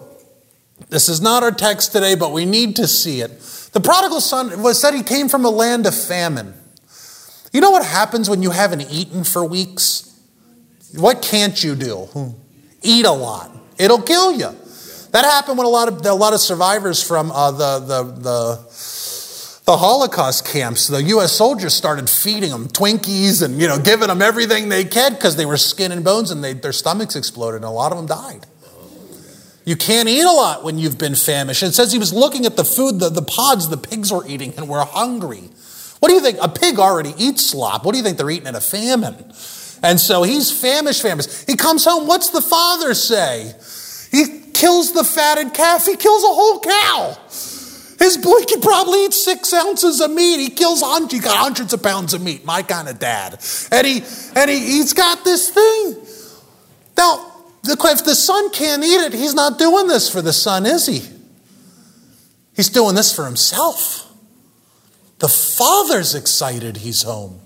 this 0.91 1.09
is 1.09 1.21
not 1.21 1.43
our 1.43 1.51
text 1.51 1.93
today, 1.93 2.15
but 2.15 2.33
we 2.33 2.45
need 2.45 2.77
to 2.77 2.87
see 2.87 3.21
it. 3.21 3.41
The 3.73 3.81
prodigal 3.81 4.21
son 4.21 4.63
was 4.63 4.81
said 4.81 4.95
he 4.95 5.03
came 5.03 5.29
from 5.29 5.45
a 5.45 5.51
land 5.51 5.87
of 5.87 5.95
famine. 5.95 6.55
You 7.53 7.61
know 7.61 7.71
what 7.71 7.85
happens 7.85 8.29
when 8.29 8.43
you 8.43 8.51
haven't 8.51 8.83
eaten 8.91 9.25
for 9.25 9.45
weeks? 9.45 10.05
What 10.95 11.23
can't 11.23 11.63
you 11.63 11.75
do? 11.75 12.35
Eat 12.83 13.05
a 13.05 13.13
lot. 13.13 13.51
It'll 13.79 14.03
kill 14.03 14.33
you. 14.33 14.55
That 15.13 15.25
happened 15.25 15.57
when 15.59 15.67
a 15.67 15.71
lot 15.71 15.89
of 15.89 16.05
a 16.05 16.13
lot 16.13 16.35
of 16.35 16.41
survivors 16.41 17.03
from 17.03 17.31
uh, 17.31 17.51
the, 17.51 17.79
the 17.81 18.03
the 18.03 18.69
the 19.69 19.77
Holocaust 19.77 20.47
camps, 20.47 20.87
the 20.87 21.03
U.S. 21.03 21.33
soldiers 21.33 21.75
started 21.75 22.09
feeding 22.09 22.49
them 22.49 22.69
Twinkies 22.69 23.43
and 23.43 23.61
you 23.61 23.69
know 23.69 23.79
giving 23.79 24.09
them 24.09 24.23
everything 24.23 24.71
they 24.71 24.85
could 24.85 25.11
because 25.11 25.37
they 25.37 25.45
were 25.45 25.59
skin 25.59 25.93
and 25.93 26.03
bones 26.03 26.31
and 26.31 26.43
they, 26.43 26.55
their 26.55 26.73
stomachs 26.73 27.17
exploded 27.17 27.57
and 27.57 27.67
a 27.67 27.71
lot 27.71 27.93
of 27.93 27.99
them 27.99 28.07
died. 28.07 28.47
You 29.67 29.77
can't 29.77 30.09
eat 30.09 30.23
a 30.23 30.33
lot 30.33 30.65
when 30.65 30.79
you've 30.79 30.97
been 30.97 31.15
famished. 31.15 31.63
It 31.63 31.75
says 31.75 31.93
he 31.93 31.99
was 31.99 32.15
looking 32.15 32.47
at 32.47 32.57
the 32.57 32.65
food, 32.65 33.01
the, 33.01 33.11
the 33.11 33.21
pods 33.21 33.69
the 33.69 33.77
pigs 33.77 34.11
were 34.11 34.27
eating, 34.27 34.55
and 34.57 34.67
were 34.71 34.83
hungry. 34.83 35.51
What 36.01 36.09
do 36.09 36.15
you 36.15 36.21
think? 36.21 36.39
A 36.41 36.49
pig 36.49 36.79
already 36.79 37.15
eats 37.19 37.47
slop. 37.47 37.85
What 37.85 37.93
do 37.93 37.99
you 37.99 38.05
think 38.05 38.19
they're 38.19 38.31
eating 38.31 38.47
in 38.47 38.55
a 38.55 38.61
famine? 38.61 39.33
And 39.83 39.99
so 40.01 40.23
he's 40.23 40.51
famished, 40.51 41.03
famished. 41.03 41.49
He 41.49 41.57
comes 41.57 41.85
home. 41.85 42.07
What's 42.07 42.31
the 42.31 42.41
father 42.41 42.95
say? 42.95 43.55
He 44.11 44.41
kills 44.53 44.93
the 44.93 45.05
fatted 45.05 45.55
calf. 45.55 45.87
He 45.87 45.97
kills 45.97 46.23
a 46.25 46.29
whole 46.29 46.61
cow. 46.61 47.17
His 47.99 48.17
boy 48.17 48.41
could 48.49 48.63
probably 48.63 49.05
eat 49.05 49.13
six 49.13 49.53
ounces 49.53 50.01
of 50.01 50.11
meat. 50.11 50.39
He 50.39 50.51
kills 50.51 50.83
hundreds. 50.83 51.13
He 51.15 51.21
got 51.21 51.37
hundreds 51.37 51.73
of 51.73 51.83
pounds 51.83 52.15
of 52.15 52.23
meat. 52.23 52.45
My 52.45 52.63
kind 52.63 52.89
of 52.89 52.99
dad. 52.99 53.45
And 53.73 53.87
he 53.87 54.03
and 54.37 54.51
he, 54.51 54.59
he's 54.59 54.93
got 54.93 55.25
this 55.25 55.51
thing. 55.51 55.97
Now, 56.97 57.33
if 57.65 58.05
the 58.05 58.15
son 58.15 58.51
can't 58.51 58.85
eat 58.85 59.01
it, 59.01 59.13
he's 59.13 59.35
not 59.35 59.59
doing 59.59 59.89
this 59.89 60.11
for 60.11 60.23
the 60.23 60.33
son, 60.33 60.65
is 60.65 60.87
he? 60.87 61.03
He's 62.55 62.71
doing 62.71 62.95
this 62.95 63.15
for 63.15 63.25
himself. 63.25 64.08
The 65.19 65.29
father's 65.29 66.15
excited 66.15 66.79
he's 66.79 67.03
home. 67.03 67.41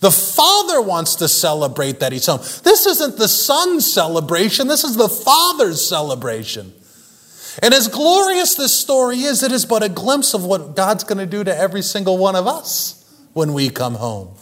The 0.00 0.10
father 0.10 0.80
wants 0.80 1.16
to 1.16 1.28
celebrate 1.28 2.00
that 2.00 2.12
he's 2.12 2.26
home. 2.26 2.40
This 2.40 2.86
isn't 2.86 3.16
the 3.16 3.28
son's 3.28 3.90
celebration, 3.90 4.68
this 4.68 4.84
is 4.84 4.96
the 4.96 5.08
father's 5.08 5.86
celebration. 5.86 6.72
And 7.62 7.72
as 7.72 7.88
glorious 7.88 8.54
this 8.54 8.76
story 8.76 9.20
is, 9.20 9.42
it 9.42 9.50
is 9.50 9.64
but 9.64 9.82
a 9.82 9.88
glimpse 9.88 10.34
of 10.34 10.44
what 10.44 10.76
God's 10.76 11.04
going 11.04 11.18
to 11.18 11.26
do 11.26 11.42
to 11.42 11.56
every 11.56 11.80
single 11.80 12.18
one 12.18 12.36
of 12.36 12.46
us 12.46 13.02
when 13.32 13.54
we 13.54 13.70
come 13.70 13.94
home. 13.94 14.34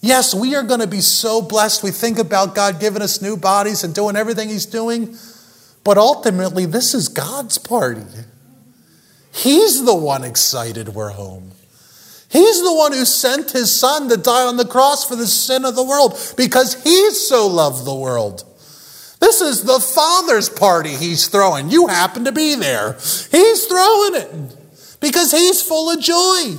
Yes, 0.00 0.34
we 0.34 0.54
are 0.54 0.62
going 0.62 0.80
to 0.80 0.86
be 0.86 1.00
so 1.00 1.40
blessed. 1.40 1.82
We 1.82 1.90
think 1.90 2.18
about 2.18 2.54
God 2.54 2.78
giving 2.78 3.02
us 3.02 3.22
new 3.22 3.36
bodies 3.36 3.84
and 3.84 3.94
doing 3.94 4.16
everything 4.16 4.50
He's 4.50 4.66
doing. 4.66 5.16
But 5.82 5.98
ultimately, 5.98 6.66
this 6.66 6.94
is 6.94 7.08
God's 7.08 7.58
party. 7.58 8.02
He's 9.34 9.84
the 9.84 9.94
one 9.94 10.22
excited 10.22 10.90
we're 10.90 11.10
home. 11.10 11.50
He's 12.30 12.62
the 12.62 12.74
one 12.74 12.92
who 12.92 13.04
sent 13.04 13.50
his 13.50 13.74
son 13.74 14.08
to 14.08 14.16
die 14.16 14.46
on 14.46 14.56
the 14.56 14.64
cross 14.64 15.06
for 15.06 15.16
the 15.16 15.26
sin 15.26 15.64
of 15.64 15.74
the 15.74 15.84
world 15.84 16.18
because 16.36 16.82
he 16.82 17.10
so 17.10 17.46
loved 17.46 17.84
the 17.84 17.94
world. 17.94 18.44
This 19.20 19.40
is 19.40 19.64
the 19.64 19.80
Father's 19.80 20.48
party 20.48 20.90
he's 20.90 21.26
throwing. 21.28 21.70
You 21.70 21.88
happen 21.88 22.24
to 22.24 22.32
be 22.32 22.54
there. 22.54 22.92
He's 22.92 23.66
throwing 23.66 24.14
it 24.14 24.56
because 25.00 25.32
he's 25.32 25.62
full 25.62 25.90
of 25.90 26.00
joy. 26.00 26.56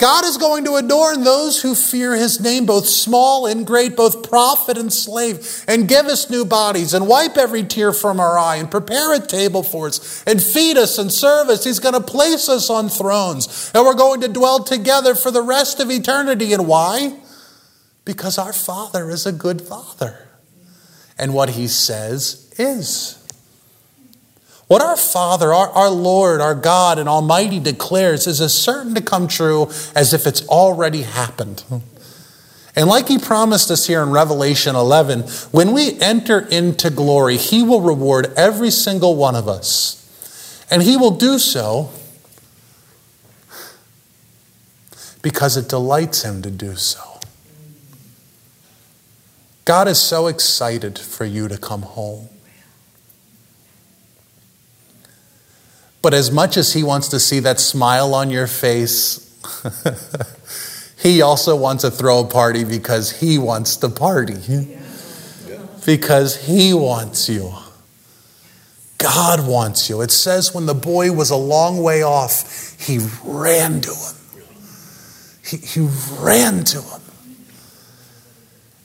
God 0.00 0.24
is 0.24 0.38
going 0.38 0.64
to 0.64 0.76
adorn 0.76 1.24
those 1.24 1.60
who 1.60 1.74
fear 1.74 2.14
his 2.14 2.40
name, 2.40 2.64
both 2.64 2.86
small 2.86 3.46
and 3.46 3.66
great, 3.66 3.96
both 3.96 4.26
prophet 4.26 4.78
and 4.78 4.90
slave, 4.90 5.62
and 5.68 5.86
give 5.86 6.06
us 6.06 6.30
new 6.30 6.46
bodies, 6.46 6.94
and 6.94 7.06
wipe 7.06 7.36
every 7.36 7.62
tear 7.62 7.92
from 7.92 8.18
our 8.18 8.38
eye, 8.38 8.56
and 8.56 8.70
prepare 8.70 9.14
a 9.14 9.20
table 9.20 9.62
for 9.62 9.88
us, 9.88 10.24
and 10.24 10.42
feed 10.42 10.78
us 10.78 10.96
and 10.96 11.12
serve 11.12 11.50
us. 11.50 11.64
He's 11.64 11.80
going 11.80 11.92
to 11.94 12.00
place 12.00 12.48
us 12.48 12.70
on 12.70 12.88
thrones, 12.88 13.70
and 13.74 13.84
we're 13.84 13.92
going 13.92 14.22
to 14.22 14.28
dwell 14.28 14.64
together 14.64 15.14
for 15.14 15.30
the 15.30 15.42
rest 15.42 15.80
of 15.80 15.90
eternity. 15.90 16.54
And 16.54 16.66
why? 16.66 17.18
Because 18.06 18.38
our 18.38 18.54
Father 18.54 19.10
is 19.10 19.26
a 19.26 19.32
good 19.32 19.60
Father, 19.60 20.28
and 21.18 21.34
what 21.34 21.50
he 21.50 21.68
says 21.68 22.50
is. 22.56 23.19
What 24.70 24.82
our 24.82 24.96
Father, 24.96 25.52
our, 25.52 25.68
our 25.70 25.90
Lord, 25.90 26.40
our 26.40 26.54
God 26.54 27.00
and 27.00 27.08
Almighty 27.08 27.58
declares 27.58 28.28
is 28.28 28.40
as 28.40 28.54
certain 28.56 28.94
to 28.94 29.00
come 29.00 29.26
true 29.26 29.68
as 29.96 30.14
if 30.14 30.28
it's 30.28 30.46
already 30.46 31.02
happened. 31.02 31.64
And 32.76 32.88
like 32.88 33.08
he 33.08 33.18
promised 33.18 33.72
us 33.72 33.88
here 33.88 34.00
in 34.00 34.10
Revelation 34.10 34.76
11, 34.76 35.22
when 35.50 35.72
we 35.72 36.00
enter 36.00 36.38
into 36.38 36.88
glory, 36.88 37.36
he 37.36 37.64
will 37.64 37.80
reward 37.80 38.32
every 38.36 38.70
single 38.70 39.16
one 39.16 39.34
of 39.34 39.48
us. 39.48 40.06
And 40.70 40.84
he 40.84 40.96
will 40.96 41.16
do 41.16 41.40
so 41.40 41.90
because 45.20 45.56
it 45.56 45.68
delights 45.68 46.22
him 46.22 46.42
to 46.42 46.50
do 46.50 46.76
so. 46.76 47.18
God 49.64 49.88
is 49.88 50.00
so 50.00 50.28
excited 50.28 50.96
for 50.96 51.24
you 51.24 51.48
to 51.48 51.58
come 51.58 51.82
home. 51.82 52.29
But 56.02 56.14
as 56.14 56.30
much 56.30 56.56
as 56.56 56.72
he 56.72 56.82
wants 56.82 57.08
to 57.08 57.20
see 57.20 57.40
that 57.40 57.60
smile 57.60 58.14
on 58.14 58.30
your 58.30 58.46
face, 58.46 59.26
he 60.98 61.20
also 61.20 61.56
wants 61.56 61.82
to 61.82 61.90
throw 61.90 62.20
a 62.20 62.26
party 62.26 62.64
because 62.64 63.20
he 63.20 63.38
wants 63.38 63.76
to 63.78 63.88
party. 63.88 64.78
Because 65.84 66.46
he 66.46 66.72
wants 66.72 67.28
you. 67.28 67.52
God 68.96 69.46
wants 69.46 69.88
you. 69.88 70.02
It 70.02 70.10
says 70.10 70.54
when 70.54 70.66
the 70.66 70.74
boy 70.74 71.12
was 71.12 71.30
a 71.30 71.36
long 71.36 71.82
way 71.82 72.02
off, 72.02 72.78
he 72.78 72.98
ran 73.24 73.80
to 73.80 73.90
him. 73.90 74.14
He, 75.44 75.56
he 75.56 75.88
ran 76.18 76.64
to 76.64 76.82
him. 76.82 77.00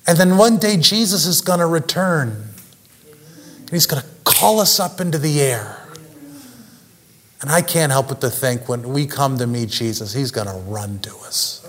And 0.07 0.17
then 0.17 0.37
one 0.37 0.57
day 0.57 0.77
Jesus 0.77 1.25
is 1.25 1.41
going 1.41 1.59
to 1.59 1.65
return. 1.65 2.49
And 3.59 3.69
he's 3.69 3.85
going 3.85 4.01
to 4.01 4.07
call 4.23 4.59
us 4.59 4.79
up 4.79 5.01
into 5.01 5.17
the 5.17 5.41
air. 5.41 5.84
And 7.41 7.51
I 7.51 7.61
can't 7.61 7.91
help 7.91 8.07
but 8.07 8.21
to 8.21 8.29
think 8.29 8.67
when 8.69 8.89
we 8.93 9.05
come 9.05 9.37
to 9.37 9.47
meet 9.47 9.69
Jesus, 9.69 10.13
he's 10.13 10.31
going 10.31 10.47
to 10.47 10.53
run 10.53 10.99
to 10.99 11.15
us. 11.17 11.61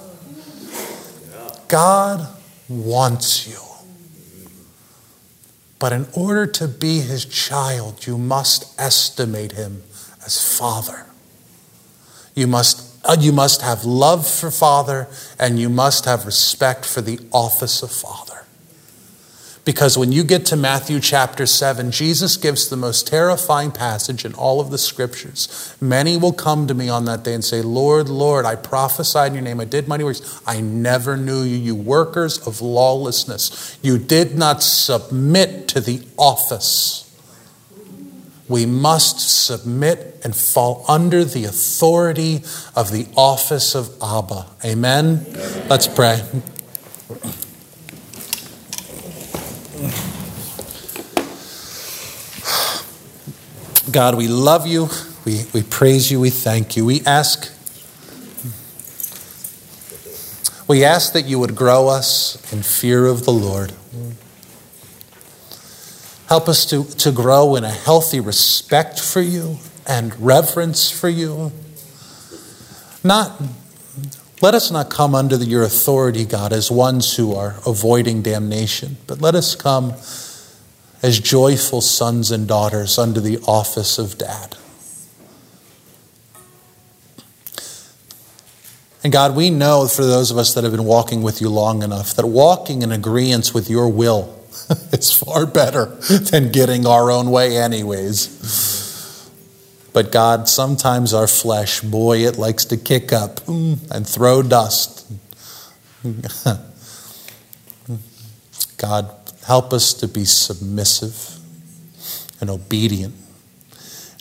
God 1.68 2.28
wants 2.68 3.48
you. 3.48 3.58
But 5.78 5.92
in 5.92 6.06
order 6.14 6.46
to 6.46 6.68
be 6.68 7.00
his 7.00 7.24
child, 7.24 8.06
you 8.06 8.16
must 8.16 8.78
estimate 8.80 9.52
him 9.52 9.82
as 10.24 10.58
father. 10.58 11.06
You 12.34 12.46
must, 12.46 12.98
uh, 13.04 13.16
you 13.18 13.32
must 13.32 13.62
have 13.62 13.84
love 13.84 14.26
for 14.26 14.50
father, 14.50 15.08
and 15.38 15.58
you 15.58 15.68
must 15.68 16.04
have 16.04 16.24
respect 16.24 16.84
for 16.86 17.00
the 17.00 17.18
office 17.32 17.82
of 17.82 17.90
father. 17.90 18.35
Because 19.66 19.98
when 19.98 20.12
you 20.12 20.22
get 20.22 20.46
to 20.46 20.56
Matthew 20.56 21.00
chapter 21.00 21.44
7, 21.44 21.90
Jesus 21.90 22.36
gives 22.36 22.68
the 22.68 22.76
most 22.76 23.08
terrifying 23.08 23.72
passage 23.72 24.24
in 24.24 24.32
all 24.34 24.60
of 24.60 24.70
the 24.70 24.78
scriptures. 24.78 25.74
Many 25.80 26.16
will 26.16 26.32
come 26.32 26.68
to 26.68 26.74
me 26.74 26.88
on 26.88 27.04
that 27.06 27.24
day 27.24 27.34
and 27.34 27.44
say, 27.44 27.62
Lord, 27.62 28.08
Lord, 28.08 28.44
I 28.46 28.54
prophesied 28.54 29.32
in 29.32 29.34
your 29.34 29.42
name. 29.42 29.60
I 29.60 29.64
did 29.64 29.88
mighty 29.88 30.04
works. 30.04 30.40
I 30.46 30.60
never 30.60 31.16
knew 31.16 31.42
you, 31.42 31.56
you 31.56 31.74
workers 31.74 32.46
of 32.46 32.60
lawlessness. 32.60 33.76
You 33.82 33.98
did 33.98 34.38
not 34.38 34.62
submit 34.62 35.66
to 35.68 35.80
the 35.80 36.00
office. 36.16 37.02
We 38.48 38.66
must 38.66 39.46
submit 39.46 40.20
and 40.22 40.36
fall 40.36 40.84
under 40.86 41.24
the 41.24 41.44
authority 41.44 42.44
of 42.76 42.92
the 42.92 43.08
office 43.16 43.74
of 43.74 43.90
Abba. 44.00 44.46
Amen? 44.64 45.26
Amen. 45.26 45.68
Let's 45.68 45.88
pray. 45.88 46.22
God, 53.90 54.16
we 54.16 54.28
love 54.28 54.66
you. 54.66 54.88
We, 55.24 55.44
we 55.52 55.62
praise 55.62 56.10
you. 56.10 56.20
We 56.20 56.30
thank 56.30 56.76
you. 56.76 56.84
We 56.84 57.02
ask. 57.06 57.52
We 60.68 60.84
ask 60.84 61.12
that 61.12 61.26
you 61.26 61.38
would 61.38 61.54
grow 61.54 61.88
us 61.88 62.52
in 62.52 62.62
fear 62.62 63.06
of 63.06 63.24
the 63.24 63.32
Lord. 63.32 63.72
Help 66.28 66.48
us 66.48 66.66
to, 66.66 66.84
to 66.84 67.12
grow 67.12 67.54
in 67.54 67.64
a 67.64 67.70
healthy 67.70 68.18
respect 68.18 69.00
for 69.00 69.20
you 69.20 69.58
and 69.86 70.18
reverence 70.20 70.90
for 70.90 71.08
you. 71.08 71.52
Not, 73.04 73.40
let 74.42 74.54
us 74.54 74.70
not 74.70 74.90
come 74.90 75.14
under 75.14 75.36
your 75.36 75.62
authority, 75.62 76.24
God, 76.24 76.52
as 76.52 76.70
ones 76.70 77.16
who 77.16 77.34
are 77.34 77.56
avoiding 77.66 78.22
damnation, 78.22 78.98
but 79.06 79.20
let 79.20 79.34
us 79.34 79.54
come 79.54 79.94
as 81.02 81.20
joyful 81.20 81.80
sons 81.80 82.30
and 82.30 82.46
daughters 82.46 82.98
under 82.98 83.20
the 83.20 83.38
office 83.46 83.98
of 83.98 84.18
dad. 84.18 84.56
And 89.02 89.12
God, 89.12 89.36
we 89.36 89.50
know 89.50 89.86
for 89.86 90.04
those 90.04 90.32
of 90.32 90.36
us 90.36 90.54
that 90.54 90.64
have 90.64 90.72
been 90.72 90.84
walking 90.84 91.22
with 91.22 91.40
you 91.40 91.48
long 91.48 91.82
enough 91.82 92.14
that 92.14 92.26
walking 92.26 92.82
in 92.82 92.90
agreement 92.90 93.54
with 93.54 93.70
your 93.70 93.88
will 93.88 94.36
is 94.92 95.12
far 95.12 95.46
better 95.46 95.86
than 95.86 96.50
getting 96.50 96.86
our 96.86 97.10
own 97.10 97.30
way, 97.30 97.56
anyways. 97.56 98.85
But 99.96 100.12
God, 100.12 100.46
sometimes 100.46 101.14
our 101.14 101.26
flesh, 101.26 101.80
boy, 101.80 102.26
it 102.26 102.36
likes 102.36 102.66
to 102.66 102.76
kick 102.76 103.12
up 103.12 103.40
mm, 103.46 103.78
and 103.90 104.06
throw 104.06 104.42
dust. 104.42 105.10
God, 108.76 109.10
Help 109.46 109.72
us 109.72 109.94
to 109.94 110.08
be 110.08 110.24
submissive 110.24 111.38
and 112.40 112.50
obedient. 112.50 113.14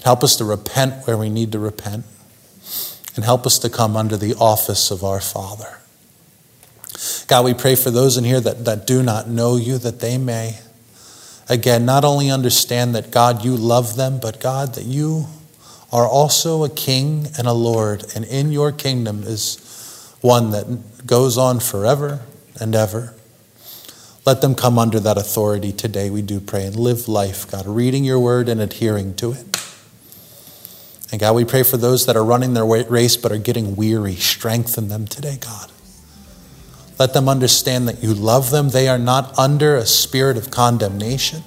Help 0.04 0.24
us 0.24 0.36
to 0.36 0.46
repent 0.46 1.08
where 1.08 1.18
we 1.18 1.32
need 1.32 1.52
to 1.54 1.58
repent. 1.58 2.06
And 3.16 3.26
help 3.26 3.48
us 3.48 3.58
to 3.60 3.70
come 3.70 3.98
under 3.98 4.18
the 4.18 4.36
office 4.36 4.92
of 4.92 5.04
our 5.04 5.20
Father. 5.20 5.80
God, 7.28 7.44
we 7.44 7.56
pray 7.56 7.76
for 7.76 7.90
those 7.90 8.18
in 8.18 8.24
here 8.24 8.40
that, 8.40 8.66
that 8.66 8.86
do 8.86 9.02
not 9.02 9.28
know 9.28 9.56
you, 9.56 9.80
that 9.80 10.00
they 10.00 10.20
may, 10.20 10.60
again, 11.50 11.84
not 11.84 12.06
only 12.06 12.30
understand 12.30 12.94
that, 12.94 13.10
God, 13.10 13.44
you 13.44 13.58
love 13.58 13.96
them, 13.96 14.20
but 14.20 14.40
God, 14.40 14.76
that 14.76 14.86
you 14.86 15.26
are 15.96 16.06
also 16.06 16.66
a 16.66 16.70
king 16.70 17.26
and 17.38 17.48
a 17.48 17.54
Lord, 17.54 18.04
and 18.14 18.26
in 18.26 18.52
your 18.52 18.74
kingdom 18.74 19.24
is 19.24 20.12
one 20.20 20.52
that 20.52 21.08
goes 21.08 21.38
on 21.38 21.62
forever 21.62 22.20
and 22.60 22.76
ever. 22.76 23.14
Let 24.26 24.42
them 24.42 24.56
come 24.56 24.78
under 24.78 25.00
that 25.00 25.18
authority 25.18 25.72
today, 25.72 26.10
we 26.10 26.22
do 26.22 26.42
pray, 26.42 26.66
and 26.66 26.76
live 26.76 27.08
life, 27.08 27.50
God, 27.50 27.66
reading 27.66 28.04
your 28.04 28.20
word 28.20 28.50
and 28.50 28.60
adhering 28.60 29.16
to 29.16 29.32
it. 29.32 29.46
And 31.14 31.22
God, 31.22 31.34
we 31.34 31.46
pray 31.46 31.64
for 31.64 31.78
those 31.78 32.06
that 32.08 32.18
are 32.18 32.26
running 32.26 32.56
their 32.56 32.66
race 32.66 33.16
but 33.16 33.32
are 33.32 33.38
getting 33.38 33.78
weary. 33.78 34.16
Strengthen 34.16 34.90
them 34.90 35.08
today, 35.08 35.38
God. 35.40 35.72
Let 37.00 37.14
them 37.14 37.30
understand 37.30 37.88
that 37.88 38.04
you 38.04 38.14
love 38.14 38.52
them. 38.52 38.68
They 38.68 38.90
are 38.90 39.00
not 39.00 39.40
under 39.40 39.78
a 39.78 39.86
spirit 39.86 40.36
of 40.36 40.52
condemnation. 40.52 41.44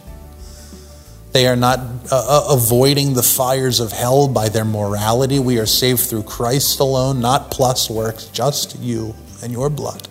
They 1.39 1.47
are 1.47 1.55
not 1.55 1.79
uh, 2.11 2.17
uh 2.17 2.47
avoiding 2.51 3.15
the 3.15 3.23
fires 3.23 3.79
of 3.79 3.93
hell 3.93 4.27
by 4.27 4.49
their 4.49 4.65
morality. 4.65 5.39
We 5.39 5.61
are 5.61 5.67
saved 5.67 6.01
through 6.01 6.25
Christ 6.25 6.81
alone, 6.81 7.21
not 7.21 7.53
plus 7.53 7.89
works, 7.89 8.25
just 8.25 8.77
you 8.81 9.15
and 9.41 9.53
your 9.53 9.71
blood. 9.71 10.09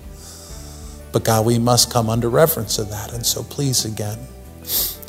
But 1.11 1.25
God, 1.25 1.45
we 1.45 1.59
must 1.59 1.91
come 1.91 2.09
under 2.09 2.29
reverence 2.29 2.79
of 2.79 2.89
that. 2.91 3.11
And 3.13 3.25
so 3.25 3.43
please, 3.43 3.83
again, 3.83 4.17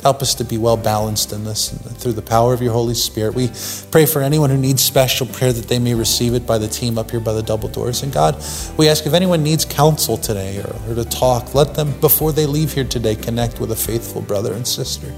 Help 0.01 0.21
us 0.21 0.33
to 0.35 0.45
be 0.45 0.57
well 0.57 0.77
balanced 0.77 1.33
in 1.33 1.43
this 1.43 1.69
through 1.97 2.13
the 2.13 2.21
power 2.21 2.53
of 2.53 2.61
your 2.61 2.71
Holy 2.71 2.93
Spirit. 2.93 3.35
We 3.35 3.51
pray 3.91 4.05
for 4.05 4.21
anyone 4.21 4.49
who 4.49 4.57
needs 4.57 4.81
special 4.81 5.27
prayer 5.27 5.51
that 5.51 5.67
they 5.67 5.77
may 5.77 5.93
receive 5.93 6.33
it 6.33 6.47
by 6.47 6.57
the 6.57 6.69
team 6.69 6.97
up 6.97 7.11
here 7.11 7.19
by 7.19 7.33
the 7.33 7.43
double 7.43 7.67
doors. 7.67 8.01
And 8.01 8.13
God, 8.13 8.41
we 8.77 8.87
ask 8.87 9.05
if 9.05 9.13
anyone 9.13 9.43
needs 9.43 9.65
counsel 9.65 10.15
today 10.15 10.59
or, 10.59 10.73
or 10.87 10.95
to 10.95 11.03
talk, 11.03 11.53
let 11.53 11.75
them, 11.75 11.91
before 11.99 12.31
they 12.31 12.45
leave 12.45 12.71
here 12.71 12.85
today, 12.85 13.13
connect 13.15 13.59
with 13.59 13.73
a 13.73 13.75
faithful 13.75 14.21
brother 14.21 14.53
and 14.53 14.65
sister 14.65 15.13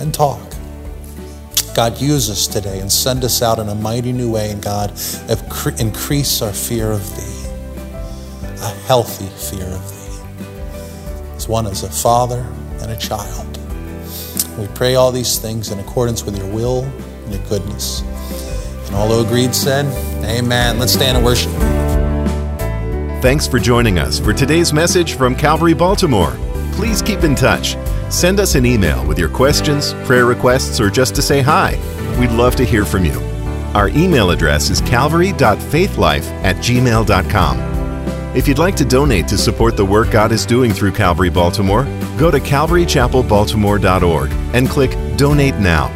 and 0.00 0.12
talk. 0.12 0.40
God, 1.74 1.98
use 2.00 2.28
us 2.28 2.46
today 2.46 2.80
and 2.80 2.92
send 2.92 3.24
us 3.24 3.40
out 3.40 3.58
in 3.58 3.68
a 3.68 3.74
mighty 3.74 4.12
new 4.12 4.30
way. 4.30 4.50
And 4.50 4.62
God, 4.62 4.90
increase 5.78 6.42
our 6.42 6.52
fear 6.52 6.92
of 6.92 7.16
Thee, 7.16 7.48
a 8.60 8.68
healthy 8.86 9.26
fear 9.26 9.66
of 9.66 9.90
Thee, 9.90 11.36
as 11.36 11.48
one 11.48 11.66
as 11.66 11.82
a 11.82 11.90
father 11.90 12.46
and 12.80 12.90
a 12.90 12.96
child. 12.96 13.48
We 14.58 14.66
pray 14.74 14.96
all 14.96 15.10
these 15.10 15.38
things 15.38 15.70
in 15.70 15.78
accordance 15.78 16.24
with 16.24 16.36
your 16.36 16.52
will 16.52 16.84
and 16.84 17.32
your 17.32 17.42
goodness. 17.48 18.02
And 18.86 18.96
all 18.96 19.08
who 19.08 19.24
agreed 19.24 19.54
said, 19.54 19.86
Amen. 20.26 20.78
Let's 20.78 20.92
stand 20.92 21.16
and 21.16 21.24
worship. 21.24 21.52
Thanks 23.22 23.46
for 23.46 23.58
joining 23.58 23.98
us 23.98 24.18
for 24.18 24.34
today's 24.34 24.72
message 24.72 25.14
from 25.14 25.34
Calvary 25.34 25.74
Baltimore. 25.74 26.36
Please 26.72 27.00
keep 27.00 27.22
in 27.22 27.34
touch. 27.34 27.76
Send 28.12 28.40
us 28.40 28.54
an 28.56 28.66
email 28.66 29.04
with 29.06 29.18
your 29.18 29.30
questions, 29.30 29.94
prayer 30.04 30.26
requests, 30.26 30.78
or 30.80 30.90
just 30.90 31.14
to 31.14 31.22
say 31.22 31.40
hi. 31.40 31.78
We'd 32.20 32.30
love 32.30 32.54
to 32.56 32.64
hear 32.64 32.84
from 32.84 33.06
you. 33.06 33.18
Our 33.74 33.88
email 33.88 34.30
address 34.30 34.68
is 34.68 34.82
calvary.faithlife 34.82 36.26
at 36.44 36.56
gmail.com. 36.56 37.72
If 38.36 38.46
you'd 38.46 38.58
like 38.58 38.76
to 38.76 38.84
donate 38.84 39.28
to 39.28 39.38
support 39.38 39.78
the 39.78 39.84
work 39.84 40.10
God 40.10 40.30
is 40.30 40.44
doing 40.44 40.72
through 40.72 40.92
Calvary 40.92 41.30
Baltimore, 41.30 41.84
go 42.18 42.30
to 42.30 42.38
calvarychapelbaltimore.org 42.38 44.32
and 44.54 44.68
click 44.68 44.90
Donate 45.16 45.56
Now. 45.56 45.88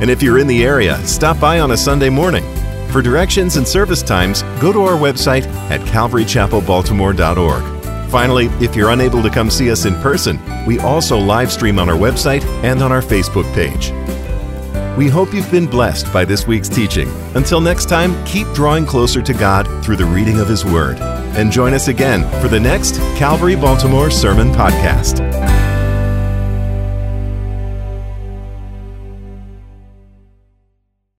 And 0.00 0.08
if 0.10 0.22
you're 0.22 0.38
in 0.38 0.46
the 0.46 0.64
area, 0.64 0.96
stop 1.04 1.40
by 1.40 1.58
on 1.58 1.72
a 1.72 1.76
Sunday 1.76 2.08
morning. 2.08 2.44
For 2.90 3.02
directions 3.02 3.56
and 3.56 3.66
service 3.66 4.02
times, 4.02 4.44
go 4.60 4.72
to 4.72 4.82
our 4.82 4.96
website 4.96 5.46
at 5.70 5.80
calvarychapelbaltimore.org. 5.80 7.73
Finally, 8.14 8.46
if 8.60 8.76
you're 8.76 8.90
unable 8.90 9.24
to 9.24 9.28
come 9.28 9.50
see 9.50 9.72
us 9.72 9.86
in 9.86 9.94
person, 9.96 10.38
we 10.66 10.78
also 10.78 11.18
live 11.18 11.50
stream 11.50 11.80
on 11.80 11.88
our 11.88 11.96
website 11.96 12.44
and 12.62 12.80
on 12.80 12.92
our 12.92 13.02
Facebook 13.02 13.42
page. 13.54 13.90
We 14.96 15.08
hope 15.08 15.34
you've 15.34 15.50
been 15.50 15.66
blessed 15.66 16.12
by 16.12 16.24
this 16.24 16.46
week's 16.46 16.68
teaching. 16.68 17.08
Until 17.34 17.60
next 17.60 17.88
time, 17.88 18.24
keep 18.24 18.46
drawing 18.52 18.86
closer 18.86 19.20
to 19.20 19.34
God 19.34 19.66
through 19.84 19.96
the 19.96 20.04
reading 20.04 20.38
of 20.38 20.46
His 20.46 20.64
Word 20.64 20.98
and 21.00 21.50
join 21.50 21.74
us 21.74 21.88
again 21.88 22.22
for 22.40 22.46
the 22.46 22.60
next 22.60 22.98
Calvary 23.18 23.56
Baltimore 23.56 24.12
Sermon 24.12 24.52
Podcast. 24.52 25.43